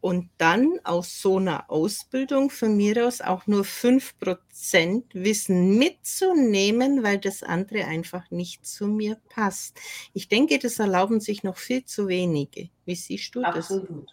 und 0.00 0.28
dann 0.36 0.80
aus 0.82 1.22
so 1.22 1.36
einer 1.36 1.70
Ausbildung 1.70 2.50
von 2.50 2.76
mir 2.76 3.06
aus 3.06 3.20
auch 3.20 3.46
nur 3.46 3.64
5% 3.64 5.04
Wissen 5.14 5.78
mitzunehmen, 5.78 7.04
weil 7.04 7.18
das 7.18 7.44
andere 7.44 7.84
einfach 7.84 8.28
nicht 8.30 8.66
zu 8.66 8.88
mir 8.88 9.16
passt. 9.28 9.78
Ich 10.12 10.28
denke, 10.28 10.58
das 10.58 10.80
erlauben 10.80 11.20
sich 11.20 11.44
noch 11.44 11.56
viel 11.56 11.84
zu 11.84 12.08
wenige. 12.08 12.68
Wie 12.84 12.96
siehst 12.96 13.34
du 13.36 13.42
das? 13.42 13.54
Absolut. 13.54 14.10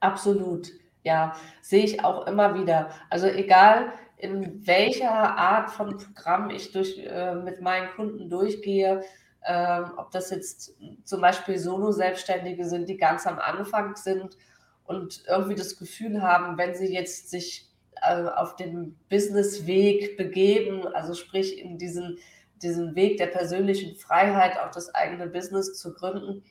Absolut. 0.00 0.72
Ja, 1.04 1.36
sehe 1.60 1.84
ich 1.84 2.02
auch 2.02 2.26
immer 2.26 2.54
wieder. 2.54 2.90
Also 3.10 3.26
egal, 3.26 3.92
in 4.16 4.66
welcher 4.66 5.10
Art 5.10 5.70
von 5.70 5.98
Programm 5.98 6.50
ich 6.50 6.72
durch, 6.72 6.98
äh, 6.98 7.34
mit 7.34 7.60
meinen 7.60 7.90
Kunden 7.90 8.30
durchgehe, 8.30 9.02
äh, 9.42 9.80
ob 9.96 10.10
das 10.10 10.30
jetzt 10.30 10.74
zum 11.04 11.20
Beispiel 11.20 11.58
Solo-Selbstständige 11.58 12.64
sind, 12.64 12.88
die 12.88 12.96
ganz 12.96 13.26
am 13.26 13.38
Anfang 13.38 13.94
sind 13.96 14.36
und 14.84 15.22
irgendwie 15.28 15.54
das 15.54 15.78
Gefühl 15.78 16.22
haben, 16.22 16.56
wenn 16.56 16.74
sie 16.74 16.92
jetzt 16.92 17.30
sich 17.30 17.68
äh, 18.02 18.24
auf 18.24 18.56
den 18.56 18.98
Businessweg 19.10 20.16
begeben, 20.16 20.86
also 20.86 21.14
sprich 21.14 21.58
in 21.58 21.76
diesen, 21.76 22.18
diesen 22.62 22.94
Weg 22.94 23.18
der 23.18 23.26
persönlichen 23.26 23.96
Freiheit, 23.96 24.58
auch 24.58 24.70
das 24.70 24.94
eigene 24.94 25.26
Business 25.26 25.74
zu 25.74 25.92
gründen 25.92 26.42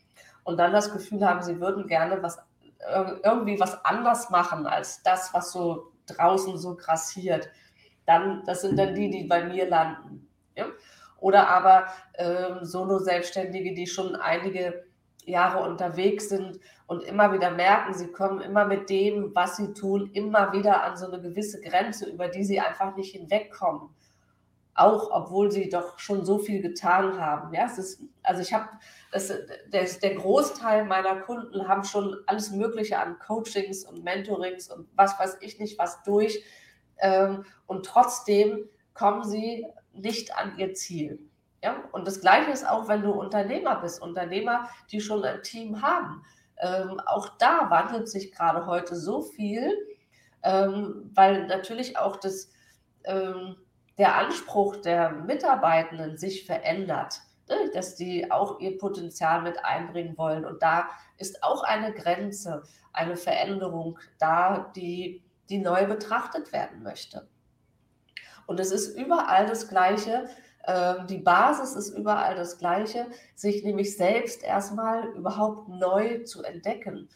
und 0.43 0.57
dann 0.57 0.71
das 0.71 0.93
Gefühl 0.93 1.27
haben, 1.27 1.41
sie 1.41 1.59
würden 1.59 1.87
gerne 1.87 2.21
was 2.21 2.37
irgendwie 3.23 3.59
was 3.59 3.83
anders 3.83 4.29
machen 4.29 4.67
als 4.67 5.01
das, 5.01 5.33
was 5.33 5.51
so 5.51 5.91
draußen 6.07 6.57
so 6.57 6.75
grassiert, 6.75 7.49
dann 8.05 8.43
das 8.45 8.61
sind 8.61 8.77
dann 8.77 8.93
die, 8.95 9.09
die 9.09 9.23
bei 9.23 9.43
mir 9.43 9.67
landen. 9.67 10.27
Ja? 10.55 10.67
Oder 11.19 11.47
aber 11.49 11.87
ähm, 12.15 12.63
Solo-Selbstständige, 12.63 13.73
die 13.73 13.87
schon 13.87 14.15
einige 14.15 14.85
Jahre 15.25 15.67
unterwegs 15.67 16.29
sind 16.29 16.59
und 16.87 17.03
immer 17.03 17.33
wieder 17.33 17.51
merken, 17.51 17.93
sie 17.93 18.11
kommen 18.11 18.41
immer 18.41 18.65
mit 18.65 18.89
dem, 18.89 19.33
was 19.33 19.57
sie 19.57 19.73
tun, 19.73 20.11
immer 20.13 20.53
wieder 20.53 20.83
an 20.83 20.97
so 20.97 21.07
eine 21.07 21.21
gewisse 21.21 21.61
Grenze, 21.61 22.09
über 22.09 22.27
die 22.27 22.43
sie 22.43 22.59
einfach 22.59 22.95
nicht 22.95 23.15
hinwegkommen. 23.15 23.89
Auch 24.75 25.09
obwohl 25.11 25.51
sie 25.51 25.69
doch 25.69 25.97
schon 25.99 26.25
so 26.25 26.37
viel 26.37 26.61
getan 26.61 27.19
haben. 27.19 27.53
Ja, 27.53 27.65
es 27.65 27.77
ist, 27.77 28.01
also 28.23 28.41
ich 28.41 28.53
habe, 28.53 28.67
der, 29.71 29.85
der 29.85 30.15
Großteil 30.15 30.83
meiner 30.83 31.21
Kunden 31.21 31.67
haben 31.67 31.85
schon 31.85 32.17
alles 32.27 32.51
Mögliche 32.51 32.99
an 32.99 33.17
Coachings 33.19 33.85
und 33.85 34.03
Mentorings 34.03 34.69
und 34.69 34.89
was 34.95 35.17
weiß 35.17 35.37
ich 35.41 35.59
nicht 35.59 35.79
was 35.79 36.03
durch. 36.03 36.43
Ähm, 36.97 37.45
und 37.65 37.85
trotzdem 37.85 38.69
kommen 38.93 39.23
sie 39.23 39.65
nicht 39.93 40.35
an 40.35 40.57
ihr 40.57 40.73
Ziel. 40.73 41.19
Ja? 41.63 41.83
Und 41.91 42.07
das 42.07 42.21
Gleiche 42.21 42.51
ist 42.51 42.67
auch, 42.67 42.87
wenn 42.87 43.01
du 43.01 43.11
Unternehmer 43.11 43.77
bist, 43.77 44.01
Unternehmer, 44.01 44.69
die 44.91 45.01
schon 45.01 45.23
ein 45.23 45.41
Team 45.41 45.81
haben. 45.81 46.23
Ähm, 46.57 46.99
auch 47.05 47.29
da 47.37 47.69
wandelt 47.69 48.07
sich 48.07 48.31
gerade 48.31 48.65
heute 48.65 48.95
so 48.95 49.21
viel, 49.21 49.71
ähm, 50.43 51.11
weil 51.13 51.47
natürlich 51.47 51.97
auch 51.97 52.17
das, 52.17 52.49
ähm, 53.03 53.57
der 53.97 54.15
Anspruch 54.15 54.77
der 54.77 55.11
Mitarbeitenden 55.11 56.17
sich 56.17 56.45
verändert, 56.45 57.21
ne? 57.47 57.71
dass 57.73 57.95
die 57.95 58.31
auch 58.31 58.59
ihr 58.59 58.77
Potenzial 58.77 59.41
mit 59.41 59.63
einbringen 59.63 60.17
wollen. 60.17 60.45
Und 60.45 60.61
da 60.61 60.89
ist 61.17 61.43
auch 61.43 61.63
eine 61.63 61.93
Grenze, 61.93 62.63
eine 62.91 63.15
Veränderung 63.15 63.97
da, 64.19 64.71
die, 64.75 65.23
die 65.49 65.59
neu 65.59 65.85
betrachtet 65.85 66.51
werden 66.51 66.83
möchte. 66.83 67.27
Und 68.47 68.59
es 68.59 68.71
ist 68.71 68.97
überall 68.97 69.45
das 69.45 69.67
Gleiche. 69.69 70.27
Ähm, 70.67 71.07
die 71.07 71.17
Basis 71.19 71.75
ist 71.75 71.97
überall 71.97 72.35
das 72.35 72.57
Gleiche, 72.57 73.07
sich 73.33 73.63
nämlich 73.63 73.95
selbst 73.95 74.43
erstmal 74.43 75.07
überhaupt 75.09 75.69
neu 75.69 76.23
zu 76.23 76.43
entdecken, 76.43 77.09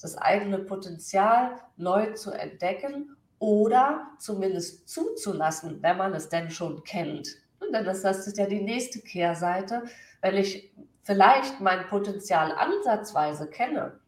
das 0.00 0.16
eigene 0.16 0.58
Potenzial 0.58 1.60
neu 1.76 2.14
zu 2.14 2.32
entdecken 2.32 3.16
oder 3.42 4.06
zumindest 4.20 4.88
zuzulassen, 4.88 5.82
wenn 5.82 5.96
man 5.96 6.14
es 6.14 6.28
denn 6.28 6.48
schon 6.48 6.84
kennt. 6.84 7.28
Denn 7.60 7.84
das, 7.84 8.02
das 8.02 8.28
ist 8.28 8.38
ja 8.38 8.46
die 8.46 8.62
nächste 8.62 9.00
Kehrseite. 9.00 9.82
Wenn 10.20 10.36
ich 10.36 10.72
vielleicht 11.02 11.60
mein 11.60 11.88
Potenzial 11.88 12.52
ansatzweise 12.52 13.50
kenne, 13.50 13.98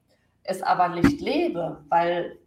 es 0.44 0.62
aber 0.62 0.88
nicht 0.90 1.20
lebe, 1.20 1.84
weil 1.88 2.38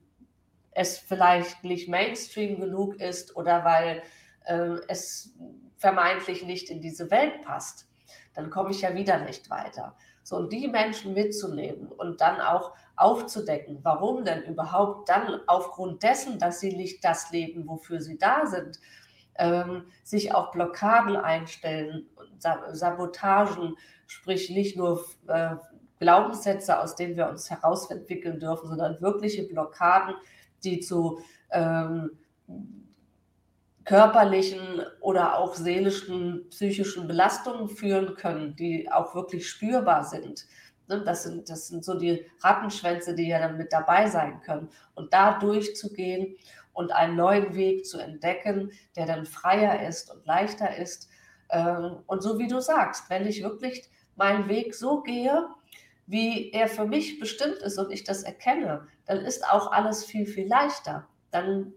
es 0.71 0.97
vielleicht 0.97 1.61
nicht 1.65 1.89
Mainstream 1.89 2.61
genug 2.61 3.01
ist 3.01 3.35
oder 3.35 3.65
weil 3.65 4.01
äh, 4.45 4.79
es 4.87 5.33
vermeintlich 5.75 6.45
nicht 6.45 6.69
in 6.69 6.79
diese 6.79 7.11
Welt 7.11 7.41
passt, 7.43 7.89
dann 8.33 8.49
komme 8.49 8.71
ich 8.71 8.79
ja 8.79 8.95
wieder 8.95 9.19
nicht 9.19 9.49
weiter. 9.49 9.97
So, 10.23 10.37
und 10.37 10.53
die 10.53 10.69
Menschen 10.69 11.13
mitzunehmen 11.13 11.87
und 11.89 12.21
dann 12.21 12.39
auch 12.39 12.75
aufzudecken, 12.97 13.79
warum 13.83 14.25
denn 14.25 14.43
überhaupt 14.43 15.07
dann 15.09 15.39
aufgrund 15.47 16.03
dessen, 16.03 16.39
dass 16.39 16.59
sie 16.59 16.75
nicht 16.75 17.03
das 17.05 17.31
leben, 17.31 17.67
wofür 17.67 18.01
sie 18.01 18.17
da 18.17 18.45
sind, 18.45 18.79
ähm, 19.35 19.85
sich 20.03 20.33
auch 20.33 20.51
Blockaden 20.51 21.15
einstellen, 21.15 22.07
Sabotagen, 22.39 23.75
sprich 24.07 24.49
nicht 24.49 24.77
nur 24.77 25.05
äh, 25.27 25.55
Glaubenssätze, 25.99 26.79
aus 26.79 26.95
denen 26.95 27.17
wir 27.17 27.29
uns 27.29 27.49
herausentwickeln 27.49 28.39
dürfen, 28.39 28.67
sondern 28.67 29.01
wirkliche 29.01 29.43
Blockaden, 29.43 30.15
die 30.63 30.79
zu 30.79 31.21
ähm, 31.51 32.17
körperlichen 33.85 34.81
oder 34.99 35.37
auch 35.37 35.55
seelischen, 35.55 36.49
psychischen 36.49 37.07
Belastungen 37.07 37.69
führen 37.69 38.15
können, 38.15 38.55
die 38.55 38.91
auch 38.91 39.15
wirklich 39.15 39.49
spürbar 39.49 40.03
sind. 40.03 40.45
Ne, 40.87 41.01
das 41.03 41.23
sind, 41.23 41.49
das 41.49 41.67
sind 41.67 41.83
so 41.83 41.97
die 41.97 42.25
Rattenschwänze, 42.41 43.13
die 43.13 43.27
ja 43.27 43.39
dann 43.39 43.57
mit 43.57 43.73
dabei 43.73 44.09
sein 44.09 44.41
können. 44.41 44.69
Und 44.95 45.13
da 45.13 45.37
durchzugehen 45.39 46.37
und 46.73 46.91
einen 46.91 47.15
neuen 47.15 47.55
Weg 47.55 47.85
zu 47.85 47.97
entdecken, 47.99 48.71
der 48.95 49.05
dann 49.05 49.25
freier 49.25 49.87
ist 49.87 50.11
und 50.11 50.25
leichter 50.25 50.77
ist. 50.77 51.09
Ähm, 51.49 51.97
und 52.07 52.21
so 52.21 52.39
wie 52.39 52.47
du 52.47 52.59
sagst, 52.61 53.09
wenn 53.09 53.27
ich 53.27 53.43
wirklich 53.43 53.89
meinen 54.15 54.47
Weg 54.47 54.75
so 54.75 55.01
gehe, 55.01 55.47
wie 56.05 56.51
er 56.51 56.67
für 56.67 56.85
mich 56.85 57.19
bestimmt 57.19 57.57
ist 57.57 57.77
und 57.77 57.91
ich 57.91 58.03
das 58.03 58.23
erkenne, 58.23 58.87
dann 59.05 59.19
ist 59.19 59.45
auch 59.45 59.71
alles 59.71 60.05
viel, 60.05 60.25
viel 60.25 60.47
leichter. 60.47 61.07
Dann 61.31 61.73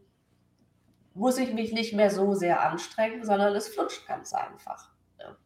muss 1.15 1.39
ich 1.39 1.53
mich 1.53 1.73
nicht 1.73 1.93
mehr 1.95 2.11
so 2.11 2.35
sehr 2.35 2.63
anstrengen, 2.63 3.25
sondern 3.25 3.55
es 3.57 3.69
flutscht 3.69 4.07
ganz 4.07 4.33
einfach. 4.33 4.91
Ja. 5.19 5.37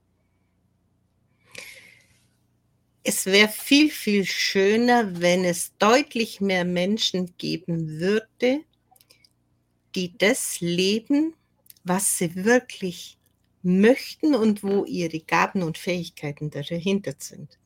Es 3.07 3.27
wäre 3.27 3.49
viel, 3.49 3.91
viel 3.91 4.25
schöner, 4.25 5.21
wenn 5.21 5.45
es 5.45 5.77
deutlich 5.77 6.41
mehr 6.41 6.65
Menschen 6.65 7.37
geben 7.37 8.01
würde, 8.01 8.61
die 9.95 10.17
das 10.17 10.61
leben, 10.61 11.35
was 11.85 12.17
sie 12.17 12.35
wirklich 12.45 13.19
möchten 13.63 14.35
und 14.35 14.63
wo 14.63 14.85
ihre 14.85 15.21
Gaben 15.21 15.63
und 15.63 15.77
Fähigkeiten 15.77 16.51
dahinter 16.51 17.13
sind. 17.19 17.59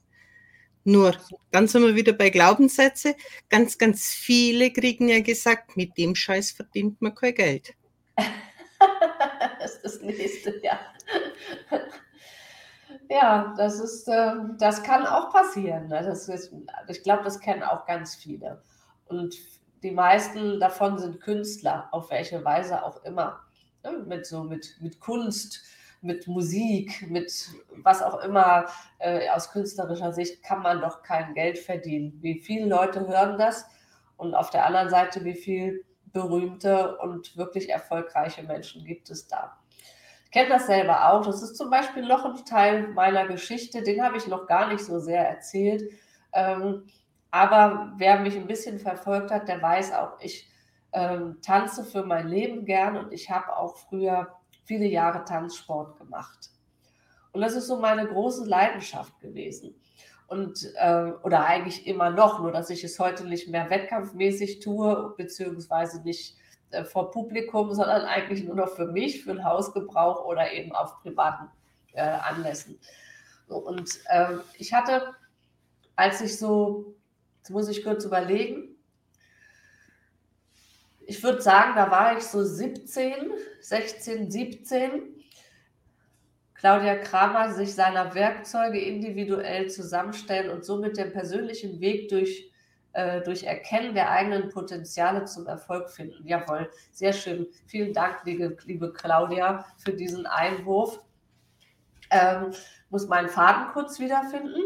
Nur, 0.82 1.16
dann 1.50 1.68
sind 1.68 1.82
wir 1.82 1.94
wieder 1.94 2.14
bei 2.14 2.30
Glaubenssätze. 2.30 3.14
Ganz, 3.48 3.78
ganz 3.78 4.08
viele 4.08 4.72
kriegen 4.72 5.08
ja 5.08 5.20
gesagt, 5.20 5.76
mit 5.76 5.96
dem 5.98 6.14
Scheiß 6.14 6.52
verdient 6.52 7.00
man 7.00 7.14
kein 7.14 7.34
Geld. 7.34 7.74
das 9.60 9.74
ist 9.74 9.82
das 9.84 10.00
nächste, 10.00 10.60
ja. 10.64 10.80
Ja, 13.10 13.54
das 13.56 13.80
ist, 13.80 14.06
äh, 14.08 14.34
das 14.58 14.82
kann 14.82 15.06
auch 15.06 15.32
passieren. 15.32 15.88
Ne? 15.88 16.02
Das 16.02 16.28
ist, 16.28 16.52
ich 16.88 17.02
glaube, 17.02 17.24
das 17.24 17.40
kennen 17.40 17.62
auch 17.62 17.86
ganz 17.86 18.14
viele. 18.14 18.62
Und 19.06 19.34
die 19.82 19.92
meisten 19.92 20.60
davon 20.60 20.98
sind 20.98 21.20
Künstler, 21.20 21.88
auf 21.92 22.10
welche 22.10 22.44
Weise 22.44 22.82
auch 22.84 23.02
immer. 23.04 23.40
Ne? 23.82 24.04
Mit 24.06 24.26
so 24.26 24.42
mit, 24.42 24.76
mit 24.80 25.00
Kunst, 25.00 25.62
mit 26.02 26.26
Musik, 26.26 27.08
mit 27.08 27.32
was 27.82 28.02
auch 28.02 28.22
immer. 28.22 28.66
Äh, 28.98 29.30
aus 29.30 29.50
künstlerischer 29.52 30.12
Sicht 30.12 30.42
kann 30.42 30.62
man 30.62 30.80
doch 30.82 31.02
kein 31.02 31.32
Geld 31.32 31.58
verdienen. 31.58 32.18
Wie 32.20 32.40
viele 32.40 32.66
Leute 32.66 33.06
hören 33.06 33.38
das? 33.38 33.64
Und 34.16 34.34
auf 34.34 34.50
der 34.50 34.66
anderen 34.66 34.90
Seite, 34.90 35.24
wie 35.24 35.34
viel 35.34 35.84
berühmte 36.12 36.98
und 36.98 37.36
wirklich 37.36 37.70
erfolgreiche 37.70 38.42
Menschen 38.42 38.84
gibt 38.84 39.10
es 39.10 39.28
da. 39.28 39.58
Kenne 40.30 40.50
das 40.50 40.66
selber 40.66 41.10
auch. 41.10 41.24
Das 41.24 41.42
ist 41.42 41.56
zum 41.56 41.70
Beispiel 41.70 42.06
noch 42.06 42.24
ein 42.24 42.44
Teil 42.44 42.88
meiner 42.88 43.26
Geschichte, 43.26 43.82
den 43.82 44.02
habe 44.02 44.16
ich 44.16 44.26
noch 44.26 44.46
gar 44.46 44.68
nicht 44.68 44.84
so 44.84 44.98
sehr 44.98 45.26
erzählt. 45.28 45.90
Ähm, 46.32 46.84
aber 47.30 47.92
wer 47.96 48.20
mich 48.20 48.36
ein 48.36 48.46
bisschen 48.46 48.78
verfolgt 48.78 49.30
hat, 49.30 49.48
der 49.48 49.60
weiß 49.60 49.92
auch, 49.92 50.20
ich 50.20 50.48
ähm, 50.92 51.38
tanze 51.42 51.84
für 51.84 52.02
mein 52.02 52.28
Leben 52.28 52.64
gern 52.64 52.96
und 52.96 53.12
ich 53.12 53.30
habe 53.30 53.56
auch 53.56 53.76
früher 53.76 54.28
viele 54.64 54.86
Jahre 54.86 55.24
Tanzsport 55.24 55.98
gemacht. 55.98 56.50
Und 57.32 57.42
das 57.42 57.54
ist 57.54 57.66
so 57.66 57.78
meine 57.78 58.06
große 58.06 58.46
Leidenschaft 58.46 59.18
gewesen 59.20 59.74
und 60.28 60.70
äh, 60.76 61.12
oder 61.22 61.46
eigentlich 61.46 61.86
immer 61.86 62.10
noch, 62.10 62.40
nur 62.40 62.52
dass 62.52 62.70
ich 62.70 62.84
es 62.84 62.98
heute 62.98 63.26
nicht 63.26 63.48
mehr 63.48 63.70
wettkampfmäßig 63.70 64.60
tue, 64.60 65.14
beziehungsweise 65.16 66.02
nicht 66.02 66.36
äh, 66.70 66.84
vor 66.84 67.10
Publikum, 67.10 67.72
sondern 67.74 68.02
eigentlich 68.02 68.44
nur 68.44 68.56
noch 68.56 68.70
für 68.70 68.86
mich, 68.86 69.24
für 69.24 69.32
den 69.32 69.44
Hausgebrauch 69.44 70.24
oder 70.24 70.52
eben 70.52 70.72
auf 70.72 71.00
privaten 71.02 71.48
äh, 71.92 72.00
Anlässen. 72.02 72.78
Und 73.48 73.90
ähm, 74.10 74.40
ich 74.58 74.72
hatte, 74.72 75.14
als 75.96 76.20
ich 76.20 76.38
so, 76.38 76.94
jetzt 77.38 77.50
muss 77.50 77.68
ich 77.68 77.82
kurz 77.82 78.04
überlegen, 78.04 78.76
ich 81.06 81.22
würde 81.22 81.40
sagen, 81.40 81.72
da 81.74 81.90
war 81.90 82.18
ich 82.18 82.24
so 82.24 82.44
17, 82.44 83.30
16, 83.60 84.30
17 84.30 85.18
Claudia 86.58 86.96
Kramer 86.96 87.54
sich 87.54 87.74
seiner 87.74 88.14
Werkzeuge 88.14 88.80
individuell 88.80 89.70
zusammenstellen 89.70 90.50
und 90.50 90.64
somit 90.64 90.98
den 90.98 91.12
persönlichen 91.12 91.80
Weg 91.80 92.08
durch, 92.08 92.47
äh, 92.92 93.20
durch 93.22 93.44
Erkennen 93.44 93.94
der 93.94 94.10
eigenen 94.10 94.48
Potenziale 94.48 95.24
zum 95.24 95.46
Erfolg 95.46 95.90
finden. 95.90 96.26
Jawohl, 96.26 96.70
sehr 96.92 97.12
schön. 97.12 97.46
Vielen 97.66 97.92
Dank, 97.92 98.24
liebe, 98.24 98.56
liebe 98.64 98.92
Claudia, 98.92 99.64
für 99.78 99.92
diesen 99.92 100.26
Einwurf. 100.26 101.00
Ähm, 102.10 102.52
muss 102.90 103.06
meinen 103.06 103.28
Faden 103.28 103.72
kurz 103.72 103.98
wiederfinden. 103.98 104.62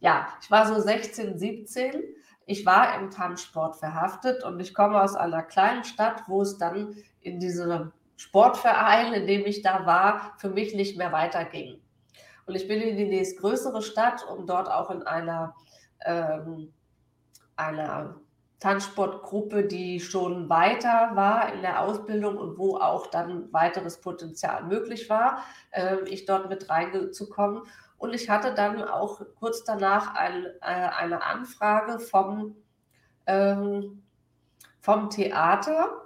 Ja, 0.00 0.28
ich 0.40 0.50
war 0.50 0.66
so 0.66 0.80
16, 0.80 1.38
17. 1.38 2.02
Ich 2.46 2.64
war 2.64 2.98
im 2.98 3.10
Tanzsport 3.10 3.76
verhaftet 3.76 4.44
und 4.44 4.60
ich 4.60 4.72
komme 4.72 5.02
aus 5.02 5.16
einer 5.16 5.42
kleinen 5.42 5.84
Stadt, 5.84 6.22
wo 6.28 6.42
es 6.42 6.58
dann 6.58 6.94
in 7.20 7.40
diese 7.40 7.92
Sportverein, 8.16 9.12
in 9.12 9.26
dem 9.26 9.44
ich 9.44 9.62
da 9.62 9.84
war, 9.84 10.34
für 10.38 10.48
mich 10.48 10.74
nicht 10.74 10.96
mehr 10.96 11.12
weiterging. 11.12 11.80
Und 12.46 12.54
ich 12.54 12.68
bin 12.68 12.80
in 12.80 12.96
die 12.96 13.06
nächstgrößere 13.06 13.82
Stadt, 13.82 14.24
um 14.28 14.46
dort 14.46 14.70
auch 14.70 14.90
in 14.90 15.02
einer, 15.02 15.54
ähm, 16.04 16.72
einer 17.56 18.16
Tanzsportgruppe, 18.60 19.64
die 19.64 20.00
schon 20.00 20.48
weiter 20.48 21.10
war 21.14 21.52
in 21.52 21.60
der 21.60 21.82
Ausbildung 21.82 22.38
und 22.38 22.58
wo 22.58 22.76
auch 22.76 23.06
dann 23.08 23.52
weiteres 23.52 24.00
Potenzial 24.00 24.64
möglich 24.64 25.10
war, 25.10 25.44
äh, 25.70 25.98
ich 26.08 26.24
dort 26.24 26.48
mit 26.48 26.70
reinzukommen. 26.70 27.62
Und 27.98 28.14
ich 28.14 28.30
hatte 28.30 28.54
dann 28.54 28.82
auch 28.82 29.20
kurz 29.38 29.64
danach 29.64 30.14
ein, 30.14 30.46
äh, 30.60 30.60
eine 30.60 31.22
Anfrage 31.22 31.98
vom, 31.98 32.56
ähm, 33.26 34.02
vom 34.80 35.10
Theater 35.10 36.02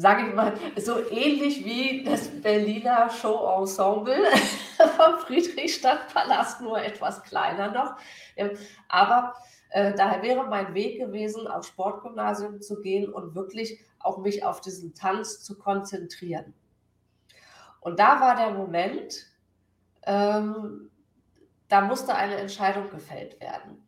sage 0.00 0.28
ich 0.28 0.34
mal, 0.34 0.54
so 0.76 0.98
ähnlich 1.10 1.62
wie 1.62 2.02
das 2.02 2.28
Berliner 2.40 3.10
Showensemble 3.10 4.24
vom 4.96 5.18
Friedrichstadtpalast, 5.18 6.62
nur 6.62 6.80
etwas 6.80 7.22
kleiner 7.22 7.70
noch. 7.70 7.96
Aber 8.88 9.34
äh, 9.68 9.92
daher 9.94 10.22
wäre 10.22 10.46
mein 10.46 10.72
Weg 10.72 11.00
gewesen, 11.00 11.46
aufs 11.46 11.68
Sportgymnasium 11.68 12.62
zu 12.62 12.80
gehen 12.80 13.12
und 13.12 13.34
wirklich 13.34 13.78
auch 13.98 14.16
mich 14.16 14.42
auf 14.42 14.62
diesen 14.62 14.94
Tanz 14.94 15.42
zu 15.42 15.58
konzentrieren. 15.58 16.54
Und 17.80 18.00
da 18.00 18.22
war 18.22 18.36
der 18.36 18.52
Moment, 18.52 19.26
ähm, 20.04 20.90
da 21.68 21.82
musste 21.82 22.14
eine 22.14 22.36
Entscheidung 22.36 22.88
gefällt 22.88 23.38
werden. 23.38 23.86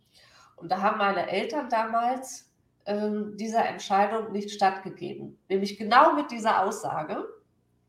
Und 0.56 0.70
da 0.70 0.82
haben 0.82 0.98
meine 0.98 1.30
Eltern 1.30 1.70
damals 1.70 2.51
ähm, 2.86 3.36
dieser 3.36 3.66
Entscheidung 3.66 4.32
nicht 4.32 4.50
stattgegeben. 4.50 5.38
Nämlich 5.48 5.76
genau 5.76 6.14
mit 6.14 6.30
dieser 6.30 6.64
Aussage, 6.64 7.24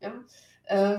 ja, 0.00 0.12
äh, 0.64 0.98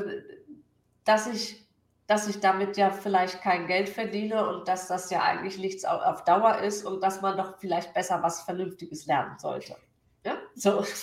dass, 1.04 1.28
ich, 1.28 1.68
dass 2.08 2.28
ich 2.28 2.40
damit 2.40 2.78
ja 2.78 2.92
vielleicht 2.92 3.42
kein 3.42 3.68
Geld 3.68 3.90
verdiene 3.90 4.48
und 4.48 4.68
dass 4.68 4.88
das 4.88 5.10
ja 5.10 5.22
eigentlich 5.22 5.58
nichts 5.58 5.86
auf, 5.86 6.24
Dauer 6.24 6.60
ist 6.60 6.86
und 6.86 7.02
dass 7.02 7.22
man 7.22 7.38
doch 7.38 7.58
vielleicht 7.60 7.94
besser 7.94 8.22
was 8.22 8.42
Vernünftiges 8.42 9.06
lernen 9.06 9.38
sollte. 9.40 9.76
Ja? 10.24 10.38
So. 10.56 10.84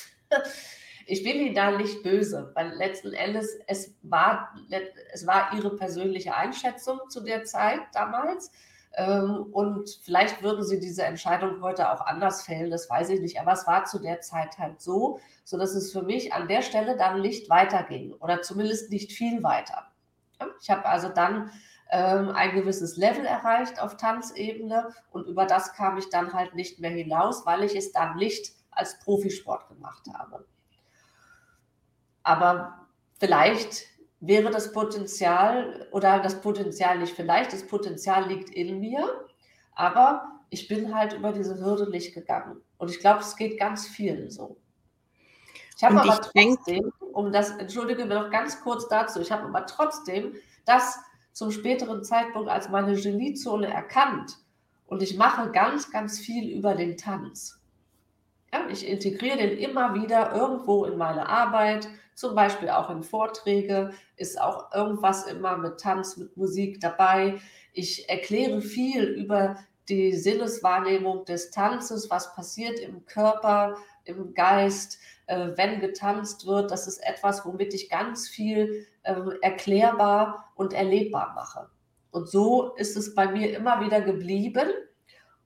Ich 1.05 1.25
bin 1.25 1.37
Ihnen 1.37 1.55
da 1.57 1.73
nicht 1.73 2.05
böse, 2.05 2.53
weil 2.55 2.75
letzten 2.75 3.13
Endes 3.13 3.59
es 3.67 3.97
war, 4.03 4.55
es 5.13 5.27
war 5.27 5.53
Ihre 5.53 5.75
persönliche 5.77 6.37
Einschätzung 6.37 7.01
zu 7.09 7.23
der 7.23 7.43
Zeit 7.45 7.81
damals. 7.93 8.53
Ähm, 8.95 9.47
und 9.53 9.89
vielleicht 10.03 10.43
würden 10.43 10.65
sie 10.65 10.79
diese 10.79 11.05
Entscheidung 11.05 11.63
heute 11.63 11.91
auch 11.91 12.03
anders 12.03 12.43
fällen, 12.43 12.71
das 12.71 12.91
weiß 12.91 13.09
ich 13.11 13.21
nicht. 13.21 13.41
Aber 13.41 13.53
es 13.53 13.67
war 13.67 13.85
zu 13.85 13.99
der 13.99 14.21
Zeit 14.21 14.59
halt 14.59 14.81
so, 14.81 15.19
sodass 15.45 15.75
es 15.75 15.93
für 15.93 16.03
mich 16.03 16.33
an 16.33 16.49
der 16.49 16.63
Stelle 16.63 16.97
dann 16.97 17.21
nicht 17.21 17.49
weiterging 17.49 18.13
oder 18.15 18.43
zumindest 18.43 18.91
nicht 18.91 19.13
viel 19.13 19.43
weiter. 19.43 19.87
Ich 20.61 20.71
habe 20.71 20.87
also 20.87 21.09
dann 21.09 21.51
ähm, 21.91 22.31
ein 22.31 22.55
gewisses 22.55 22.97
Level 22.97 23.25
erreicht 23.25 23.81
auf 23.81 23.97
Tanzebene 23.97 24.89
und 25.11 25.27
über 25.27 25.47
das 25.47 25.73
kam 25.75 25.97
ich 25.99 26.09
dann 26.11 26.33
halt 26.33 26.55
nicht 26.55 26.81
mehr 26.81 26.91
hinaus, 26.91 27.47
weil 27.47 27.63
ich 27.65 27.77
es 27.77 27.93
dann 27.93 28.17
nicht 28.17 28.53
als 28.71 28.99
Profisport 29.01 29.69
gemacht 29.69 30.03
habe. 30.13 30.47
Aber 32.23 32.87
vielleicht 33.19 33.87
wäre 34.23 34.51
das 34.51 34.73
Potenzial 34.73 35.89
oder 35.91 36.21
das 36.21 36.41
Potenzial 36.41 36.99
nicht 36.99 37.15
vielleicht, 37.15 37.53
das 37.53 37.67
Potenzial 37.67 38.29
liegt 38.29 38.51
in 38.51 38.79
mir, 38.79 39.27
aber 39.75 40.41
ich 40.49 40.69
bin 40.69 40.95
halt 40.95 41.13
über 41.13 41.33
diese 41.33 41.59
Hürde 41.59 41.91
nicht 41.91 42.15
gegangen. 42.15 42.61
Und 42.79 42.91
ich 42.91 43.01
glaube, 43.01 43.21
es 43.21 43.37
geht 43.37 43.59
ganz 43.59 43.87
vielen 43.87 44.31
so. 44.31 44.57
Ich 45.77 45.83
habe 45.83 46.01
aber 46.01 46.21
trotzdem, 46.21 46.93
um 47.13 47.33
das, 47.33 47.51
entschuldige 47.51 48.05
mir 48.05 48.15
noch 48.23 48.31
ganz 48.31 48.61
kurz 48.61 48.87
dazu, 48.89 49.21
ich 49.21 49.33
habe 49.33 49.45
aber 49.45 49.67
trotzdem 49.67 50.35
das 50.65 51.01
zum 51.33 51.51
späteren 51.51 52.05
Zeitpunkt 52.05 52.49
als 52.49 52.69
meine 52.69 52.95
Geniezone 52.95 53.67
erkannt 53.73 54.39
und 54.87 55.03
ich 55.03 55.17
mache 55.17 55.51
ganz, 55.51 55.91
ganz 55.91 56.21
viel 56.21 56.57
über 56.57 56.77
den 56.77 56.97
Tanz. 56.97 57.61
Ja, 58.53 58.69
ich 58.69 58.87
integriere 58.87 59.39
den 59.39 59.59
immer 59.59 59.95
wieder 59.95 60.33
irgendwo 60.33 60.85
in 60.85 60.97
meine 60.97 61.29
Arbeit, 61.29 61.89
zum 62.15 62.35
Beispiel 62.35 62.71
auch 62.71 62.91
in 62.91 63.03
Vorträge, 63.03 63.91
ist 64.17 64.41
auch 64.41 64.73
irgendwas 64.73 65.27
immer 65.27 65.57
mit 65.57 65.81
Tanz, 65.81 66.17
mit 66.17 66.37
Musik 66.37 66.81
dabei. 66.81 67.41
Ich 67.73 68.09
erkläre 68.09 68.61
viel 68.61 69.05
über 69.05 69.57
die 69.89 70.13
Sinneswahrnehmung 70.13 71.25
des 71.25 71.51
Tanzes, 71.51 72.11
was 72.11 72.35
passiert 72.35 72.79
im 72.79 73.05
Körper, 73.07 73.77
im 74.05 74.35
Geist, 74.35 74.99
äh, 75.27 75.51
wenn 75.57 75.81
getanzt 75.81 76.47
wird. 76.47 76.71
Das 76.71 76.87
ist 76.87 76.99
etwas, 76.99 77.45
womit 77.45 77.75
ich 77.75 77.89
ganz 77.89 78.29
viel 78.29 78.87
äh, 79.03 79.15
erklärbar 79.41 80.53
und 80.55 80.73
erlebbar 80.73 81.33
mache. 81.35 81.69
Und 82.11 82.29
so 82.29 82.75
ist 82.75 82.97
es 82.97 83.15
bei 83.15 83.27
mir 83.27 83.57
immer 83.57 83.81
wieder 83.81 84.01
geblieben 84.01 84.69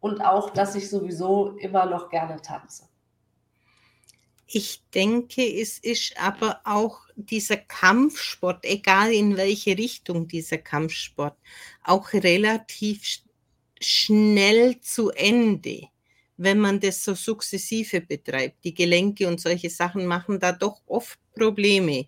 und 0.00 0.20
auch, 0.20 0.50
dass 0.50 0.74
ich 0.74 0.90
sowieso 0.90 1.56
immer 1.58 1.86
noch 1.86 2.10
gerne 2.10 2.42
tanze. 2.42 2.88
Ich 4.48 4.82
denke, 4.94 5.42
es 5.42 5.78
ist 5.78 6.14
aber 6.20 6.60
auch 6.64 7.00
dieser 7.16 7.56
Kampfsport, 7.56 8.64
egal 8.64 9.12
in 9.12 9.36
welche 9.36 9.76
Richtung 9.76 10.28
dieser 10.28 10.58
Kampfsport, 10.58 11.36
auch 11.82 12.12
relativ 12.12 13.22
schnell 13.80 14.80
zu 14.80 15.10
Ende, 15.10 15.88
wenn 16.36 16.60
man 16.60 16.78
das 16.78 17.02
so 17.02 17.14
sukzessive 17.14 18.00
betreibt. 18.00 18.62
Die 18.64 18.74
Gelenke 18.74 19.26
und 19.26 19.40
solche 19.40 19.68
Sachen 19.68 20.06
machen 20.06 20.38
da 20.38 20.52
doch 20.52 20.80
oft 20.86 21.18
Probleme. 21.34 22.06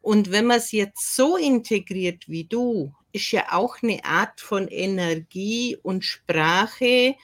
Und 0.00 0.30
wenn 0.30 0.46
man 0.46 0.58
es 0.58 0.72
jetzt 0.72 1.14
so 1.14 1.36
integriert 1.36 2.28
wie 2.28 2.44
du, 2.44 2.94
ist 3.12 3.30
ja 3.30 3.52
auch 3.52 3.82
eine 3.82 4.02
Art 4.04 4.40
von 4.40 4.68
Energie 4.68 5.76
und 5.82 6.02
Sprache 6.04 7.14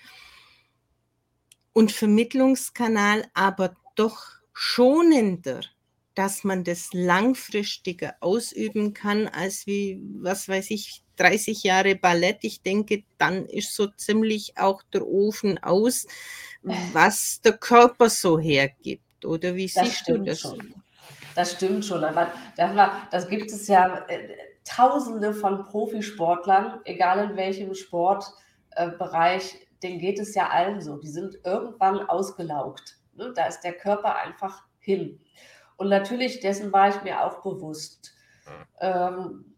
und 1.72 1.92
Vermittlungskanal, 1.92 3.26
aber 3.32 3.74
doch 3.94 4.26
schonender, 4.52 5.60
dass 6.14 6.44
man 6.44 6.64
das 6.64 6.90
langfristiger 6.92 8.14
ausüben 8.20 8.94
kann, 8.94 9.26
als 9.28 9.66
wie, 9.66 10.00
was 10.20 10.48
weiß 10.48 10.70
ich, 10.70 11.02
30 11.16 11.62
Jahre 11.64 11.96
Ballett. 11.96 12.38
Ich 12.42 12.62
denke, 12.62 13.04
dann 13.18 13.46
ist 13.46 13.74
so 13.74 13.86
ziemlich 13.88 14.56
auch 14.56 14.82
der 14.92 15.06
Ofen 15.06 15.62
aus, 15.62 16.06
was 16.92 17.40
der 17.40 17.54
Körper 17.54 18.08
so 18.08 18.38
hergibt. 18.38 19.24
Oder 19.24 19.54
wie 19.54 19.70
das 19.72 19.84
siehst 19.84 20.08
du 20.08 20.18
das? 20.18 20.40
Schon. 20.40 20.74
Das 21.34 21.52
stimmt 21.52 21.84
schon. 21.84 22.04
Aber 22.04 22.32
das 23.10 23.28
gibt 23.28 23.50
es 23.50 23.66
ja 23.66 24.04
äh, 24.08 24.28
tausende 24.64 25.34
von 25.34 25.64
Profisportlern, 25.64 26.80
egal 26.84 27.30
in 27.30 27.36
welchem 27.36 27.74
Sportbereich, 27.74 29.66
denen 29.82 29.98
geht 29.98 30.18
es 30.18 30.34
ja 30.34 30.48
allen 30.48 30.80
so. 30.80 30.96
Die 30.96 31.08
sind 31.08 31.38
irgendwann 31.44 32.00
ausgelaugt. 32.08 32.98
Ne? 33.16 33.32
Da 33.34 33.46
ist 33.46 33.60
der 33.60 33.74
Körper 33.74 34.16
einfach 34.16 34.64
hin. 34.78 35.20
Und 35.76 35.88
natürlich, 35.88 36.40
dessen 36.40 36.72
war 36.72 36.88
ich 36.88 37.02
mir 37.02 37.24
auch 37.24 37.42
bewusst. 37.42 38.14
Ähm, 38.80 39.56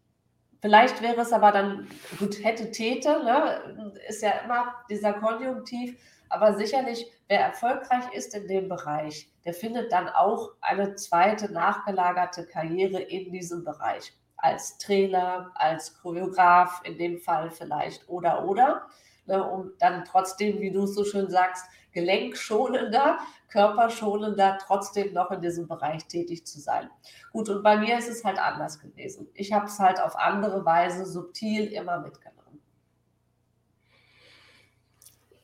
vielleicht 0.61 1.01
wäre 1.01 1.21
es 1.21 1.33
aber 1.33 1.51
dann, 1.51 1.87
gut, 2.17 2.43
hätte 2.43 2.71
Täte, 2.71 3.23
ne? 3.23 3.93
ist 4.07 4.23
ja 4.23 4.31
immer 4.43 4.73
dieser 4.89 5.13
Konjunktiv, 5.13 5.99
aber 6.29 6.55
sicherlich, 6.55 7.09
wer 7.27 7.41
erfolgreich 7.41 8.11
ist 8.13 8.35
in 8.35 8.47
dem 8.47 8.67
Bereich, 8.69 9.29
der 9.45 9.53
findet 9.53 9.91
dann 9.91 10.09
auch 10.09 10.51
eine 10.61 10.95
zweite 10.95 11.51
nachgelagerte 11.51 12.45
Karriere 12.45 12.99
in 12.99 13.31
diesem 13.31 13.63
Bereich. 13.63 14.13
Als 14.35 14.77
Trainer, 14.77 15.51
als 15.55 15.99
Choreograf 15.99 16.81
in 16.83 16.97
dem 16.97 17.17
Fall 17.19 17.49
vielleicht 17.49 18.07
oder 18.09 18.45
oder. 18.45 18.87
Ne, 19.25 19.43
um 19.43 19.71
dann 19.79 20.05
trotzdem, 20.05 20.61
wie 20.61 20.71
du 20.71 20.83
es 20.83 20.95
so 20.95 21.03
schön 21.03 21.29
sagst, 21.29 21.65
gelenkschonender, 21.91 23.17
körperschonender 23.49 24.57
trotzdem 24.61 25.13
noch 25.13 25.31
in 25.31 25.41
diesem 25.41 25.67
Bereich 25.67 26.05
tätig 26.05 26.45
zu 26.45 26.59
sein. 26.59 26.89
Gut, 27.31 27.49
und 27.49 27.63
bei 27.63 27.77
mir 27.77 27.97
ist 27.97 28.09
es 28.09 28.23
halt 28.23 28.39
anders 28.39 28.79
gewesen. 28.79 29.27
Ich 29.33 29.53
habe 29.53 29.67
es 29.67 29.79
halt 29.79 29.99
auf 29.99 30.15
andere 30.15 30.65
Weise 30.65 31.05
subtil 31.05 31.67
immer 31.67 31.99
mitgenommen. 31.99 32.61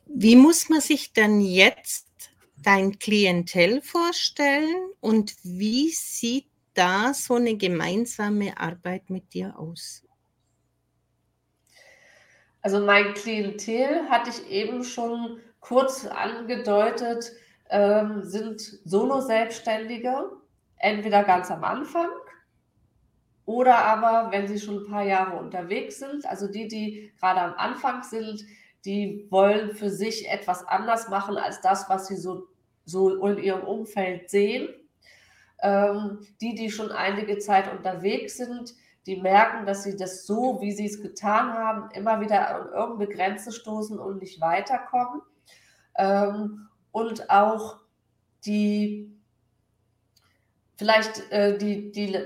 Wie 0.06 0.36
muss 0.36 0.68
man 0.68 0.80
sich 0.80 1.12
dann 1.12 1.40
jetzt 1.40 2.06
dein 2.62 2.98
Klientel 2.98 3.82
vorstellen 3.82 4.90
und 5.00 5.34
wie 5.42 5.90
sieht 5.90 6.46
da 6.74 7.14
so 7.14 7.34
eine 7.34 7.56
gemeinsame 7.56 8.58
Arbeit 8.58 9.10
mit 9.10 9.34
dir 9.34 9.58
aus? 9.58 10.02
Also 12.60 12.80
mein 12.80 13.12
Klientel 13.14 14.08
hatte 14.08 14.30
ich 14.30 14.50
eben 14.50 14.84
schon 14.84 15.40
kurz 15.60 16.06
angedeutet, 16.06 17.32
ähm, 17.70 18.22
sind 18.22 18.60
Solo-Selbstständige, 18.84 20.30
entweder 20.76 21.24
ganz 21.24 21.50
am 21.50 21.64
Anfang 21.64 22.10
oder 23.46 23.84
aber, 23.84 24.32
wenn 24.32 24.48
sie 24.48 24.58
schon 24.58 24.84
ein 24.84 24.90
paar 24.90 25.04
Jahre 25.04 25.36
unterwegs 25.36 25.98
sind, 25.98 26.26
also 26.26 26.48
die, 26.48 26.66
die 26.66 27.12
gerade 27.20 27.40
am 27.40 27.54
Anfang 27.54 28.02
sind, 28.02 28.42
die 28.84 29.26
wollen 29.30 29.74
für 29.74 29.90
sich 29.90 30.30
etwas 30.30 30.66
anders 30.66 31.08
machen 31.08 31.36
als 31.36 31.60
das, 31.60 31.88
was 31.88 32.06
sie 32.06 32.16
so, 32.16 32.46
so 32.84 33.26
in 33.26 33.38
ihrem 33.38 33.62
Umfeld 33.62 34.30
sehen. 34.30 34.68
Ähm, 35.62 36.20
die, 36.40 36.54
die 36.54 36.70
schon 36.70 36.90
einige 36.90 37.38
Zeit 37.38 37.72
unterwegs 37.72 38.36
sind, 38.36 38.74
die 39.06 39.16
merken, 39.16 39.66
dass 39.66 39.84
sie 39.84 39.96
das 39.96 40.26
so, 40.26 40.60
wie 40.60 40.72
sie 40.72 40.86
es 40.86 41.00
getan 41.00 41.52
haben, 41.52 41.90
immer 41.92 42.20
wieder 42.20 42.54
an 42.54 42.72
irgendeine 42.72 43.14
Grenze 43.14 43.52
stoßen 43.52 43.98
und 43.98 44.20
nicht 44.20 44.40
weiterkommen 44.40 45.22
ähm, 45.96 46.68
und 46.94 47.28
auch 47.28 47.78
die 48.46 49.10
vielleicht 50.76 51.28
äh, 51.32 51.58
die, 51.58 51.90
die 51.90 52.16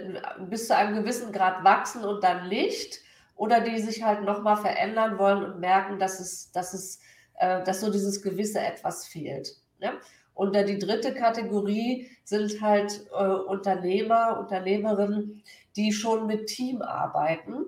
bis 0.41 0.67
zu 0.67 0.77
einem 0.77 0.95
gewissen 0.95 1.33
Grad 1.33 1.65
wachsen 1.65 2.05
und 2.05 2.23
dann 2.23 2.47
Licht 2.47 3.01
oder 3.35 3.63
die 3.63 3.79
sich 3.79 4.03
halt 4.03 4.25
nochmal 4.25 4.59
verändern 4.59 5.19
wollen 5.19 5.43
und 5.43 5.59
merken, 5.59 5.99
dass 5.99 6.21
es, 6.21 6.53
dass 6.53 6.75
es, 6.75 7.01
äh, 7.39 7.65
dass 7.65 7.81
so 7.81 7.91
dieses 7.91 8.21
gewisse 8.21 8.61
etwas 8.61 9.07
fehlt. 9.07 9.57
Ne? 9.79 9.95
Und 10.35 10.55
die 10.55 10.79
dritte 10.79 11.15
Kategorie 11.15 12.11
sind 12.25 12.61
halt 12.61 13.07
äh, 13.11 13.25
Unternehmer, 13.25 14.39
Unternehmerinnen, 14.39 15.43
die 15.77 15.93
schon 15.93 16.27
mit 16.27 16.47
Team 16.47 16.83
arbeiten 16.83 17.65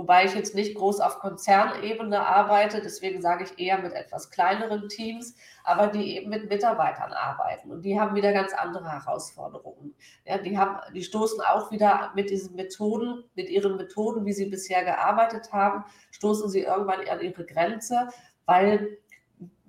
Wobei 0.00 0.24
ich 0.24 0.34
jetzt 0.34 0.54
nicht 0.54 0.76
groß 0.76 1.00
auf 1.00 1.18
Konzernebene 1.18 2.26
arbeite, 2.26 2.80
deswegen 2.80 3.20
sage 3.20 3.44
ich 3.44 3.58
eher 3.62 3.76
mit 3.82 3.92
etwas 3.92 4.30
kleineren 4.30 4.88
Teams, 4.88 5.34
aber 5.62 5.88
die 5.88 6.16
eben 6.16 6.30
mit 6.30 6.48
Mitarbeitern 6.48 7.12
arbeiten. 7.12 7.70
Und 7.70 7.82
die 7.82 8.00
haben 8.00 8.16
wieder 8.16 8.32
ganz 8.32 8.54
andere 8.54 8.90
Herausforderungen. 8.90 9.94
Ja, 10.24 10.38
die, 10.38 10.56
haben, 10.56 10.78
die 10.94 11.02
stoßen 11.02 11.42
auch 11.42 11.70
wieder 11.70 12.12
mit 12.14 12.30
diesen 12.30 12.56
Methoden, 12.56 13.24
mit 13.34 13.50
ihren 13.50 13.76
Methoden, 13.76 14.24
wie 14.24 14.32
sie 14.32 14.46
bisher 14.46 14.84
gearbeitet 14.84 15.52
haben, 15.52 15.84
stoßen 16.12 16.48
sie 16.48 16.60
irgendwann 16.60 17.06
an 17.06 17.20
ihre 17.20 17.44
Grenze, 17.44 18.08
weil 18.46 18.96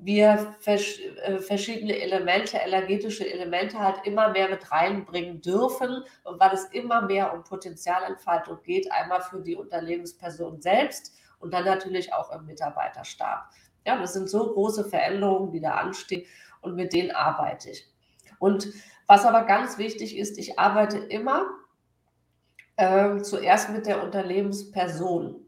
wir 0.03 0.55
äh, 0.65 1.37
verschiedene 1.37 1.95
Elemente, 1.95 2.57
energetische 2.57 3.31
Elemente 3.31 3.77
halt 3.77 4.01
immer 4.03 4.29
mehr 4.29 4.49
mit 4.49 4.71
reinbringen 4.71 5.41
dürfen 5.41 6.03
und 6.23 6.39
weil 6.39 6.53
es 6.53 6.65
immer 6.65 7.03
mehr 7.03 7.31
um 7.33 7.43
Potenzialentfaltung 7.43 8.63
geht, 8.63 8.91
einmal 8.91 9.21
für 9.21 9.41
die 9.41 9.55
Unternehmensperson 9.55 10.59
selbst 10.59 11.13
und 11.37 11.53
dann 11.53 11.65
natürlich 11.65 12.13
auch 12.13 12.31
im 12.31 12.47
Mitarbeiterstab. 12.47 13.49
Ja, 13.85 13.97
das 13.99 14.13
sind 14.13 14.27
so 14.27 14.53
große 14.53 14.89
Veränderungen, 14.89 15.51
die 15.51 15.61
da 15.61 15.75
anstehen 15.75 16.25
und 16.61 16.75
mit 16.75 16.93
denen 16.93 17.11
arbeite 17.11 17.69
ich. 17.69 17.87
Und 18.39 18.67
was 19.05 19.23
aber 19.23 19.43
ganz 19.43 19.77
wichtig 19.77 20.17
ist, 20.17 20.39
ich 20.39 20.57
arbeite 20.57 20.97
immer 20.97 21.45
äh, 22.77 23.17
zuerst 23.21 23.69
mit 23.69 23.85
der 23.85 24.03
Unternehmensperson. 24.03 25.45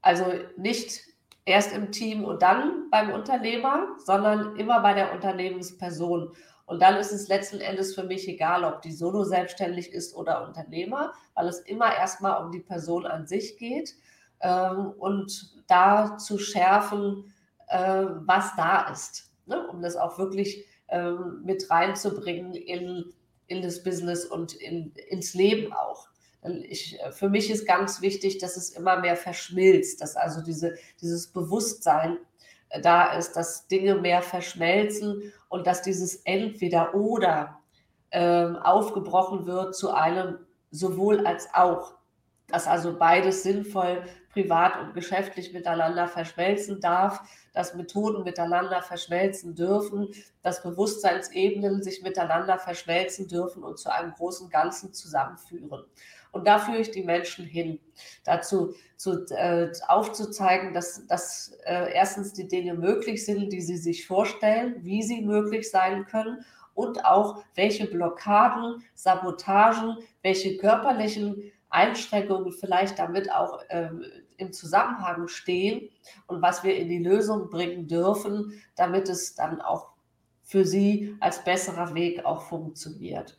Also 0.00 0.32
nicht 0.56 1.13
erst 1.44 1.72
im 1.72 1.92
Team 1.92 2.24
und 2.24 2.42
dann 2.42 2.88
beim 2.90 3.10
Unternehmer, 3.10 3.88
sondern 3.98 4.56
immer 4.56 4.80
bei 4.80 4.94
der 4.94 5.12
Unternehmensperson. 5.12 6.32
Und 6.66 6.80
dann 6.80 6.96
ist 6.96 7.12
es 7.12 7.28
letzten 7.28 7.60
Endes 7.60 7.94
für 7.94 8.04
mich 8.04 8.26
egal, 8.28 8.64
ob 8.64 8.80
die 8.80 8.92
solo 8.92 9.24
selbstständig 9.24 9.92
ist 9.92 10.16
oder 10.16 10.46
Unternehmer, 10.46 11.12
weil 11.34 11.48
es 11.48 11.60
immer 11.60 11.94
erstmal 11.94 12.42
um 12.42 12.50
die 12.50 12.60
Person 12.60 13.04
an 13.06 13.26
sich 13.26 13.58
geht 13.58 13.94
ähm, 14.40 14.92
und 14.98 15.62
da 15.66 16.16
zu 16.16 16.38
schärfen, 16.38 17.34
äh, 17.68 18.04
was 18.24 18.56
da 18.56 18.88
ist, 18.90 19.30
ne? 19.46 19.66
um 19.68 19.82
das 19.82 19.96
auch 19.96 20.18
wirklich 20.18 20.64
ähm, 20.88 21.42
mit 21.44 21.70
reinzubringen 21.70 22.54
in, 22.54 23.12
in 23.46 23.62
das 23.62 23.82
Business 23.82 24.24
und 24.24 24.54
in, 24.54 24.92
ins 25.08 25.34
Leben 25.34 25.72
auch. 25.74 26.08
Ich, 26.44 27.00
äh, 27.00 27.12
für 27.12 27.28
mich 27.28 27.50
ist 27.50 27.66
ganz 27.66 28.00
wichtig, 28.00 28.38
dass 28.38 28.56
es 28.56 28.70
immer 28.70 29.00
mehr 29.00 29.16
verschmilzt, 29.16 30.00
dass 30.00 30.16
also 30.16 30.42
diese, 30.42 30.74
dieses 31.00 31.28
Bewusstsein 31.28 32.18
äh, 32.68 32.80
da 32.80 33.12
ist, 33.14 33.32
dass 33.32 33.66
Dinge 33.68 33.94
mehr 33.96 34.22
verschmelzen 34.22 35.32
und 35.48 35.66
dass 35.66 35.82
dieses 35.82 36.16
Entweder 36.24 36.94
oder 36.94 37.60
ähm, 38.10 38.56
aufgebrochen 38.56 39.46
wird 39.46 39.74
zu 39.74 39.92
einem 39.92 40.38
sowohl 40.70 41.26
als 41.26 41.48
auch, 41.54 41.94
dass 42.48 42.66
also 42.66 42.98
beides 42.98 43.42
sinnvoll 43.42 44.04
privat 44.32 44.78
und 44.80 44.94
geschäftlich 44.94 45.52
miteinander 45.52 46.08
verschmelzen 46.08 46.80
darf, 46.80 47.22
dass 47.54 47.74
Methoden 47.74 48.24
miteinander 48.24 48.82
verschmelzen 48.82 49.54
dürfen, 49.54 50.08
dass 50.42 50.62
Bewusstseinsebenen 50.62 51.82
sich 51.82 52.02
miteinander 52.02 52.58
verschmelzen 52.58 53.28
dürfen 53.28 53.62
und 53.62 53.78
zu 53.78 53.92
einem 53.92 54.12
großen 54.12 54.50
Ganzen 54.50 54.92
zusammenführen. 54.92 55.84
Und 56.34 56.48
da 56.48 56.58
führe 56.58 56.80
ich 56.80 56.90
die 56.90 57.04
Menschen 57.04 57.44
hin, 57.44 57.78
dazu 58.24 58.74
zu, 58.96 59.24
äh, 59.30 59.70
aufzuzeigen, 59.86 60.74
dass, 60.74 61.06
dass 61.06 61.56
äh, 61.64 61.92
erstens 61.94 62.32
die 62.32 62.48
Dinge 62.48 62.74
möglich 62.74 63.24
sind, 63.24 63.52
die 63.52 63.60
sie 63.60 63.76
sich 63.76 64.04
vorstellen, 64.04 64.74
wie 64.80 65.04
sie 65.04 65.22
möglich 65.22 65.70
sein 65.70 66.06
können 66.06 66.44
und 66.74 67.04
auch 67.04 67.44
welche 67.54 67.86
Blockaden, 67.86 68.82
Sabotagen, 68.94 69.98
welche 70.22 70.56
körperlichen 70.56 71.52
Einschränkungen 71.70 72.50
vielleicht 72.50 72.98
damit 72.98 73.30
auch 73.32 73.62
ähm, 73.68 74.04
im 74.36 74.52
Zusammenhang 74.52 75.28
stehen 75.28 75.88
und 76.26 76.42
was 76.42 76.64
wir 76.64 76.74
in 76.76 76.88
die 76.88 76.98
Lösung 76.98 77.48
bringen 77.48 77.86
dürfen, 77.86 78.60
damit 78.74 79.08
es 79.08 79.36
dann 79.36 79.60
auch 79.60 79.92
für 80.42 80.64
sie 80.64 81.16
als 81.20 81.44
besserer 81.44 81.94
Weg 81.94 82.24
auch 82.24 82.42
funktioniert. 82.42 83.38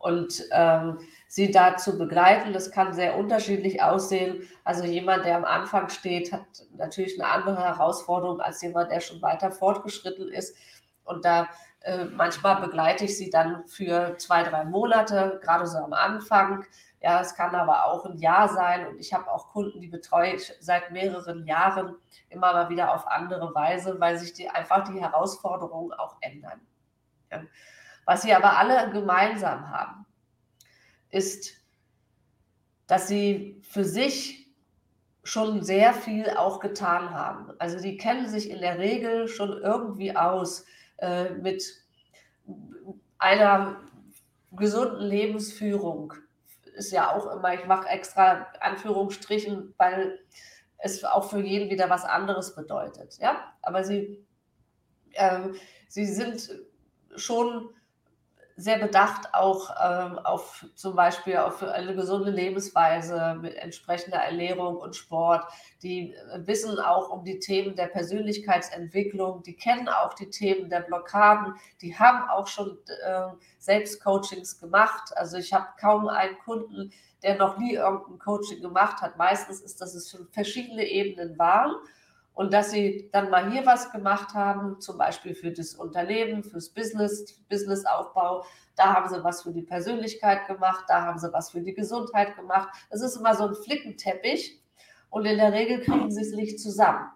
Und 0.00 0.42
ähm, 0.50 0.98
sie 1.28 1.52
da 1.52 1.76
zu 1.76 1.96
begleiten, 1.96 2.52
das 2.52 2.72
kann 2.72 2.92
sehr 2.92 3.16
unterschiedlich 3.16 3.82
aussehen. 3.82 4.48
Also 4.64 4.84
jemand, 4.84 5.24
der 5.24 5.36
am 5.36 5.44
Anfang 5.44 5.88
steht, 5.90 6.32
hat 6.32 6.46
natürlich 6.76 7.20
eine 7.20 7.30
andere 7.30 7.62
Herausforderung 7.62 8.40
als 8.40 8.60
jemand, 8.62 8.90
der 8.90 9.00
schon 9.00 9.22
weiter 9.22 9.52
fortgeschritten 9.52 10.28
ist. 10.28 10.56
Und 11.04 11.24
da 11.24 11.48
äh, 11.82 12.06
manchmal 12.06 12.60
begleite 12.60 13.04
ich 13.04 13.16
sie 13.16 13.30
dann 13.30 13.66
für 13.68 14.16
zwei, 14.18 14.42
drei 14.42 14.64
Monate, 14.64 15.38
gerade 15.42 15.66
so 15.66 15.78
am 15.78 15.92
Anfang 15.92 16.64
ja, 17.02 17.20
es 17.20 17.34
kann 17.34 17.54
aber 17.54 17.86
auch 17.86 18.04
ein 18.04 18.18
Jahr 18.18 18.48
sein 18.48 18.86
und 18.86 19.00
ich 19.00 19.14
habe 19.14 19.30
auch 19.30 19.48
Kunden, 19.48 19.80
die 19.80 19.88
betreue 19.88 20.34
ich 20.34 20.52
seit 20.60 20.90
mehreren 20.90 21.46
Jahren 21.46 21.96
immer 22.28 22.52
mal 22.52 22.68
wieder 22.68 22.94
auf 22.94 23.06
andere 23.06 23.54
Weise, 23.54 23.98
weil 23.98 24.18
sich 24.18 24.34
die 24.34 24.50
einfach 24.50 24.84
die 24.84 25.00
Herausforderungen 25.00 25.92
auch 25.94 26.16
ändern. 26.20 26.60
Ja. 27.32 27.42
Was 28.04 28.22
sie 28.22 28.32
aber 28.32 28.58
alle 28.58 28.90
gemeinsam 28.90 29.70
haben, 29.70 30.06
ist, 31.10 31.54
dass 32.86 33.08
sie 33.08 33.60
für 33.62 33.84
sich 33.84 34.40
schon 35.22 35.62
sehr 35.62 35.92
viel 35.92 36.30
auch 36.30 36.60
getan 36.60 37.10
haben. 37.10 37.52
Also 37.58 37.78
die 37.78 37.96
kennen 37.96 38.28
sich 38.28 38.50
in 38.50 38.60
der 38.60 38.78
Regel 38.78 39.28
schon 39.28 39.60
irgendwie 39.62 40.16
aus 40.16 40.64
äh, 40.98 41.30
mit 41.30 41.62
einer 43.18 43.80
gesunden 44.52 45.02
Lebensführung, 45.02 46.14
ist 46.74 46.90
ja 46.90 47.14
auch 47.14 47.30
immer, 47.36 47.54
ich 47.54 47.66
mache 47.66 47.88
extra 47.88 48.46
Anführungsstrichen, 48.60 49.74
weil 49.76 50.18
es 50.78 51.04
auch 51.04 51.30
für 51.30 51.40
jeden 51.40 51.70
wieder 51.70 51.90
was 51.90 52.04
anderes 52.04 52.54
bedeutet. 52.54 53.18
Ja, 53.18 53.52
aber 53.62 53.84
sie, 53.84 54.24
ähm, 55.12 55.54
sie 55.88 56.06
sind 56.06 56.50
schon 57.16 57.68
sehr 58.60 58.78
bedacht 58.78 59.32
auch 59.32 59.70
ähm, 59.82 60.18
auf 60.18 60.66
zum 60.74 60.94
Beispiel 60.94 61.38
auf 61.38 61.62
eine 61.62 61.94
gesunde 61.94 62.30
Lebensweise 62.30 63.38
mit 63.40 63.54
entsprechender 63.56 64.18
Ernährung 64.18 64.76
und 64.76 64.94
Sport. 64.94 65.44
Die 65.82 66.12
äh, 66.12 66.46
wissen 66.46 66.78
auch 66.78 67.08
um 67.08 67.24
die 67.24 67.38
Themen 67.38 67.74
der 67.74 67.86
Persönlichkeitsentwicklung, 67.86 69.42
die 69.42 69.56
kennen 69.56 69.88
auch 69.88 70.12
die 70.12 70.28
Themen 70.28 70.68
der 70.68 70.80
Blockaden, 70.80 71.54
die 71.80 71.98
haben 71.98 72.28
auch 72.28 72.46
schon 72.46 72.76
äh, 73.04 73.28
Selbstcoachings 73.58 74.60
gemacht. 74.60 75.16
Also 75.16 75.38
ich 75.38 75.54
habe 75.54 75.68
kaum 75.80 76.08
einen 76.08 76.38
Kunden, 76.38 76.92
der 77.22 77.36
noch 77.36 77.56
nie 77.56 77.74
irgendein 77.74 78.18
Coaching 78.18 78.60
gemacht 78.60 79.00
hat. 79.00 79.16
Meistens 79.16 79.62
ist, 79.62 79.80
dass 79.80 79.94
es 79.94 80.10
schon 80.10 80.28
verschiedene 80.32 80.86
Ebenen 80.86 81.38
waren 81.38 81.74
und 82.34 82.52
dass 82.52 82.70
sie 82.70 83.08
dann 83.12 83.30
mal 83.30 83.50
hier 83.50 83.66
was 83.66 83.90
gemacht 83.92 84.34
haben, 84.34 84.80
zum 84.80 84.96
Beispiel 84.98 85.34
für 85.34 85.50
das 85.50 85.74
Unternehmen, 85.74 86.42
fürs 86.42 86.70
Business, 86.70 87.40
Businessaufbau. 87.48 88.44
Da 88.76 88.94
haben 88.94 89.08
sie 89.08 89.22
was 89.22 89.42
für 89.42 89.52
die 89.52 89.62
Persönlichkeit 89.62 90.46
gemacht, 90.46 90.84
da 90.88 91.02
haben 91.02 91.18
sie 91.18 91.32
was 91.32 91.50
für 91.50 91.60
die 91.60 91.74
Gesundheit 91.74 92.36
gemacht. 92.36 92.68
Es 92.88 93.02
ist 93.02 93.16
immer 93.16 93.34
so 93.34 93.46
ein 93.46 93.54
Flickenteppich 93.54 94.60
und 95.10 95.26
in 95.26 95.36
der 95.36 95.52
Regel 95.52 95.80
kriegen 95.80 96.10
sie 96.10 96.22
es 96.22 96.32
nicht 96.32 96.60
zusammen. 96.60 97.10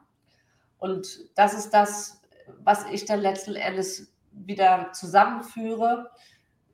Und 0.78 1.30
das 1.36 1.54
ist 1.54 1.70
das, 1.70 2.20
was 2.62 2.84
ich 2.90 3.06
dann 3.06 3.20
letzten 3.20 3.54
Endes 3.54 4.12
wieder 4.32 4.90
zusammenführe 4.92 6.10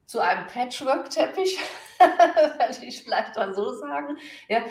zu 0.06 0.18
einem 0.18 0.46
Patchwork-Teppich, 0.48 1.58
werde 2.58 2.84
ich 2.84 3.02
vielleicht 3.04 3.36
mal 3.36 3.54
so 3.54 3.74
sagen. 3.74 4.16
Ja. 4.48 4.62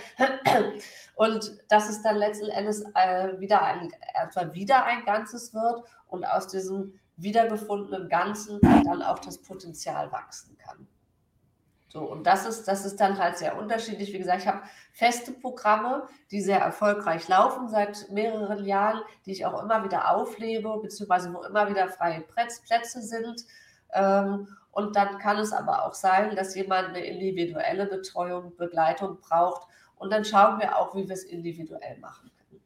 Und 1.15 1.57
dass 1.69 1.89
es 1.89 2.01
dann 2.01 2.17
letzten 2.17 2.49
Endes 2.49 2.83
äh, 2.95 3.39
wieder, 3.39 3.61
ein, 3.61 3.91
etwa 4.21 4.53
wieder 4.53 4.85
ein 4.85 5.05
Ganzes 5.05 5.53
wird 5.53 5.83
und 6.07 6.25
aus 6.25 6.47
diesem 6.47 6.99
wiedergefundenen 7.17 8.09
Ganzen 8.09 8.59
dann 8.61 9.01
auch 9.01 9.19
das 9.19 9.37
Potenzial 9.41 10.11
wachsen 10.11 10.57
kann. 10.57 10.87
So, 11.91 12.01
und 12.01 12.25
das 12.27 12.45
ist, 12.45 12.67
das 12.67 12.85
ist 12.85 12.99
dann 12.99 13.17
halt 13.17 13.37
sehr 13.37 13.57
unterschiedlich. 13.57 14.13
Wie 14.13 14.19
gesagt, 14.19 14.41
ich 14.41 14.47
habe 14.47 14.61
feste 14.93 15.31
Programme, 15.31 16.07
die 16.29 16.39
sehr 16.39 16.59
erfolgreich 16.59 17.27
laufen 17.27 17.67
seit 17.67 18.09
mehreren 18.11 18.63
Jahren, 18.63 19.01
die 19.25 19.31
ich 19.31 19.45
auch 19.45 19.61
immer 19.61 19.83
wieder 19.83 20.11
auflebe, 20.15 20.77
beziehungsweise 20.81 21.33
wo 21.33 21.41
immer 21.41 21.67
wieder 21.67 21.89
freie 21.89 22.21
Plätze 22.21 23.01
sind. 23.01 23.43
Ähm, 23.91 24.47
und 24.79 24.95
dann 24.95 25.19
kann 25.19 25.37
es 25.37 25.51
aber 25.51 25.85
auch 25.85 25.93
sein, 25.93 26.35
dass 26.37 26.55
jemand 26.55 26.89
eine 26.89 27.05
individuelle 27.05 27.85
Betreuung, 27.85 28.55
Begleitung 28.55 29.19
braucht. 29.19 29.67
Und 29.97 30.09
dann 30.11 30.23
schauen 30.23 30.59
wir 30.59 30.77
auch, 30.77 30.95
wie 30.95 31.05
wir 31.05 31.13
es 31.13 31.23
individuell 31.23 31.97
machen 31.99 32.31
können. 32.37 32.61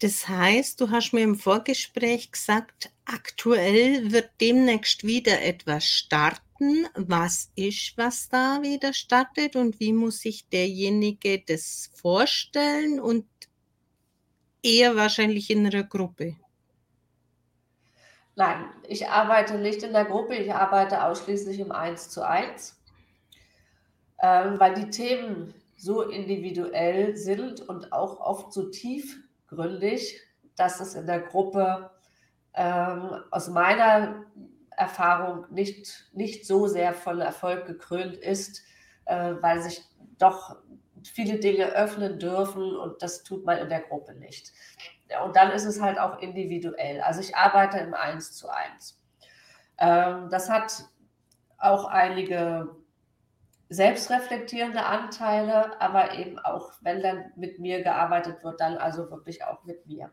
Das 0.00 0.28
heißt, 0.28 0.78
du 0.78 0.90
hast 0.90 1.12
mir 1.12 1.22
im 1.22 1.36
Vorgespräch 1.36 2.32
gesagt, 2.32 2.90
aktuell 3.06 4.12
wird 4.12 4.30
demnächst 4.40 5.04
wieder 5.04 5.40
etwas 5.42 5.86
starten. 5.86 6.86
Was 6.94 7.50
ist, 7.54 7.96
was 7.96 8.28
da 8.28 8.60
wieder 8.62 8.92
startet 8.92 9.56
und 9.56 9.80
wie 9.80 9.94
muss 9.94 10.20
sich 10.20 10.46
derjenige 10.48 11.42
das 11.46 11.90
vorstellen 11.94 13.00
und 13.00 13.26
eher 14.62 14.96
wahrscheinlich 14.96 15.48
in 15.48 15.66
einer 15.66 15.84
Gruppe? 15.84 16.36
Nein, 18.40 18.70
ich 18.88 19.06
arbeite 19.06 19.58
nicht 19.58 19.82
in 19.82 19.92
der 19.92 20.06
Gruppe, 20.06 20.34
ich 20.34 20.54
arbeite 20.54 21.04
ausschließlich 21.04 21.60
im 21.60 21.72
1 21.72 22.08
zu 22.08 22.26
1, 22.26 22.82
ähm, 24.22 24.58
weil 24.58 24.72
die 24.72 24.88
Themen 24.88 25.52
so 25.76 26.00
individuell 26.00 27.18
sind 27.18 27.60
und 27.60 27.92
auch 27.92 28.18
oft 28.18 28.54
so 28.54 28.70
tiefgründig, 28.70 30.22
dass 30.56 30.80
es 30.80 30.94
in 30.94 31.04
der 31.04 31.20
Gruppe 31.20 31.90
ähm, 32.54 33.10
aus 33.30 33.50
meiner 33.50 34.24
Erfahrung 34.70 35.44
nicht, 35.50 36.08
nicht 36.14 36.46
so 36.46 36.66
sehr 36.66 36.94
von 36.94 37.20
Erfolg 37.20 37.66
gekrönt 37.66 38.16
ist, 38.16 38.62
äh, 39.04 39.34
weil 39.40 39.60
sich 39.60 39.82
doch 40.16 40.56
viele 41.04 41.40
Dinge 41.40 41.74
öffnen 41.74 42.18
dürfen 42.18 42.74
und 42.74 43.02
das 43.02 43.22
tut 43.22 43.44
man 43.44 43.58
in 43.58 43.68
der 43.68 43.80
Gruppe 43.80 44.14
nicht 44.14 44.54
und 45.24 45.36
dann 45.36 45.50
ist 45.50 45.64
es 45.64 45.80
halt 45.80 45.98
auch 45.98 46.18
individuell. 46.18 47.00
Also 47.00 47.20
ich 47.20 47.36
arbeite 47.36 47.78
im 47.78 47.94
Eins 47.94 48.32
zu 48.32 48.48
eins. 48.48 49.00
Ähm, 49.78 50.28
das 50.30 50.48
hat 50.48 50.84
auch 51.58 51.84
einige 51.86 52.68
selbstreflektierende 53.68 54.84
Anteile, 54.84 55.80
aber 55.80 56.14
eben 56.14 56.38
auch, 56.38 56.72
wenn 56.80 57.02
dann 57.02 57.32
mit 57.36 57.60
mir 57.60 57.82
gearbeitet 57.82 58.42
wird, 58.42 58.60
dann 58.60 58.76
also 58.76 59.10
wirklich 59.10 59.44
auch 59.44 59.64
mit 59.64 59.86
mir. 59.86 60.10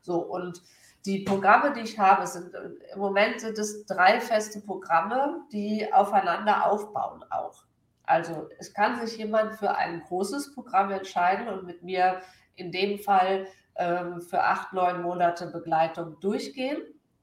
So, 0.00 0.18
und 0.18 0.62
die 1.04 1.20
Programme, 1.20 1.72
die 1.72 1.80
ich 1.80 1.98
habe, 1.98 2.26
sind 2.26 2.54
im 2.54 2.98
Moment 2.98 3.40
sind 3.40 3.58
es 3.58 3.84
drei 3.86 4.18
feste 4.20 4.60
Programme, 4.60 5.42
die 5.52 5.92
aufeinander 5.92 6.66
aufbauen 6.70 7.24
auch. 7.30 7.64
Also 8.04 8.48
es 8.58 8.72
kann 8.72 9.04
sich 9.04 9.18
jemand 9.18 9.54
für 9.54 9.76
ein 9.76 10.00
großes 10.02 10.54
Programm 10.54 10.90
entscheiden 10.90 11.48
und 11.48 11.64
mit 11.64 11.82
mir 11.82 12.22
in 12.54 12.72
dem 12.72 12.98
Fall 12.98 13.46
ähm, 13.78 14.20
für 14.20 14.42
acht, 14.42 14.72
neun 14.72 15.02
Monate 15.02 15.46
Begleitung 15.46 16.18
durchgehen. 16.20 16.78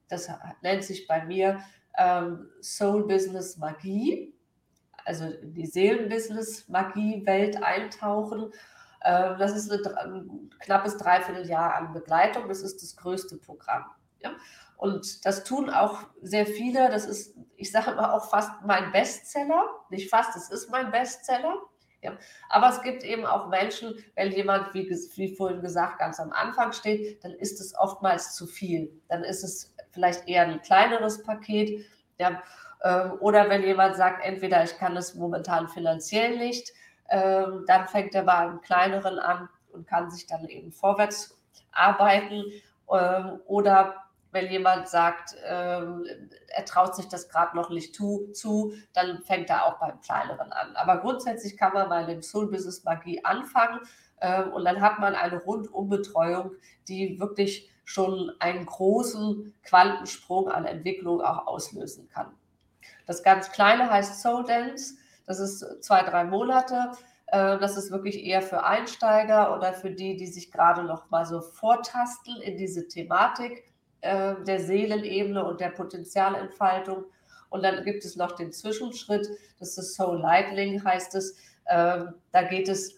Das 0.08 0.28
nennt 0.62 0.84
sich 0.84 1.06
bei 1.06 1.24
mir 1.24 1.60
ähm, 1.96 2.50
Soul 2.60 3.06
Business 3.06 3.56
Magie, 3.56 4.34
also 5.04 5.26
die 5.42 5.66
Seelenbusiness 5.66 6.68
Magie 6.68 7.24
Welt 7.26 7.62
eintauchen. 7.62 8.52
Ähm, 9.04 9.36
das 9.38 9.54
ist 9.54 9.70
eine, 9.70 9.98
ein 9.98 10.50
knappes 10.60 10.96
Dreivierteljahr 10.96 11.74
an 11.74 11.92
Begleitung. 11.92 12.48
Das 12.48 12.62
ist 12.62 12.82
das 12.82 12.96
größte 12.96 13.36
Programm. 13.38 13.84
Ja? 14.20 14.32
Und 14.76 15.24
das 15.24 15.44
tun 15.44 15.70
auch 15.70 16.02
sehr 16.22 16.46
viele. 16.46 16.90
Das 16.90 17.06
ist, 17.06 17.36
ich 17.56 17.70
sage 17.70 17.92
immer 17.92 18.12
auch 18.14 18.30
fast 18.30 18.50
mein 18.64 18.92
Bestseller. 18.92 19.68
Nicht 19.90 20.10
fast, 20.10 20.36
es 20.36 20.50
ist 20.50 20.70
mein 20.70 20.90
Bestseller. 20.90 21.54
Ja. 22.04 22.12
Aber 22.50 22.68
es 22.68 22.82
gibt 22.82 23.02
eben 23.02 23.24
auch 23.24 23.48
Menschen, 23.48 23.94
wenn 24.14 24.30
jemand, 24.30 24.74
wie, 24.74 24.88
wie 24.90 25.34
vorhin 25.34 25.62
gesagt, 25.62 25.98
ganz 25.98 26.20
am 26.20 26.32
Anfang 26.32 26.72
steht, 26.72 27.24
dann 27.24 27.32
ist 27.32 27.60
es 27.60 27.74
oftmals 27.76 28.34
zu 28.34 28.46
viel. 28.46 28.92
Dann 29.08 29.24
ist 29.24 29.42
es 29.42 29.74
vielleicht 29.90 30.28
eher 30.28 30.42
ein 30.42 30.60
kleineres 30.60 31.22
Paket. 31.22 31.86
Ja. 32.18 32.42
Ähm, 32.82 33.14
oder 33.20 33.48
wenn 33.48 33.62
jemand 33.62 33.96
sagt, 33.96 34.22
entweder 34.22 34.62
ich 34.62 34.76
kann 34.76 34.96
es 34.98 35.14
momentan 35.14 35.68
finanziell 35.68 36.36
nicht, 36.36 36.72
ähm, 37.08 37.64
dann 37.66 37.88
fängt 37.88 38.14
er 38.14 38.24
bei 38.24 38.34
einem 38.34 38.60
kleineren 38.60 39.18
an 39.18 39.48
und 39.72 39.86
kann 39.86 40.10
sich 40.10 40.26
dann 40.26 40.46
eben 40.46 40.72
vorwärts 40.72 41.38
arbeiten. 41.72 42.44
Ähm, 42.92 43.40
oder 43.46 44.03
wenn 44.34 44.50
jemand 44.50 44.88
sagt, 44.88 45.36
ähm, 45.46 46.04
er 46.48 46.64
traut 46.64 46.96
sich 46.96 47.08
das 47.08 47.28
gerade 47.28 47.56
noch 47.56 47.70
nicht 47.70 47.94
zu, 47.94 48.32
zu, 48.32 48.74
dann 48.92 49.22
fängt 49.22 49.48
er 49.48 49.64
auch 49.64 49.78
beim 49.78 50.00
Kleineren 50.00 50.52
an. 50.52 50.74
Aber 50.74 50.98
grundsätzlich 50.98 51.56
kann 51.56 51.72
man 51.72 51.88
bei 51.88 52.04
dem 52.04 52.20
Soul 52.20 52.50
Business 52.50 52.82
Magie 52.82 53.24
anfangen 53.24 53.80
ähm, 54.20 54.52
und 54.52 54.64
dann 54.64 54.80
hat 54.80 54.98
man 54.98 55.14
eine 55.14 55.40
Rundumbetreuung, 55.40 56.50
die 56.88 57.20
wirklich 57.20 57.70
schon 57.84 58.32
einen 58.40 58.66
großen 58.66 59.54
Quantensprung 59.62 60.48
an 60.48 60.64
Entwicklung 60.64 61.20
auch 61.20 61.46
auslösen 61.46 62.08
kann. 62.08 62.34
Das 63.06 63.22
ganz 63.22 63.52
Kleine 63.52 63.88
heißt 63.88 64.20
Soul 64.20 64.44
Dance. 64.44 64.96
Das 65.26 65.38
ist 65.38 65.82
zwei, 65.82 66.02
drei 66.02 66.24
Monate. 66.24 66.90
Äh, 67.28 67.58
das 67.58 67.76
ist 67.76 67.92
wirklich 67.92 68.24
eher 68.24 68.42
für 68.42 68.64
Einsteiger 68.64 69.56
oder 69.56 69.74
für 69.74 69.92
die, 69.92 70.16
die 70.16 70.26
sich 70.26 70.50
gerade 70.50 70.82
noch 70.82 71.08
mal 71.10 71.24
so 71.24 71.40
vortasten 71.40 72.40
in 72.40 72.56
diese 72.56 72.88
Thematik 72.88 73.64
äh, 74.04 74.34
der 74.44 74.60
Seelenebene 74.60 75.44
und 75.44 75.60
der 75.60 75.70
Potenzialentfaltung. 75.70 77.04
Und 77.48 77.62
dann 77.62 77.84
gibt 77.84 78.04
es 78.04 78.16
noch 78.16 78.32
den 78.32 78.52
Zwischenschritt, 78.52 79.28
das 79.58 79.78
ist 79.78 79.94
Soul 79.94 80.20
Lightning, 80.20 80.84
heißt 80.84 81.14
es. 81.14 81.36
Ähm, 81.66 82.14
da 82.32 82.42
geht 82.42 82.68
es 82.68 82.96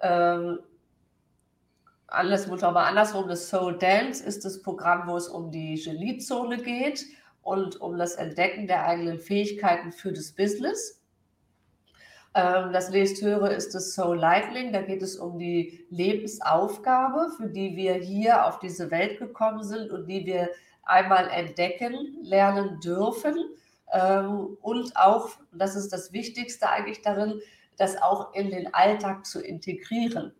ähm, 0.00 0.58
muss 2.48 2.62
aber 2.62 2.84
andersrum. 2.86 3.28
Das 3.28 3.48
Soul 3.48 3.78
Dance 3.78 4.22
ist 4.22 4.44
das 4.44 4.60
Programm, 4.62 5.08
wo 5.08 5.16
es 5.16 5.28
um 5.28 5.50
die 5.50 5.80
Geniezone 5.82 6.58
geht 6.58 7.06
und 7.42 7.80
um 7.80 7.96
das 7.96 8.16
Entdecken 8.16 8.66
der 8.66 8.84
eigenen 8.84 9.18
Fähigkeiten 9.18 9.92
für 9.92 10.12
das 10.12 10.32
Business. 10.32 11.01
Ähm, 12.34 12.72
das 12.72 12.90
nächsthöhere 12.90 13.52
ist 13.52 13.74
das 13.74 13.94
Soul 13.94 14.18
Lightning. 14.18 14.72
Da 14.72 14.82
geht 14.82 15.02
es 15.02 15.16
um 15.16 15.38
die 15.38 15.86
Lebensaufgabe, 15.90 17.30
für 17.36 17.48
die 17.48 17.76
wir 17.76 17.94
hier 17.94 18.46
auf 18.46 18.58
diese 18.58 18.90
Welt 18.90 19.18
gekommen 19.18 19.62
sind 19.62 19.90
und 19.90 20.06
die 20.06 20.24
wir 20.24 20.50
einmal 20.84 21.28
entdecken, 21.28 22.18
lernen 22.22 22.80
dürfen. 22.80 23.36
Ähm, 23.92 24.56
und 24.62 24.96
auch, 24.96 25.30
das 25.52 25.76
ist 25.76 25.92
das 25.92 26.12
Wichtigste 26.12 26.68
eigentlich 26.68 27.02
darin, 27.02 27.40
das 27.76 28.00
auch 28.00 28.34
in 28.34 28.50
den 28.50 28.72
Alltag 28.72 29.26
zu 29.26 29.40
integrieren. 29.40 30.32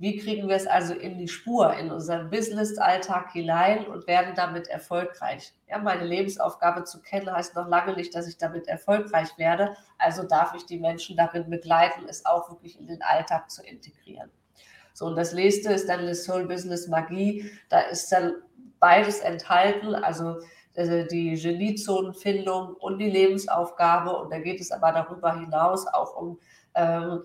Wie 0.00 0.16
kriegen 0.16 0.48
wir 0.48 0.54
es 0.54 0.68
also 0.68 0.94
in 0.94 1.18
die 1.18 1.26
Spur, 1.26 1.74
in 1.74 1.90
unseren 1.90 2.30
Business-Alltag 2.30 3.32
hinein 3.32 3.84
und 3.88 4.06
werden 4.06 4.34
damit 4.36 4.68
erfolgreich? 4.68 5.52
Ja, 5.68 5.78
meine 5.78 6.04
Lebensaufgabe 6.04 6.84
zu 6.84 7.02
kennen 7.02 7.32
heißt 7.32 7.56
noch 7.56 7.66
lange 7.66 7.96
nicht, 7.96 8.14
dass 8.14 8.28
ich 8.28 8.38
damit 8.38 8.68
erfolgreich 8.68 9.28
werde. 9.38 9.76
Also 9.98 10.22
darf 10.22 10.54
ich 10.54 10.66
die 10.66 10.78
Menschen 10.78 11.16
darin 11.16 11.50
begleiten, 11.50 12.06
es 12.08 12.24
auch 12.26 12.48
wirklich 12.48 12.78
in 12.78 12.86
den 12.86 13.02
Alltag 13.02 13.50
zu 13.50 13.64
integrieren. 13.64 14.30
So, 14.94 15.06
und 15.06 15.16
das 15.16 15.32
nächste 15.32 15.72
ist 15.72 15.88
dann 15.88 16.06
das 16.06 16.24
Soul 16.24 16.46
Business 16.46 16.86
Magie. 16.86 17.50
Da 17.68 17.80
ist 17.80 18.10
dann 18.12 18.34
beides 18.78 19.18
enthalten, 19.18 19.96
also 19.96 20.36
äh, 20.74 21.06
die 21.06 21.34
Geniezonenfindung 21.34 22.74
und 22.74 22.98
die 22.98 23.10
Lebensaufgabe. 23.10 24.16
Und 24.16 24.32
da 24.32 24.38
geht 24.38 24.60
es 24.60 24.70
aber 24.70 24.92
darüber 24.92 25.34
hinaus 25.34 25.88
auch 25.88 26.16
um 26.16 26.38
ähm, 26.74 27.24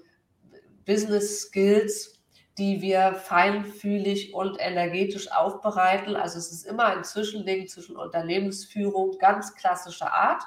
Business 0.86 1.42
Skills, 1.42 2.20
die 2.58 2.82
wir 2.82 3.16
feinfühlig 3.16 4.34
und 4.34 4.58
energetisch 4.60 5.32
aufbereiten. 5.32 6.16
Also 6.16 6.38
es 6.38 6.52
ist 6.52 6.66
immer 6.66 6.86
ein 6.86 7.04
Zwischending 7.04 7.68
zwischen 7.68 7.98
Unternehmensführung 7.98 9.18
ganz 9.18 9.56
klassischer 9.56 10.14
Art 10.14 10.44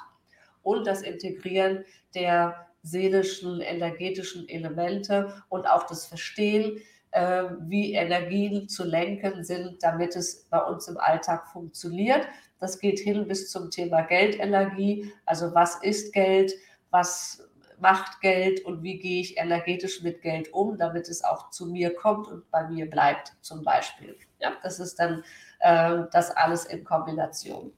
und 0.63 0.87
das 0.87 1.01
Integrieren 1.01 1.83
der 2.15 2.67
seelischen, 2.83 3.59
energetischen 3.59 4.47
Elemente 4.47 5.43
und 5.49 5.67
auch 5.67 5.85
das 5.87 6.05
Verstehen, 6.05 6.81
äh, 7.11 7.43
wie 7.61 7.93
Energien 7.93 8.69
zu 8.69 8.85
lenken 8.85 9.43
sind, 9.43 9.83
damit 9.83 10.15
es 10.15 10.45
bei 10.49 10.63
uns 10.63 10.87
im 10.87 10.97
Alltag 10.97 11.47
funktioniert. 11.47 12.27
Das 12.59 12.79
geht 12.79 12.99
hin 12.99 13.27
bis 13.27 13.51
zum 13.51 13.69
Thema 13.69 14.01
Geldenergie. 14.01 15.11
Also 15.25 15.53
was 15.53 15.81
ist 15.83 16.13
Geld? 16.13 16.53
Was 16.89 17.47
macht 17.79 18.21
Geld 18.21 18.65
und 18.65 18.83
wie 18.83 18.97
gehe 18.97 19.21
ich 19.21 19.37
energetisch 19.37 20.01
mit 20.01 20.21
Geld 20.21 20.51
um, 20.53 20.77
damit 20.77 21.07
es 21.09 21.23
auch 21.23 21.49
zu 21.51 21.67
mir 21.67 21.93
kommt 21.93 22.27
und 22.27 22.49
bei 22.51 22.67
mir 22.67 22.89
bleibt, 22.89 23.33
zum 23.41 23.63
Beispiel. 23.63 24.17
Ja, 24.39 24.53
das 24.63 24.79
ist 24.79 24.99
dann 24.99 25.23
äh, 25.59 26.03
das 26.11 26.31
alles 26.31 26.65
in 26.65 26.83
Kombination. 26.83 27.71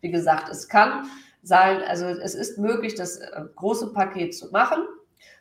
Wie 0.00 0.10
gesagt, 0.10 0.48
es 0.48 0.68
kann 0.68 1.06
sein, 1.42 1.82
also 1.82 2.06
es 2.06 2.34
ist 2.34 2.58
möglich, 2.58 2.94
das 2.94 3.18
äh, 3.18 3.42
große 3.54 3.92
Paket 3.92 4.36
zu 4.36 4.50
machen. 4.50 4.86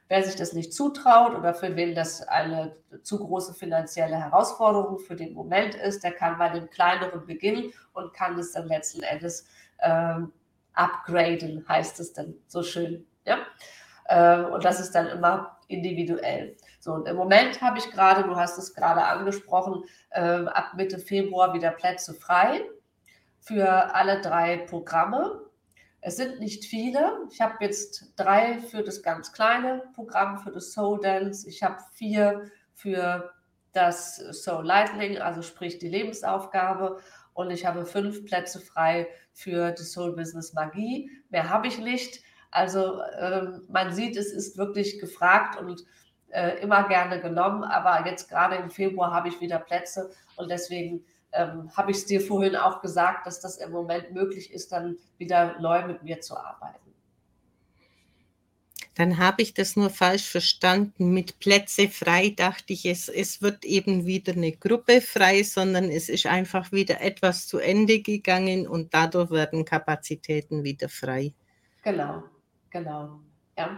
Wer 0.09 0.24
sich 0.24 0.36
das 0.36 0.53
nicht 0.53 0.74
zutraut 0.74 1.34
oder 1.34 1.53
für 1.53 1.76
wen 1.76 1.95
das 1.95 2.22
eine 2.28 2.76
zu 3.01 3.18
große 3.20 3.53
finanzielle 3.53 4.18
Herausforderung 4.18 4.99
für 4.99 5.16
den 5.16 5.34
Moment 5.34 5.76
ist, 5.76 6.03
der 6.03 6.11
kann 6.11 6.38
bei 6.38 6.49
dem 6.49 6.70
kleineren 6.70 7.26
beginnen 7.26 7.74
und 7.93 8.14
kann 8.14 8.38
es 8.38 8.51
dann 8.51 8.68
letzten 8.68 9.01
Endes 9.01 9.47
ähm, 9.80 10.32
upgraden, 10.74 11.66
heißt 11.68 11.99
es 11.99 12.14
dann 12.14 12.36
so 12.47 12.64
schön. 12.64 13.05
Ja? 13.26 13.39
Ähm, 14.10 14.45
und 14.45 14.66
das 14.66 14.80
ist 14.80 14.91
dann 14.91 15.08
immer 15.08 15.58
individuell. 15.68 16.56
So, 16.80 16.93
und 16.93 17.08
im 17.08 17.16
Moment 17.16 17.62
habe 17.62 17.80
ich 17.80 17.89
gerade, 17.91 18.24
du 18.24 18.36
hast 18.36 18.58
es 18.58 18.74
gerade 18.74 19.04
angesprochen, 19.04 19.84
ähm, 20.12 20.47
ab 20.47 20.74
Mitte 20.76 20.99
Februar 20.99 21.54
wieder 21.54 21.72
Plätze 21.72 22.14
frei 22.14 22.62
für 23.39 23.95
alle 23.95 24.22
drei 24.22 24.58
Programme. 24.58 25.41
Es 26.01 26.18
sind 26.18 26.39
nicht 26.39 26.66
viele. 26.66 27.20
Ich 27.32 27.39
habe 27.39 27.56
jetzt 27.62 28.14
drei 28.18 28.60
für 28.60 28.84
das 28.84 29.01
ganz 29.04 29.32
kleine 29.32 29.84
Programm, 29.95 30.38
für 30.39 30.51
das 30.51 30.74
Soul 30.74 30.99
Dance. 30.99 31.47
Ich 31.47 31.64
habe 31.64 31.78
vier 31.93 32.51
für 32.74 33.32
das 33.72 34.18
Soul 34.18 34.66
Lightning, 34.66 35.18
also 35.18 35.41
sprich 35.41 35.80
die 35.80 35.88
Lebensaufgabe. 35.88 36.99
Und 37.34 37.51
ich 37.51 37.66
habe 37.66 37.86
fünf 37.86 38.26
Plätze 38.26 38.60
frei 38.60 39.08
für 39.32 39.72
die 39.72 39.84
Soul 39.84 40.16
Business 40.16 40.54
Magie. 40.54 41.10
Mehr 41.30 41.49
habe 41.49 41.68
ich 41.68 41.80
nicht. 41.80 42.22
Also 42.54 43.01
ähm, 43.20 43.64
man 43.68 43.93
sieht, 43.93 44.16
es 44.16 44.32
ist 44.32 44.58
wirklich 44.58 44.99
gefragt 44.99 45.60
und 45.60 45.84
äh, 46.30 46.62
immer 46.62 46.88
gerne 46.88 47.20
genommen, 47.20 47.64
aber 47.64 48.08
jetzt 48.08 48.30
gerade 48.30 48.58
im 48.58 48.70
Februar 48.70 49.12
habe 49.12 49.28
ich 49.28 49.41
wieder 49.41 49.58
Plätze 49.58 50.12
und 50.36 50.51
deswegen 50.51 51.04
ähm, 51.32 51.76
habe 51.76 51.89
ich 51.89 51.97
es 51.97 52.06
dir 52.06 52.22
vorhin 52.22 52.56
auch 52.56 52.82
gesagt, 52.82 53.26
dass 53.26 53.39
das 53.39 53.58
im 53.58 53.72
Moment 53.72 54.12
möglich 54.14 54.54
ist, 54.54 54.72
dann 54.72 54.97
wieder 55.18 55.60
neu 55.60 55.88
mit 55.88 56.04
mir 56.04 56.22
zu 56.22 56.38
arbeiten. 56.38 56.78
Dann 58.95 59.18
habe 59.18 59.41
ich 59.41 59.56
das 59.56 59.76
nur 59.76 59.89
falsch 59.89 60.30
verstanden. 60.30 61.12
Mit 61.12 61.39
Plätze 61.39 61.89
frei 61.89 62.30
dachte 62.30 62.74
ich, 62.74 62.86
es, 62.86 63.10
es 63.10 63.41
wird 63.41 63.66
eben 63.66 64.06
wieder 64.06 64.34
eine 64.34 64.51
Gruppe 64.51 65.01
frei, 65.01 65.41
sondern 65.41 65.86
es 65.89 66.10
ist 66.10 66.28
einfach 66.28 66.72
wieder 66.72 67.01
etwas 67.01 67.47
zu 67.47 67.58
Ende 67.58 68.01
gegangen 68.01 68.68
und 68.68 68.93
dadurch 68.93 69.32
werden 69.32 69.66
Kapazitäten 69.66 70.64
wieder 70.64 70.89
frei. 70.89 71.34
Genau. 71.84 72.24
Genau. 72.74 73.19
Ja. 73.57 73.78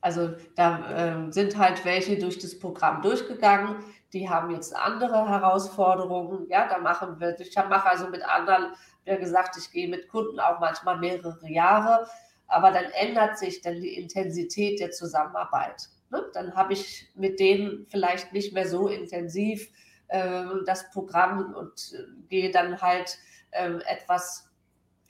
Also 0.00 0.30
da 0.56 1.26
äh, 1.28 1.32
sind 1.32 1.58
halt 1.58 1.84
welche 1.84 2.18
durch 2.18 2.38
das 2.38 2.58
Programm 2.58 3.02
durchgegangen, 3.02 3.84
die 4.14 4.28
haben 4.28 4.50
jetzt 4.50 4.74
andere 4.74 5.28
Herausforderungen. 5.28 6.48
Ja, 6.48 6.66
da 6.66 6.78
machen 6.78 7.20
wir, 7.20 7.38
ich 7.38 7.54
mache 7.54 7.88
also 7.88 8.08
mit 8.08 8.24
anderen, 8.24 8.72
wie 9.04 9.16
gesagt, 9.18 9.56
ich 9.58 9.70
gehe 9.70 9.88
mit 9.88 10.08
Kunden 10.08 10.40
auch 10.40 10.58
manchmal 10.58 10.98
mehrere 10.98 11.48
Jahre, 11.48 12.08
aber 12.46 12.70
dann 12.72 12.86
ändert 12.92 13.38
sich 13.38 13.60
dann 13.60 13.80
die 13.80 13.94
Intensität 13.94 14.80
der 14.80 14.90
Zusammenarbeit. 14.90 15.90
Ne? 16.10 16.24
Dann 16.32 16.56
habe 16.56 16.72
ich 16.72 17.10
mit 17.14 17.38
denen 17.38 17.86
vielleicht 17.90 18.32
nicht 18.32 18.54
mehr 18.54 18.66
so 18.66 18.88
intensiv 18.88 19.68
äh, 20.08 20.44
das 20.64 20.90
Programm 20.90 21.54
und 21.54 21.92
äh, 21.92 22.04
gehe 22.28 22.50
dann 22.50 22.80
halt 22.80 23.18
ähm, 23.52 23.82
etwas 23.86 24.49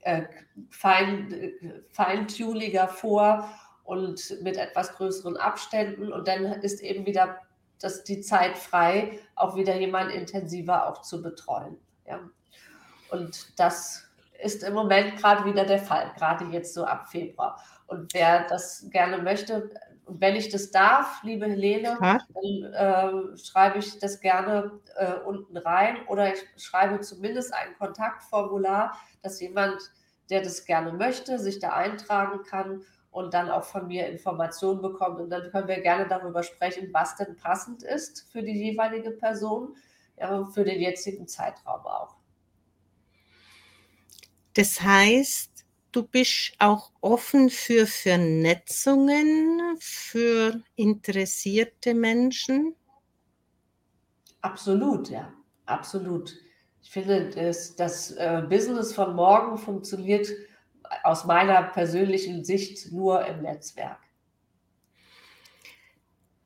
äh, 0.03 0.23
fein, 0.71 1.33
äh, 1.33 1.83
feintuniger 1.91 2.89
vor 2.89 3.49
und 3.85 4.37
mit 4.43 4.57
etwas 4.57 4.95
größeren 4.95 5.37
Abständen. 5.37 6.13
Und 6.13 6.29
dann 6.29 6.45
ist 6.45 6.81
eben 6.81 7.07
wieder 7.07 7.39
das, 7.81 8.05
die 8.05 8.21
Zeit 8.21 8.57
frei, 8.57 9.19
auch 9.35 9.57
wieder 9.57 9.77
jemand 9.77 10.13
intensiver 10.13 10.89
auch 10.89 11.03
zu 11.03 11.23
betreuen. 11.23 11.79
Ja. 12.07 12.21
Und 13.11 13.59
das 13.59 14.09
ist 14.43 14.63
im 14.63 14.75
Moment 14.75 15.17
gerade 15.19 15.45
wieder 15.45 15.65
der 15.65 15.79
Fall, 15.79 16.13
gerade 16.17 16.45
jetzt 16.47 16.75
so 16.75 16.85
ab 16.85 17.09
Februar. 17.09 17.63
Und 17.87 18.15
wer 18.15 18.47
das 18.47 18.87
gerne 18.91 19.19
möchte, 19.19 19.71
und 20.11 20.21
wenn 20.21 20.35
ich 20.35 20.49
das 20.49 20.73
darf, 20.73 21.23
liebe 21.23 21.47
Helene, 21.47 21.97
dann 22.01 22.73
äh, 22.73 23.39
schreibe 23.39 23.79
ich 23.79 23.97
das 24.01 24.21
gerne 24.21 24.81
äh, 24.97 25.15
unten 25.25 25.57
rein 25.57 25.99
oder 26.09 26.35
ich 26.35 26.41
schreibe 26.57 26.99
zumindest 27.01 27.55
ein 27.55 27.77
Kontaktformular, 27.79 28.99
dass 29.23 29.41
jemand, 29.41 29.81
der 30.29 30.43
das 30.43 30.65
gerne 30.65 30.93
möchte, 30.93 31.39
sich 31.39 31.61
da 31.61 31.75
eintragen 31.75 32.43
kann 32.43 32.83
und 33.13 33.35
dann 33.35 33.51
auch 33.51 33.63
von 33.63 33.87
mir 33.87 34.09
Informationen 34.09 34.83
bekommt. 34.83 35.21
Und 35.21 35.31
dann 35.31 35.49
können 35.53 35.69
wir 35.69 35.81
gerne 35.81 36.09
darüber 36.09 36.43
sprechen, 36.43 36.89
was 36.93 37.15
denn 37.15 37.37
passend 37.37 37.85
ist 37.85 38.27
für 38.33 38.43
die 38.43 38.65
jeweilige 38.65 39.13
Person, 39.13 39.77
ja, 40.19 40.45
für 40.47 40.65
den 40.65 40.81
jetzigen 40.81 41.29
Zeitraum 41.29 41.87
auch. 41.87 42.17
Das 44.55 44.81
heißt, 44.81 45.50
du 45.93 46.03
bist 46.03 46.53
auch 46.59 46.93
offen 47.01 47.51
für 47.51 47.87
Vernetzungen, 47.87 49.77
für 49.79 50.63
interessierte 50.77 51.95
Menschen? 51.95 52.75
Absolut, 54.43 55.11
ja, 55.11 55.33
absolut. 55.67 56.35
Ich 56.83 56.91
finde, 56.91 57.29
das, 57.29 57.77
das 57.77 58.13
äh, 58.13 58.43
Business 58.49 58.95
von 58.95 59.15
morgen 59.15 59.59
funktioniert 59.59 60.29
aus 61.05 61.25
meiner 61.25 61.63
persönlichen 61.63 62.45
Sicht 62.45 62.91
nur 62.91 63.25
im 63.27 63.43
Netzwerk. 63.43 63.99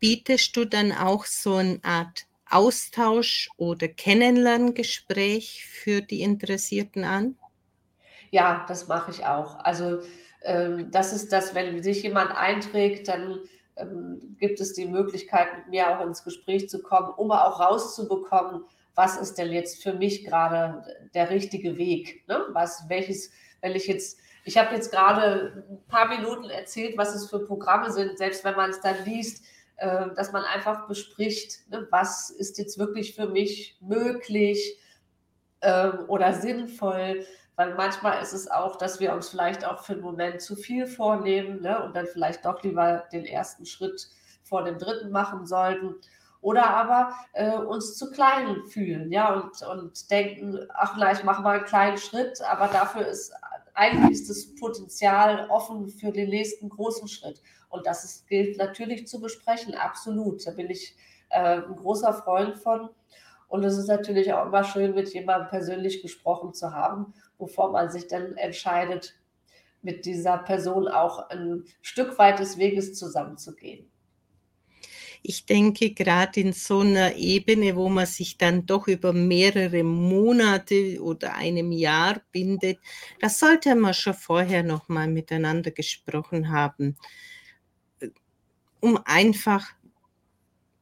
Bietest 0.01 0.57
du 0.57 0.65
dann 0.65 0.93
auch 0.93 1.25
so 1.25 1.55
eine 1.55 1.79
Art 1.83 2.27
Austausch 2.51 3.49
oder 3.57 3.89
Kennenlerngespräch 3.89 5.65
für 5.67 6.03
die 6.03 6.21
Interessierten 6.21 7.05
an? 7.05 7.39
Ja, 8.35 8.65
das 8.67 8.89
mache 8.89 9.13
ich 9.13 9.25
auch. 9.25 9.61
Also 9.61 10.01
ähm, 10.43 10.91
das 10.91 11.13
ist 11.13 11.33
das, 11.33 11.55
wenn 11.55 11.85
sich 11.85 12.03
jemand 12.03 12.37
einträgt, 12.37 13.07
dann 13.07 13.39
ähm, 13.77 14.37
gibt 14.41 14.59
es 14.59 14.73
die 14.73 14.87
Möglichkeit, 14.87 15.57
mit 15.57 15.69
mir 15.69 15.89
auch 15.89 16.05
ins 16.05 16.25
Gespräch 16.25 16.69
zu 16.69 16.83
kommen, 16.83 17.11
um 17.17 17.31
auch 17.31 17.61
rauszubekommen, 17.61 18.65
was 18.97 19.19
ist 19.19 19.35
denn 19.39 19.53
jetzt 19.53 19.85
für 19.85 19.93
mich 19.93 20.25
gerade 20.25 20.83
der 21.15 21.31
richtige 21.31 21.79
Weg? 21.79 22.27
Ne? 22.27 22.41
Was, 22.49 22.87
welches, 22.89 23.31
wenn 23.61 23.77
ich 23.77 23.87
jetzt, 23.87 24.19
ich 24.45 24.59
habe 24.59 24.75
jetzt 24.75 24.91
gerade 24.91 25.65
ein 25.71 25.85
paar 25.87 26.09
Minuten 26.09 26.51
erzählt, 26.51 26.99
was 26.99 27.15
es 27.15 27.31
für 27.31 27.39
Programme 27.39 27.93
sind, 27.93 28.19
selbst 28.19 28.43
wenn 28.43 28.57
man 28.57 28.71
es 28.71 28.81
dann 28.81 28.97
liest, 29.05 29.45
äh, 29.77 30.07
dass 30.17 30.33
man 30.33 30.43
einfach 30.43 30.89
bespricht, 30.89 31.71
ne, 31.71 31.87
was 31.93 32.31
ist 32.31 32.59
jetzt 32.59 32.81
wirklich 32.81 33.15
für 33.15 33.29
mich 33.29 33.79
möglich 33.81 34.77
äh, 35.61 35.91
oder 36.09 36.33
sinnvoll 36.33 37.25
weil 37.57 37.75
manchmal 37.75 38.23
ist 38.23 38.33
es 38.33 38.51
auch, 38.51 38.77
dass 38.77 39.01
wir 39.01 39.13
uns 39.13 39.29
vielleicht 39.29 39.65
auch 39.65 39.81
für 39.85 39.93
einen 39.95 40.03
Moment 40.03 40.41
zu 40.41 40.57
viel 40.57 40.87
vornehmen 40.87 41.63
ne, 41.63 41.83
und 41.83 41.95
dann 41.95 42.07
vielleicht 42.07 42.45
doch 42.45 42.63
lieber 42.63 43.05
den 43.13 43.25
ersten 43.25 43.67
Schritt 43.67 44.09
vor 44.43 44.65
dem 44.65 44.79
dritten 44.79 45.11
machen 45.11 45.47
sollten. 45.47 45.95
Oder 46.41 46.69
aber 46.69 47.15
äh, 47.33 47.57
uns 47.57 47.97
zu 47.97 48.11
klein 48.11 48.67
fühlen, 48.67 49.11
ja, 49.11 49.33
und, 49.33 49.63
und 49.63 50.11
denken, 50.11 50.59
ach 50.75 50.95
na, 50.99 51.11
ich 51.13 51.25
mache 51.25 51.43
mal 51.43 51.57
einen 51.57 51.65
kleinen 51.65 51.97
Schritt, 51.97 52.43
aber 52.43 52.69
dafür 52.69 53.07
ist 53.07 53.33
eigentlich 53.75 54.21
ist 54.21 54.31
das 54.31 54.55
Potenzial 54.55 55.49
offen 55.51 55.89
für 55.89 56.13
den 56.13 56.31
nächsten 56.31 56.69
großen 56.69 57.09
Schritt. 57.09 57.43
Und 57.69 57.87
das 57.87 58.05
ist, 58.05 58.29
gilt 58.29 58.57
natürlich 58.57 59.07
zu 59.09 59.21
besprechen, 59.21 59.75
absolut. 59.75 60.47
Da 60.47 60.53
bin 60.53 60.71
ich 60.71 60.97
äh, 61.31 61.61
ein 61.61 61.77
großer 61.77 62.15
Freund 62.15 62.57
von. 62.57 62.91
Und 63.55 63.63
es 63.63 63.79
ist 63.79 63.87
natürlich 63.87 64.33
auch 64.33 64.47
immer 64.47 64.65
schön, 64.65 64.97
mit 64.97 65.15
jemandem 65.15 65.49
persönlich 65.49 66.03
gesprochen 66.03 66.55
zu 66.55 66.73
haben 66.73 67.15
bevor 67.39 67.73
man 67.73 67.91
sich 67.91 68.09
dann 68.09 68.37
entscheidet, 68.37 69.15
mit 69.83 70.07
dieser 70.07 70.39
Person 70.39 70.89
auch 70.89 71.29
ein 71.29 71.65
Stück 71.83 72.19
weit 72.19 72.39
des 72.39 72.59
Weges 72.59 72.95
zusammenzugehen. 72.95 73.87
Ich 75.23 75.47
denke, 75.47 75.91
gerade 75.91 76.41
in 76.41 76.53
so 76.53 76.81
einer 76.81 77.15
Ebene, 77.17 77.77
wo 77.77 77.89
man 77.89 78.07
sich 78.07 78.37
dann 78.37 78.67
doch 78.67 78.89
über 78.89 79.13
mehrere 79.13 79.83
Monate 79.83 81.03
oder 81.03 81.35
einem 81.35 81.73
Jahr 81.73 82.21
bindet, 82.31 82.79
da 83.21 83.31
sollte 83.31 83.75
man 83.75 83.95
schon 83.95 84.15
vorher 84.15 84.63
noch 84.63 84.89
mal 84.89 85.09
miteinander 85.09 85.71
gesprochen 85.71 86.51
haben, 86.51 86.97
um 88.81 88.99
einfach 89.07 89.67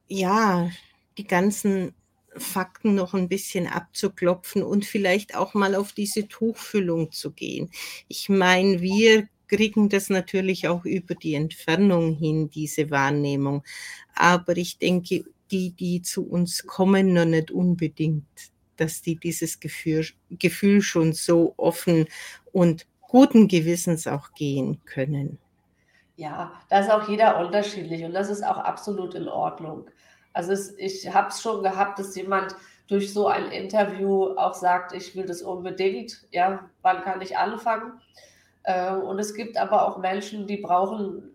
ja 0.09 0.69
die 1.17 1.27
ganzen 1.27 1.93
Fakten 2.37 2.95
noch 2.95 3.13
ein 3.13 3.29
bisschen 3.29 3.67
abzuklopfen 3.67 4.63
und 4.63 4.85
vielleicht 4.85 5.35
auch 5.35 5.53
mal 5.53 5.75
auf 5.75 5.93
diese 5.93 6.27
Tuchfüllung 6.27 7.11
zu 7.11 7.31
gehen. 7.31 7.69
Ich 8.07 8.29
meine, 8.29 8.81
wir 8.81 9.27
kriegen 9.47 9.89
das 9.89 10.09
natürlich 10.09 10.67
auch 10.67 10.85
über 10.85 11.15
die 11.15 11.35
Entfernung 11.35 12.15
hin, 12.15 12.49
diese 12.49 12.89
Wahrnehmung. 12.89 13.63
Aber 14.15 14.57
ich 14.57 14.77
denke, 14.77 15.25
die, 15.51 15.71
die 15.71 16.01
zu 16.01 16.27
uns 16.27 16.65
kommen, 16.65 17.13
noch 17.13 17.25
nicht 17.25 17.51
unbedingt, 17.51 18.25
dass 18.77 19.01
die 19.01 19.15
dieses 19.15 19.59
Gefühl, 19.59 20.05
Gefühl 20.31 20.81
schon 20.81 21.13
so 21.13 21.53
offen 21.57 22.07
und 22.51 22.87
guten 23.01 23.47
Gewissens 23.47 24.07
auch 24.07 24.33
gehen 24.33 24.81
können. 24.85 25.37
Ja, 26.15 26.53
da 26.69 26.79
ist 26.79 26.89
auch 26.89 27.07
jeder 27.07 27.39
unterschiedlich 27.39 28.03
und 28.03 28.13
das 28.13 28.29
ist 28.29 28.43
auch 28.43 28.57
absolut 28.57 29.15
in 29.15 29.27
Ordnung. 29.27 29.85
Also 30.33 30.51
es, 30.51 30.77
ich 30.77 31.13
habe 31.13 31.29
es 31.29 31.41
schon 31.41 31.63
gehabt, 31.63 31.99
dass 31.99 32.15
jemand 32.15 32.55
durch 32.87 33.13
so 33.13 33.27
ein 33.27 33.45
Interview 33.51 34.35
auch 34.35 34.53
sagt, 34.53 34.93
ich 34.93 35.15
will 35.15 35.25
das 35.25 35.41
unbedingt. 35.41 36.27
Ja, 36.31 36.69
wann 36.81 37.01
kann 37.01 37.21
ich 37.21 37.37
anfangen? 37.37 38.01
Äh, 38.63 38.93
und 38.93 39.19
es 39.19 39.33
gibt 39.33 39.57
aber 39.57 39.87
auch 39.87 39.97
Menschen, 39.97 40.47
die 40.47 40.57
brauchen 40.57 41.33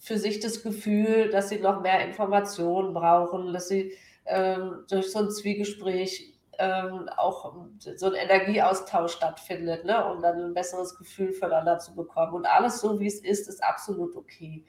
für 0.00 0.18
sich 0.18 0.40
das 0.40 0.62
Gefühl, 0.62 1.30
dass 1.30 1.48
sie 1.48 1.58
noch 1.58 1.80
mehr 1.80 2.04
Informationen 2.06 2.94
brauchen, 2.94 3.52
dass 3.52 3.68
sie 3.68 3.92
ähm, 4.26 4.84
durch 4.88 5.12
so 5.12 5.20
ein 5.20 5.30
Zwiegespräch 5.30 6.32
ähm, 6.58 7.08
auch 7.16 7.54
so 7.96 8.06
ein 8.06 8.14
Energieaustausch 8.14 9.12
stattfindet, 9.12 9.84
ne? 9.84 10.04
um 10.10 10.20
dann 10.20 10.38
ein 10.38 10.54
besseres 10.54 10.96
Gefühl 10.96 11.32
füreinander 11.32 11.78
zu 11.78 11.94
bekommen. 11.94 12.34
Und 12.34 12.46
alles 12.46 12.80
so, 12.80 13.00
wie 13.00 13.06
es 13.06 13.20
ist, 13.20 13.48
ist 13.48 13.64
absolut 13.64 14.14
okay. 14.16 14.64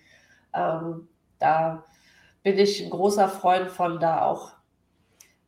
Ähm, 0.53 1.07
da 1.39 1.83
bin 2.43 2.57
ich 2.57 2.83
ein 2.83 2.89
großer 2.89 3.29
Freund 3.29 3.69
von, 3.69 3.99
da 3.99 4.25
auch 4.25 4.53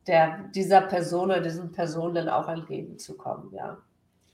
der, 0.06 0.48
dieser 0.54 0.82
Person 0.82 1.30
oder 1.30 1.40
diesen 1.40 1.72
Personen 1.72 2.28
auch 2.28 2.48
entgegenzukommen, 2.48 3.52
ja. 3.54 3.78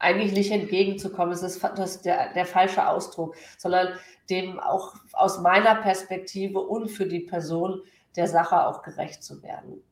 Eigentlich 0.03 0.33
nicht 0.33 0.51
entgegenzukommen, 0.51 1.35
es 1.35 1.43
ist 1.43 1.63
das 1.63 2.01
der, 2.01 2.33
der 2.33 2.47
falsche 2.47 2.89
Ausdruck, 2.89 3.37
sondern 3.59 3.99
dem 4.31 4.59
auch 4.59 4.95
aus 5.13 5.41
meiner 5.41 5.75
Perspektive 5.75 6.61
und 6.61 6.89
für 6.89 7.07
die 7.07 7.21
Person 7.21 7.83
der 8.17 8.27
Sache 8.27 8.67
auch 8.67 8.83
gerecht 8.83 9.23
zu 9.23 9.43
werden. 9.43 9.83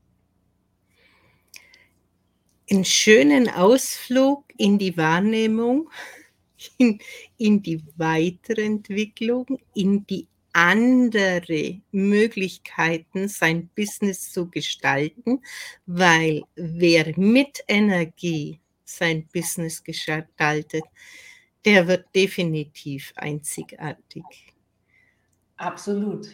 Einen 2.70 2.86
schönen 2.86 3.50
Ausflug 3.50 4.44
in 4.56 4.78
die 4.78 4.96
Wahrnehmung, 4.96 5.90
in, 6.78 7.00
in 7.36 7.62
die 7.62 7.82
Weiterentwicklung, 7.96 9.58
in 9.74 10.06
die 10.06 10.26
andere 10.52 11.80
Möglichkeiten, 11.92 13.28
sein 13.28 13.68
Business 13.74 14.32
zu 14.32 14.50
gestalten, 14.50 15.42
weil 15.86 16.42
wer 16.56 17.18
mit 17.18 17.62
Energie 17.68 18.60
sein 18.84 19.28
Business 19.32 19.82
gestaltet, 19.84 20.84
der 21.64 21.86
wird 21.86 22.06
definitiv 22.14 23.12
einzigartig. 23.16 24.24
Absolut. 25.56 26.28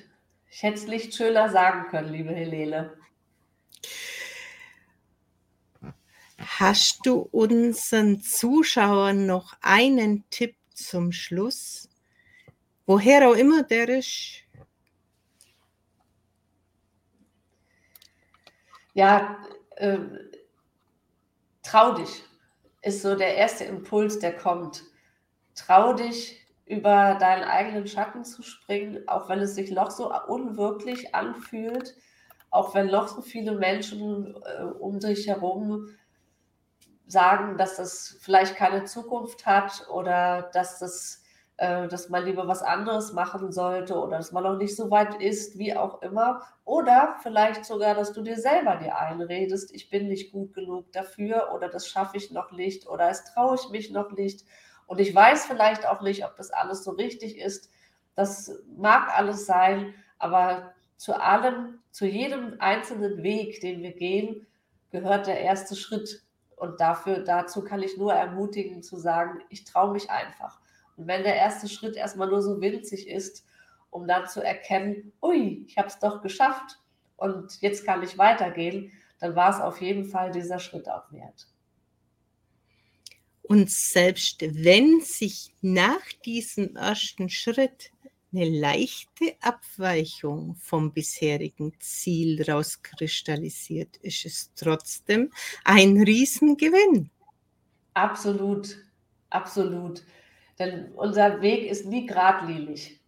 Ich 0.51 0.63
hätte 0.63 0.75
es 0.75 0.87
nicht 0.87 1.15
schöner 1.15 1.51
sagen 1.51 1.89
können, 1.91 2.13
liebe 2.13 2.33
Helene. 2.33 2.97
Hast 6.39 7.01
du 7.05 7.29
unseren 7.33 8.21
Zuschauern 8.21 9.27
noch 9.27 9.55
einen 9.61 10.25
Tipp 10.31 10.57
zum 10.73 11.11
Schluss? 11.11 11.84
Woher 12.87 13.29
auch 13.29 13.35
immer 13.35 13.63
der 13.63 13.89
ist. 13.89 14.43
Ja, 18.95 19.39
äh, 19.77 19.99
trau 21.63 21.95
dich, 21.95 22.23
ist 22.83 23.03
so 23.03 23.17
der 23.17 23.37
erste 23.37 23.65
Impuls, 23.65 24.19
der 24.21 24.37
kommt. 24.37 24.85
Trau 25.55 25.95
dich, 25.95 26.45
über 26.67 27.17
deinen 27.17 27.45
eigenen 27.45 27.87
Schatten 27.87 28.25
zu 28.25 28.43
springen, 28.43 29.07
auch 29.07 29.29
wenn 29.29 29.41
es 29.41 29.55
sich 29.55 29.71
noch 29.71 29.91
so 29.91 30.13
unwirklich 30.29 31.15
anfühlt, 31.15 31.95
auch 32.51 32.75
wenn 32.75 32.87
noch 32.87 33.09
so 33.09 33.21
viele 33.21 33.53
Menschen 33.53 34.35
äh, 34.45 34.63
um 34.63 34.99
dich 34.99 35.27
herum 35.27 35.89
sagen, 37.07 37.59
dass 37.59 37.77
das 37.77 38.17
vielleicht 38.21 38.57
keine 38.57 38.85
Zukunft 38.85 39.45
hat 39.45 39.89
oder 39.91 40.51
dass 40.55 40.79
das 40.79 41.24
äh, 41.57 41.87
dass 41.89 42.09
man 42.09 42.25
lieber 42.25 42.49
was 42.49 42.63
anderes 42.63 43.13
machen 43.13 43.53
sollte 43.53 43.95
oder 43.95 44.17
dass 44.17 44.33
man 44.33 44.43
noch 44.43 44.57
nicht 44.57 44.75
so 44.75 44.91
weit 44.91 45.21
ist, 45.21 45.57
wie 45.59 45.77
auch 45.77 46.03
immer. 46.03 46.43
Oder 46.65 47.17
vielleicht 47.23 47.65
sogar, 47.65 47.95
dass 47.95 48.13
du 48.13 48.23
dir 48.23 48.37
selber 48.37 48.77
dir 48.77 48.99
einredest, 48.99 49.73
ich 49.73 49.89
bin 49.89 50.09
nicht 50.09 50.33
gut 50.33 50.53
genug 50.55 50.91
dafür 50.93 51.53
oder 51.55 51.69
das 51.69 51.89
schaffe 51.89 52.17
ich 52.17 52.33
noch 52.33 52.51
nicht 52.51 52.89
oder 52.89 53.09
es 53.09 53.25
traue 53.25 53.55
ich 53.57 53.69
mich 53.71 53.91
noch 53.91 54.11
nicht. 54.13 54.45
Und 54.87 55.01
ich 55.01 55.15
weiß 55.15 55.47
vielleicht 55.47 55.87
auch 55.87 56.03
nicht, 56.03 56.25
ob 56.25 56.37
das 56.37 56.51
alles 56.51 56.83
so 56.85 56.91
richtig 56.91 57.39
ist. 57.39 57.71
Das 58.15 58.53
mag 58.77 59.17
alles 59.17 59.47
sein, 59.47 59.95
aber 60.19 60.75
zu 60.97 61.21
allem, 61.21 61.81
zu 61.91 62.07
jedem 62.07 62.57
einzelnen 62.59 63.23
Weg, 63.23 63.61
den 63.61 63.83
wir 63.83 63.93
gehen, 63.93 64.47
gehört 64.91 65.27
der 65.27 65.41
erste 65.41 65.77
Schritt. 65.77 66.23
Und 66.57 66.81
dafür, 66.81 67.21
dazu 67.21 67.63
kann 67.63 67.83
ich 67.83 67.97
nur 67.97 68.13
ermutigen 68.13 68.83
zu 68.83 68.97
sagen, 68.97 69.41
ich 69.51 69.65
traue 69.65 69.93
mich 69.93 70.11
einfach. 70.11 70.61
Und 70.97 71.07
wenn 71.07 71.23
der 71.23 71.37
erste 71.37 71.69
Schritt 71.69 71.97
erstmal 71.97 72.29
nur 72.29 72.43
so 72.43 72.61
winzig 72.61 73.09
ist, 73.09 73.45
um 73.91 74.07
dann 74.07 74.27
zu 74.27 74.43
erkennen, 74.43 75.13
ui, 75.23 75.65
ich 75.67 75.79
habe 75.79 75.89
es 75.89 75.99
doch 75.99 76.23
geschafft 76.23 76.79
und 77.17 77.61
jetzt 77.61 77.85
kann 77.85 78.03
ich 78.03 78.19
weitergehen, 78.19 78.93
dann 79.21 79.37
war 79.37 79.51
es 79.51 79.61
auf 79.61 79.81
jeden 79.81 80.05
Fall 80.05 80.31
dieser 80.31 80.59
Schritt 80.59 80.89
auch 80.89 81.11
wert. 81.13 81.47
Und 83.43 83.71
selbst 83.71 84.41
wenn 84.41 85.01
sich 85.01 85.55
nach 85.61 86.03
diesem 86.25 86.77
ersten 86.77 87.29
Schritt 87.29 87.91
eine 88.33 88.49
leichte 88.49 89.37
Abweichung 89.41 90.57
vom 90.57 90.93
bisherigen 90.93 91.73
Ziel 91.79 92.43
rauskristallisiert, 92.43 93.97
ist 93.99 94.25
es 94.25 94.51
trotzdem 94.57 95.31
ein 95.63 96.03
Riesengewinn. 96.03 97.11
Absolut, 97.93 98.79
absolut. 99.31 100.03
Denn 100.59 100.93
unser 100.95 101.41
Weg 101.41 101.71
ist 101.71 101.87
nie 101.87 102.07
geradlinig. 102.07 103.01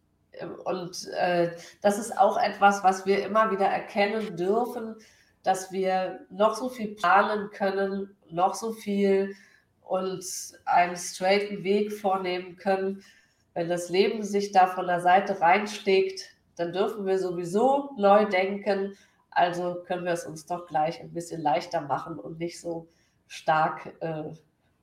Und 0.64 1.08
äh, 1.14 1.50
das 1.80 1.98
ist 1.98 2.18
auch 2.18 2.36
etwas, 2.36 2.84
was 2.84 3.06
wir 3.06 3.24
immer 3.24 3.50
wieder 3.50 3.66
erkennen 3.66 4.36
dürfen, 4.36 4.96
dass 5.42 5.72
wir 5.72 6.20
noch 6.30 6.56
so 6.56 6.68
viel 6.68 6.94
planen 6.94 7.50
können, 7.50 8.16
noch 8.30 8.54
so 8.54 8.72
viel 8.72 9.34
uns 9.82 10.54
einen 10.64 10.96
straighten 10.96 11.62
Weg 11.62 11.92
vornehmen 11.92 12.56
können. 12.56 13.02
Wenn 13.54 13.68
das 13.68 13.88
Leben 13.88 14.22
sich 14.22 14.52
da 14.52 14.66
von 14.66 14.86
der 14.86 15.00
Seite 15.00 15.40
reinschlägt, 15.40 16.36
dann 16.56 16.72
dürfen 16.72 17.06
wir 17.06 17.18
sowieso 17.18 17.90
neu 17.96 18.26
denken. 18.26 18.96
Also 19.30 19.82
können 19.86 20.04
wir 20.04 20.12
es 20.12 20.26
uns 20.26 20.46
doch 20.46 20.66
gleich 20.66 21.00
ein 21.00 21.12
bisschen 21.12 21.40
leichter 21.42 21.80
machen 21.80 22.18
und 22.18 22.38
nicht 22.38 22.60
so 22.60 22.88
stark 23.28 23.94
äh, 24.00 24.24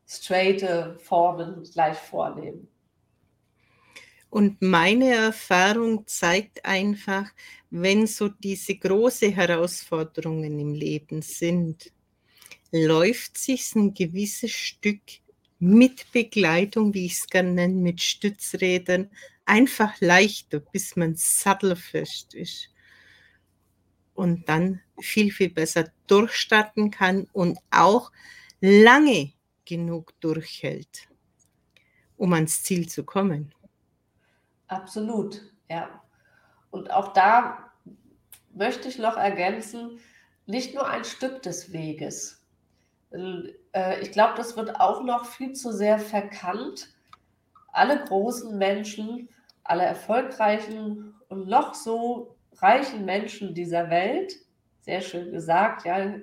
straighte 0.07 0.97
Formen 1.01 1.63
gleich 1.63 1.97
vornehmen. 1.97 2.67
Und 4.29 4.61
meine 4.63 5.13
Erfahrung 5.13 6.07
zeigt 6.07 6.65
einfach, 6.65 7.29
wenn 7.69 8.07
so 8.07 8.29
diese 8.29 8.75
große 8.75 9.29
Herausforderungen 9.29 10.59
im 10.59 10.73
Leben 10.73 11.21
sind, 11.21 11.91
läuft 12.71 13.37
sich 13.37 13.75
ein 13.75 13.93
gewisses 13.93 14.49
Stück 14.49 15.01
mit 15.59 16.11
Begleitung, 16.11 16.95
wie 16.95 17.05
ich 17.05 17.13
es 17.13 17.27
gerne 17.27 17.51
nenne, 17.51 17.75
mit 17.75 18.01
Stützrädern, 18.01 19.11
einfach 19.45 20.01
leichter, 20.01 20.59
bis 20.59 20.95
man 20.95 21.15
sattelfest 21.15 22.33
ist. 22.33 22.69
Und 24.15 24.49
dann 24.49 24.81
viel, 24.99 25.31
viel 25.31 25.49
besser 25.51 25.91
durchstarten 26.07 26.89
kann 26.89 27.27
und 27.33 27.59
auch 27.69 28.11
lange 28.61 29.33
genug 29.65 30.19
durchhält, 30.19 31.07
um 32.17 32.33
ans 32.33 32.63
Ziel 32.63 32.87
zu 32.87 33.03
kommen. 33.03 33.53
Absolut, 34.67 35.41
ja. 35.69 36.01
Und 36.71 36.91
auch 36.91 37.13
da 37.13 37.71
möchte 38.53 38.87
ich 38.87 38.97
noch 38.97 39.17
ergänzen, 39.17 39.99
nicht 40.45 40.73
nur 40.73 40.87
ein 40.87 41.03
Stück 41.03 41.41
des 41.41 41.71
Weges. 41.71 42.43
Äh, 43.11 44.01
ich 44.01 44.11
glaube, 44.11 44.33
das 44.37 44.57
wird 44.57 44.79
auch 44.79 45.03
noch 45.03 45.25
viel 45.25 45.53
zu 45.53 45.71
sehr 45.71 45.99
verkannt. 45.99 46.89
Alle 47.71 48.03
großen 48.03 48.57
Menschen, 48.57 49.29
alle 49.63 49.83
erfolgreichen 49.83 51.15
und 51.29 51.47
noch 51.47 51.73
so 51.73 52.35
reichen 52.57 53.05
Menschen 53.05 53.53
dieser 53.53 53.89
Welt, 53.89 54.33
sehr 54.81 55.01
schön 55.01 55.31
gesagt, 55.31 55.85
ja, 55.85 56.13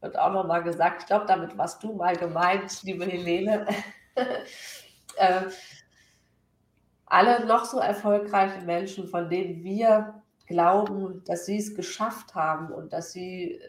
wird 0.00 0.18
auch 0.18 0.32
noch 0.32 0.46
mal 0.46 0.62
gesagt, 0.62 1.02
ich 1.02 1.06
glaube, 1.06 1.26
damit 1.26 1.56
warst 1.58 1.82
du 1.82 1.94
mal 1.94 2.16
gemeint, 2.16 2.82
liebe 2.82 3.04
Helene. 3.04 3.66
äh, 5.16 5.42
alle 7.06 7.46
noch 7.46 7.64
so 7.64 7.78
erfolgreichen 7.78 8.66
Menschen, 8.66 9.08
von 9.08 9.28
denen 9.28 9.64
wir 9.64 10.22
glauben, 10.46 11.22
dass 11.24 11.46
sie 11.46 11.58
es 11.58 11.74
geschafft 11.74 12.34
haben 12.34 12.72
und 12.72 12.92
dass 12.92 13.12
sie 13.12 13.60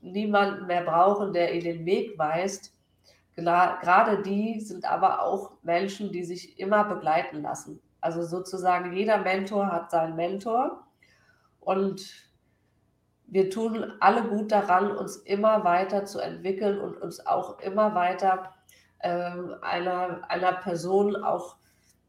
niemanden 0.00 0.66
mehr 0.66 0.82
brauchen, 0.82 1.32
der 1.32 1.54
ihnen 1.54 1.78
den 1.78 1.86
Weg 1.86 2.18
weist, 2.18 2.74
gerade 3.34 4.22
die 4.22 4.60
sind 4.60 4.84
aber 4.84 5.22
auch 5.22 5.52
Menschen, 5.62 6.12
die 6.12 6.24
sich 6.24 6.58
immer 6.58 6.84
begleiten 6.84 7.42
lassen. 7.42 7.80
Also 8.00 8.22
sozusagen 8.22 8.92
jeder 8.92 9.18
Mentor 9.18 9.70
hat 9.70 9.90
seinen 9.90 10.16
Mentor 10.16 10.86
und 11.60 12.31
wir 13.32 13.48
tun 13.48 13.94
alle 13.98 14.24
gut 14.24 14.52
daran, 14.52 14.94
uns 14.94 15.16
immer 15.16 15.64
weiter 15.64 16.04
zu 16.04 16.20
entwickeln 16.20 16.78
und 16.78 17.00
uns 17.00 17.26
auch 17.26 17.58
immer 17.60 17.94
weiter 17.94 18.52
äh, 18.98 19.08
einer, 19.62 20.20
einer 20.28 20.52
Person 20.52 21.16
auch 21.16 21.56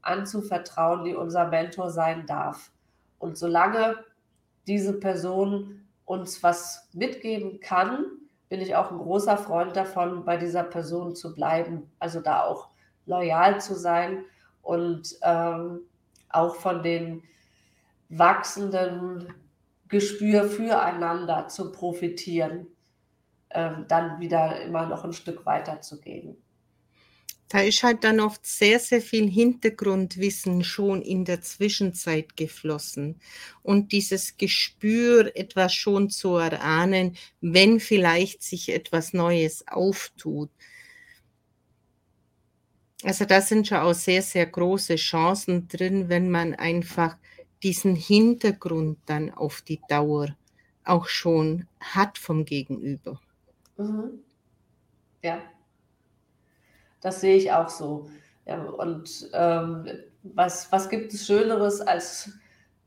anzuvertrauen, 0.01 1.05
die 1.05 1.15
unser 1.15 1.47
Mentor 1.47 1.91
sein 1.91 2.25
darf. 2.25 2.71
Und 3.19 3.37
solange 3.37 4.03
diese 4.67 4.99
Person 4.99 5.87
uns 6.03 6.43
was 6.43 6.89
mitgeben 6.91 7.61
kann, 7.61 8.03
bin 8.49 8.59
ich 8.59 8.75
auch 8.75 8.91
ein 8.91 8.97
großer 8.97 9.37
Freund 9.37 9.77
davon, 9.77 10.25
bei 10.25 10.35
dieser 10.35 10.63
Person 10.63 11.15
zu 11.15 11.33
bleiben, 11.33 11.89
also 11.99 12.19
da 12.19 12.43
auch 12.43 12.67
loyal 13.05 13.61
zu 13.61 13.75
sein 13.75 14.25
und 14.61 15.15
ähm, 15.21 15.79
auch 16.27 16.55
von 16.55 16.83
den 16.83 17.23
wachsenden 18.09 19.33
Gespür 19.89 20.49
füreinander 20.49 21.47
zu 21.47 21.71
profitieren, 21.71 22.67
ähm, 23.51 23.85
dann 23.87 24.19
wieder 24.19 24.61
immer 24.61 24.87
noch 24.87 25.03
ein 25.03 25.13
Stück 25.13 25.45
weiter 25.45 25.81
zu 25.81 25.99
gehen. 25.99 26.37
Da 27.49 27.61
ist 27.61 27.83
halt 27.83 28.03
dann 28.03 28.19
oft 28.19 28.43
sehr, 28.47 28.79
sehr 28.79 28.99
viel 28.99 29.29
Hintergrundwissen 29.29 30.63
schon 30.63 31.03
in 31.03 31.23
der 31.23 31.41
Zwischenzeit 31.41 32.35
geflossen. 32.35 33.21
Und 33.61 33.91
dieses 33.91 34.37
Gespür, 34.37 35.31
etwas 35.35 35.71
schon 35.73 36.09
zu 36.09 36.35
erahnen, 36.37 37.15
wenn 37.41 37.79
vielleicht 37.79 38.41
sich 38.41 38.69
etwas 38.69 39.13
Neues 39.13 39.67
auftut. 39.67 40.49
Also 43.03 43.25
da 43.25 43.39
sind 43.39 43.67
schon 43.67 43.77
auch 43.77 43.93
sehr, 43.93 44.23
sehr 44.23 44.47
große 44.47 44.95
Chancen 44.95 45.67
drin, 45.67 46.09
wenn 46.09 46.31
man 46.31 46.55
einfach 46.55 47.17
diesen 47.63 47.95
Hintergrund 47.95 48.99
dann 49.05 49.31
auf 49.31 49.61
die 49.61 49.81
Dauer 49.89 50.27
auch 50.83 51.07
schon 51.07 51.67
hat 51.79 52.17
vom 52.17 52.45
Gegenüber. 52.45 53.19
Mhm. 53.77 54.19
Ja, 55.21 55.41
das 57.01 57.21
sehe 57.21 57.37
ich 57.37 57.51
auch 57.51 57.69
so. 57.69 58.09
Ja, 58.45 58.61
und 58.61 59.29
ähm, 59.33 59.87
was, 60.23 60.71
was 60.71 60.89
gibt 60.89 61.13
es 61.13 61.25
Schöneres, 61.25 61.79
als 61.81 62.31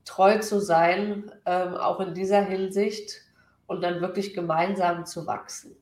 treu 0.04 0.38
zu 0.38 0.60
sein, 0.60 1.30
ähm, 1.46 1.74
auch 1.74 2.00
in 2.00 2.14
dieser 2.14 2.42
Hinsicht 2.42 3.22
und 3.66 3.82
dann 3.82 4.00
wirklich 4.00 4.34
gemeinsam 4.34 5.06
zu 5.06 5.26
wachsen. 5.26 5.76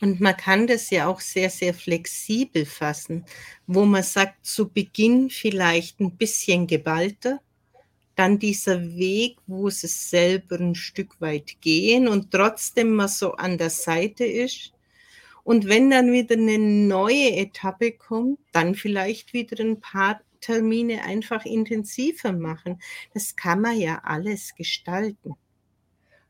Und 0.00 0.20
man 0.20 0.36
kann 0.36 0.66
das 0.66 0.90
ja 0.90 1.06
auch 1.06 1.20
sehr, 1.20 1.50
sehr 1.50 1.72
flexibel 1.74 2.66
fassen, 2.66 3.24
wo 3.66 3.84
man 3.84 4.02
sagt, 4.02 4.44
zu 4.44 4.68
Beginn 4.68 5.30
vielleicht 5.30 6.00
ein 6.00 6.16
bisschen 6.16 6.66
geballter, 6.66 7.40
dann 8.14 8.38
dieser 8.38 8.96
Weg, 8.96 9.36
wo 9.46 9.70
sie 9.70 9.88
selber 9.88 10.58
ein 10.58 10.74
Stück 10.74 11.20
weit 11.20 11.60
gehen 11.60 12.08
und 12.08 12.30
trotzdem 12.30 12.94
mal 12.94 13.08
so 13.08 13.32
an 13.32 13.58
der 13.58 13.70
Seite 13.70 14.24
ist. 14.24 14.72
Und 15.44 15.68
wenn 15.68 15.90
dann 15.90 16.12
wieder 16.12 16.34
eine 16.34 16.58
neue 16.58 17.36
Etappe 17.36 17.92
kommt, 17.92 18.38
dann 18.52 18.74
vielleicht 18.74 19.32
wieder 19.32 19.62
ein 19.62 19.80
paar 19.80 20.20
Termine 20.40 21.02
einfach 21.02 21.44
intensiver 21.44 22.32
machen. 22.32 22.80
Das 23.14 23.36
kann 23.36 23.60
man 23.60 23.78
ja 23.78 24.00
alles 24.02 24.54
gestalten. 24.54 25.36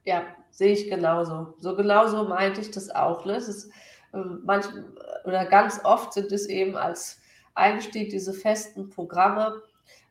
Ja, 0.05 0.27
sehe 0.57 0.73
ich 0.73 0.89
genauso. 0.89 1.55
So 1.59 1.77
genauso 1.77 2.25
meinte 2.25 2.63
ich 2.63 2.71
das 2.71 2.89
auch. 2.91 3.27
Ne? 3.27 3.37
Es 3.37 3.47
ist, 3.47 3.71
ähm, 4.15 4.41
manch, 4.45 4.65
oder 5.25 5.45
ganz 5.45 5.81
oft 5.85 6.15
sind 6.15 6.33
es 6.33 6.47
eben 6.47 6.77
als 6.77 7.21
Einstieg 7.55 8.09
diese 8.09 8.33
festen 8.33 8.89
Programme, 8.89 9.63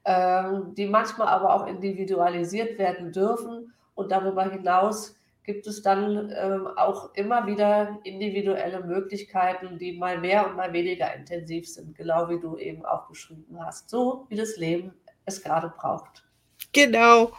ähm, 0.05 0.75
die 0.75 0.85
manchmal 0.85 1.29
aber 1.29 1.51
auch 1.51 1.65
individualisiert 1.65 2.77
werden 2.77 3.11
dürfen 3.11 3.73
und 3.95 4.11
darüber 4.11 4.43
hinaus 4.43 5.15
gibt 5.43 5.65
es 5.65 5.81
dann 5.81 6.31
ähm, 6.35 6.67
auch 6.75 7.13
immer 7.15 7.47
wieder 7.47 7.99
individuelle 8.03 8.83
Möglichkeiten, 8.83 9.79
die 9.79 9.97
mal 9.97 10.19
mehr 10.19 10.47
und 10.47 10.55
mal 10.55 10.73
weniger 10.73 11.13
intensiv 11.15 11.67
sind, 11.67 11.95
genau 11.95 12.29
wie 12.29 12.39
du 12.39 12.57
eben 12.57 12.85
auch 12.85 13.07
beschrieben 13.07 13.57
hast, 13.63 13.89
so 13.89 14.25
wie 14.29 14.35
das 14.35 14.57
Leben 14.57 14.93
es 15.25 15.41
gerade 15.41 15.73
braucht. 15.75 16.23
Genau, 16.71 17.31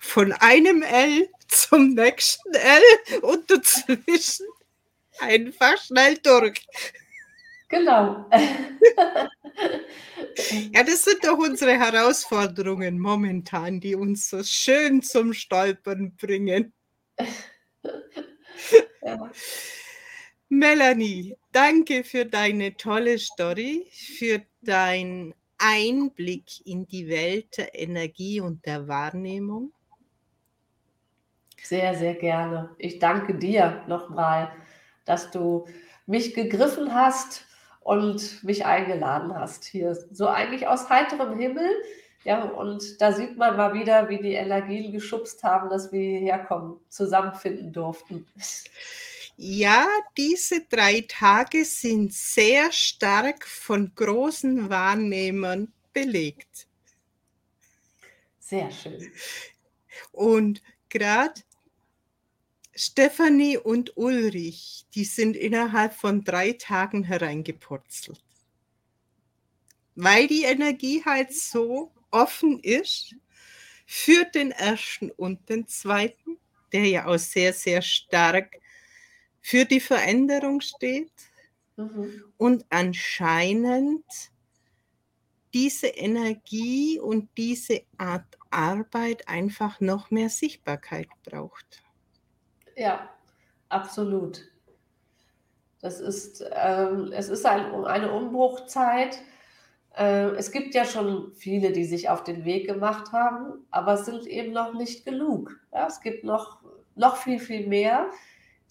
von 0.00 0.32
einem 0.32 0.82
L 0.82 1.28
zum 1.60 1.94
nächsten 1.94 2.54
L 2.54 2.82
und 3.22 3.50
dazwischen 3.50 4.46
einfach 5.18 5.76
schnell 5.82 6.18
durch. 6.18 6.66
Genau. 7.68 8.26
ja, 10.72 10.82
das 10.84 11.04
sind 11.04 11.24
doch 11.24 11.38
unsere 11.38 11.78
Herausforderungen 11.78 12.98
momentan, 12.98 13.80
die 13.80 13.96
uns 13.96 14.30
so 14.30 14.42
schön 14.44 15.02
zum 15.02 15.32
Stolpern 15.32 16.14
bringen. 16.16 16.72
ja. 19.02 19.30
Melanie, 20.48 21.36
danke 21.50 22.04
für 22.04 22.24
deine 22.24 22.76
tolle 22.76 23.18
Story, 23.18 23.90
für 23.90 24.42
deinen 24.62 25.34
Einblick 25.58 26.64
in 26.64 26.86
die 26.86 27.08
Welt 27.08 27.56
der 27.56 27.74
Energie 27.74 28.40
und 28.40 28.64
der 28.64 28.86
Wahrnehmung. 28.86 29.72
Sehr, 31.68 31.96
sehr 31.96 32.14
gerne. 32.14 32.70
Ich 32.78 33.00
danke 33.00 33.34
dir 33.34 33.82
nochmal, 33.88 34.52
dass 35.04 35.32
du 35.32 35.66
mich 36.06 36.32
gegriffen 36.32 36.94
hast 36.94 37.44
und 37.80 38.44
mich 38.44 38.64
eingeladen 38.64 39.34
hast 39.34 39.64
hier. 39.64 39.96
So 40.12 40.28
eigentlich 40.28 40.68
aus 40.68 40.88
heiterem 40.88 41.36
Himmel. 41.36 41.68
Ja, 42.22 42.44
und 42.44 43.00
da 43.00 43.10
sieht 43.10 43.36
man 43.36 43.56
mal 43.56 43.74
wieder, 43.74 44.08
wie 44.08 44.18
die 44.18 44.34
Energien 44.34 44.92
geschubst 44.92 45.42
haben, 45.42 45.68
dass 45.68 45.90
wir 45.90 46.00
hierher 46.00 46.38
kommen, 46.38 46.78
zusammenfinden 46.88 47.72
durften. 47.72 48.28
Ja, 49.36 49.88
diese 50.16 50.60
drei 50.70 51.04
Tage 51.08 51.64
sind 51.64 52.12
sehr 52.12 52.70
stark 52.70 53.44
von 53.44 53.90
großen 53.92 54.70
Wahrnehmern 54.70 55.72
belegt. 55.92 56.68
Sehr 58.38 58.70
schön. 58.70 59.10
Und 60.12 60.62
gerade 60.88 61.34
Stefanie 62.78 63.56
und 63.56 63.96
Ulrich, 63.96 64.84
die 64.94 65.04
sind 65.04 65.34
innerhalb 65.34 65.94
von 65.94 66.24
drei 66.24 66.52
Tagen 66.52 67.04
hereingepurzelt. 67.04 68.22
Weil 69.94 70.26
die 70.26 70.44
Energie 70.44 71.02
halt 71.02 71.32
so 71.32 71.90
offen 72.10 72.60
ist 72.60 73.14
für 73.86 74.24
den 74.24 74.50
ersten 74.50 75.10
und 75.10 75.48
den 75.48 75.66
zweiten, 75.66 76.38
der 76.70 76.84
ja 76.84 77.06
auch 77.06 77.18
sehr, 77.18 77.54
sehr 77.54 77.80
stark 77.80 78.58
für 79.40 79.64
die 79.64 79.80
Veränderung 79.80 80.60
steht. 80.60 81.12
Mhm. 81.76 82.24
Und 82.36 82.66
anscheinend 82.68 84.04
diese 85.54 85.86
Energie 85.86 87.00
und 87.00 87.30
diese 87.38 87.84
Art 87.96 88.36
Arbeit 88.50 89.26
einfach 89.28 89.80
noch 89.80 90.10
mehr 90.10 90.28
Sichtbarkeit 90.28 91.08
braucht. 91.24 91.85
Ja, 92.76 93.08
absolut. 93.70 94.42
Das 95.80 96.00
ist, 96.00 96.44
ähm, 96.52 97.12
es 97.12 97.28
ist 97.28 97.44
ein, 97.46 97.74
eine 97.84 98.12
Umbruchzeit. 98.12 99.18
Äh, 99.96 100.30
es 100.36 100.50
gibt 100.52 100.74
ja 100.74 100.84
schon 100.84 101.32
viele, 101.34 101.72
die 101.72 101.84
sich 101.84 102.08
auf 102.08 102.24
den 102.24 102.44
Weg 102.44 102.66
gemacht 102.66 103.12
haben, 103.12 103.66
aber 103.70 103.94
es 103.94 104.06
sind 104.06 104.26
eben 104.26 104.52
noch 104.52 104.74
nicht 104.74 105.04
genug. 105.04 105.58
Ja, 105.72 105.86
es 105.86 106.00
gibt 106.00 106.24
noch, 106.24 106.58
noch 106.94 107.16
viel, 107.16 107.38
viel 107.38 107.66
mehr, 107.66 108.10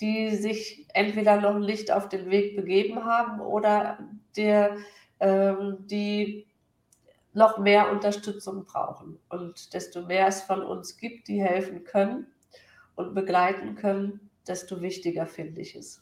die 0.02 0.36
sich 0.36 0.88
entweder 0.94 1.40
noch 1.41 1.60
nicht 1.60 1.91
auf 1.91 2.10
den 2.10 2.30
Weg 2.30 2.56
begeben 2.56 3.06
haben 3.06 3.40
oder 3.41 3.99
der, 4.36 4.77
ähm, 5.19 5.77
die 5.88 6.48
noch 7.34 7.60
mehr 7.60 7.91
Unterstützung 7.91 8.65
brauchen. 8.65 9.19
Und 9.30 9.73
desto 9.73 10.03
mehr 10.03 10.27
es 10.27 10.41
von 10.41 10.61
uns 10.64 10.98
gibt, 10.98 11.27
die 11.27 11.41
helfen 11.44 11.84
können, 11.84 12.27
und 12.95 13.13
begleiten 13.13 13.76
können, 13.76 14.30
desto 14.47 14.81
wichtiger 14.81 15.27
finde 15.27 15.61
ich 15.61 15.76
es. 15.76 16.01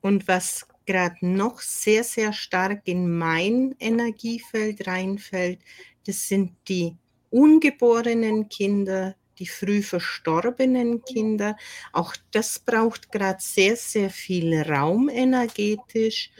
Und 0.00 0.28
was 0.28 0.66
gerade 0.86 1.16
noch 1.22 1.60
sehr, 1.60 2.04
sehr 2.04 2.32
stark 2.32 2.82
in 2.84 3.16
mein 3.16 3.74
Energiefeld 3.78 4.86
reinfällt, 4.86 5.60
das 6.06 6.28
sind 6.28 6.52
die 6.68 6.96
ungeborenen 7.30 8.48
Kinder, 8.48 9.16
die 9.38 9.46
früh 9.46 9.82
verstorbenen 9.82 11.02
Kinder. 11.02 11.56
Auch 11.92 12.14
das 12.30 12.58
braucht 12.58 13.10
gerade 13.10 13.40
sehr, 13.40 13.76
sehr 13.76 14.10
viel 14.10 14.60
Raum 14.62 15.08
energetisch 15.08 16.30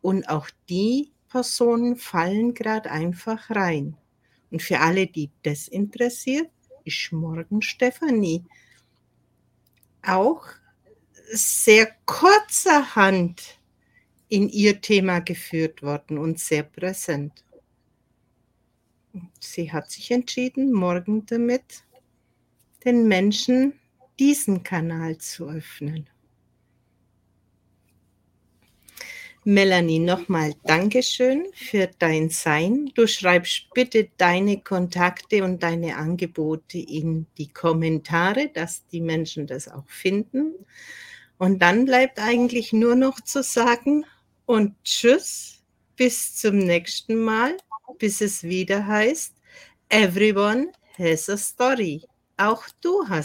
und 0.00 0.28
auch 0.28 0.48
die 0.68 1.10
Personen 1.28 1.96
fallen 1.96 2.54
gerade 2.54 2.90
einfach 2.90 3.50
rein. 3.50 3.96
Und 4.50 4.62
für 4.62 4.80
alle, 4.80 5.06
die 5.06 5.30
das 5.42 5.68
interessiert, 5.68 6.50
morgen 7.12 7.62
Stefanie. 7.62 8.44
Auch 10.02 10.46
sehr 11.32 11.88
kurzerhand 12.04 13.58
in 14.28 14.48
ihr 14.48 14.80
Thema 14.80 15.20
geführt 15.20 15.82
worden 15.82 16.18
und 16.18 16.38
sehr 16.38 16.64
präsent. 16.64 17.44
Sie 19.40 19.72
hat 19.72 19.90
sich 19.90 20.10
entschieden, 20.10 20.72
morgen 20.72 21.26
damit 21.26 21.84
den 22.84 23.08
Menschen 23.08 23.78
diesen 24.18 24.62
Kanal 24.62 25.18
zu 25.18 25.48
öffnen. 25.48 26.09
Melanie, 29.44 29.98
nochmal 30.00 30.52
Dankeschön 30.64 31.46
für 31.54 31.88
dein 31.98 32.28
Sein. 32.28 32.90
Du 32.94 33.06
schreibst 33.06 33.72
bitte 33.72 34.10
deine 34.18 34.60
Kontakte 34.60 35.42
und 35.42 35.62
deine 35.62 35.96
Angebote 35.96 36.76
in 36.76 37.26
die 37.38 37.50
Kommentare, 37.50 38.50
dass 38.52 38.86
die 38.88 39.00
Menschen 39.00 39.46
das 39.46 39.66
auch 39.66 39.88
finden. 39.88 40.52
Und 41.38 41.62
dann 41.62 41.86
bleibt 41.86 42.18
eigentlich 42.18 42.74
nur 42.74 42.96
noch 42.96 43.18
zu 43.22 43.42
sagen 43.42 44.04
und 44.44 44.74
tschüss, 44.84 45.62
bis 45.96 46.36
zum 46.36 46.58
nächsten 46.58 47.16
Mal, 47.16 47.56
bis 47.98 48.20
es 48.20 48.42
wieder 48.42 48.86
heißt, 48.86 49.34
Everyone 49.88 50.70
has 50.98 51.30
a 51.30 51.38
story. 51.38 52.02
Auch 52.36 52.64
du 52.82 53.08
hast 53.08 53.18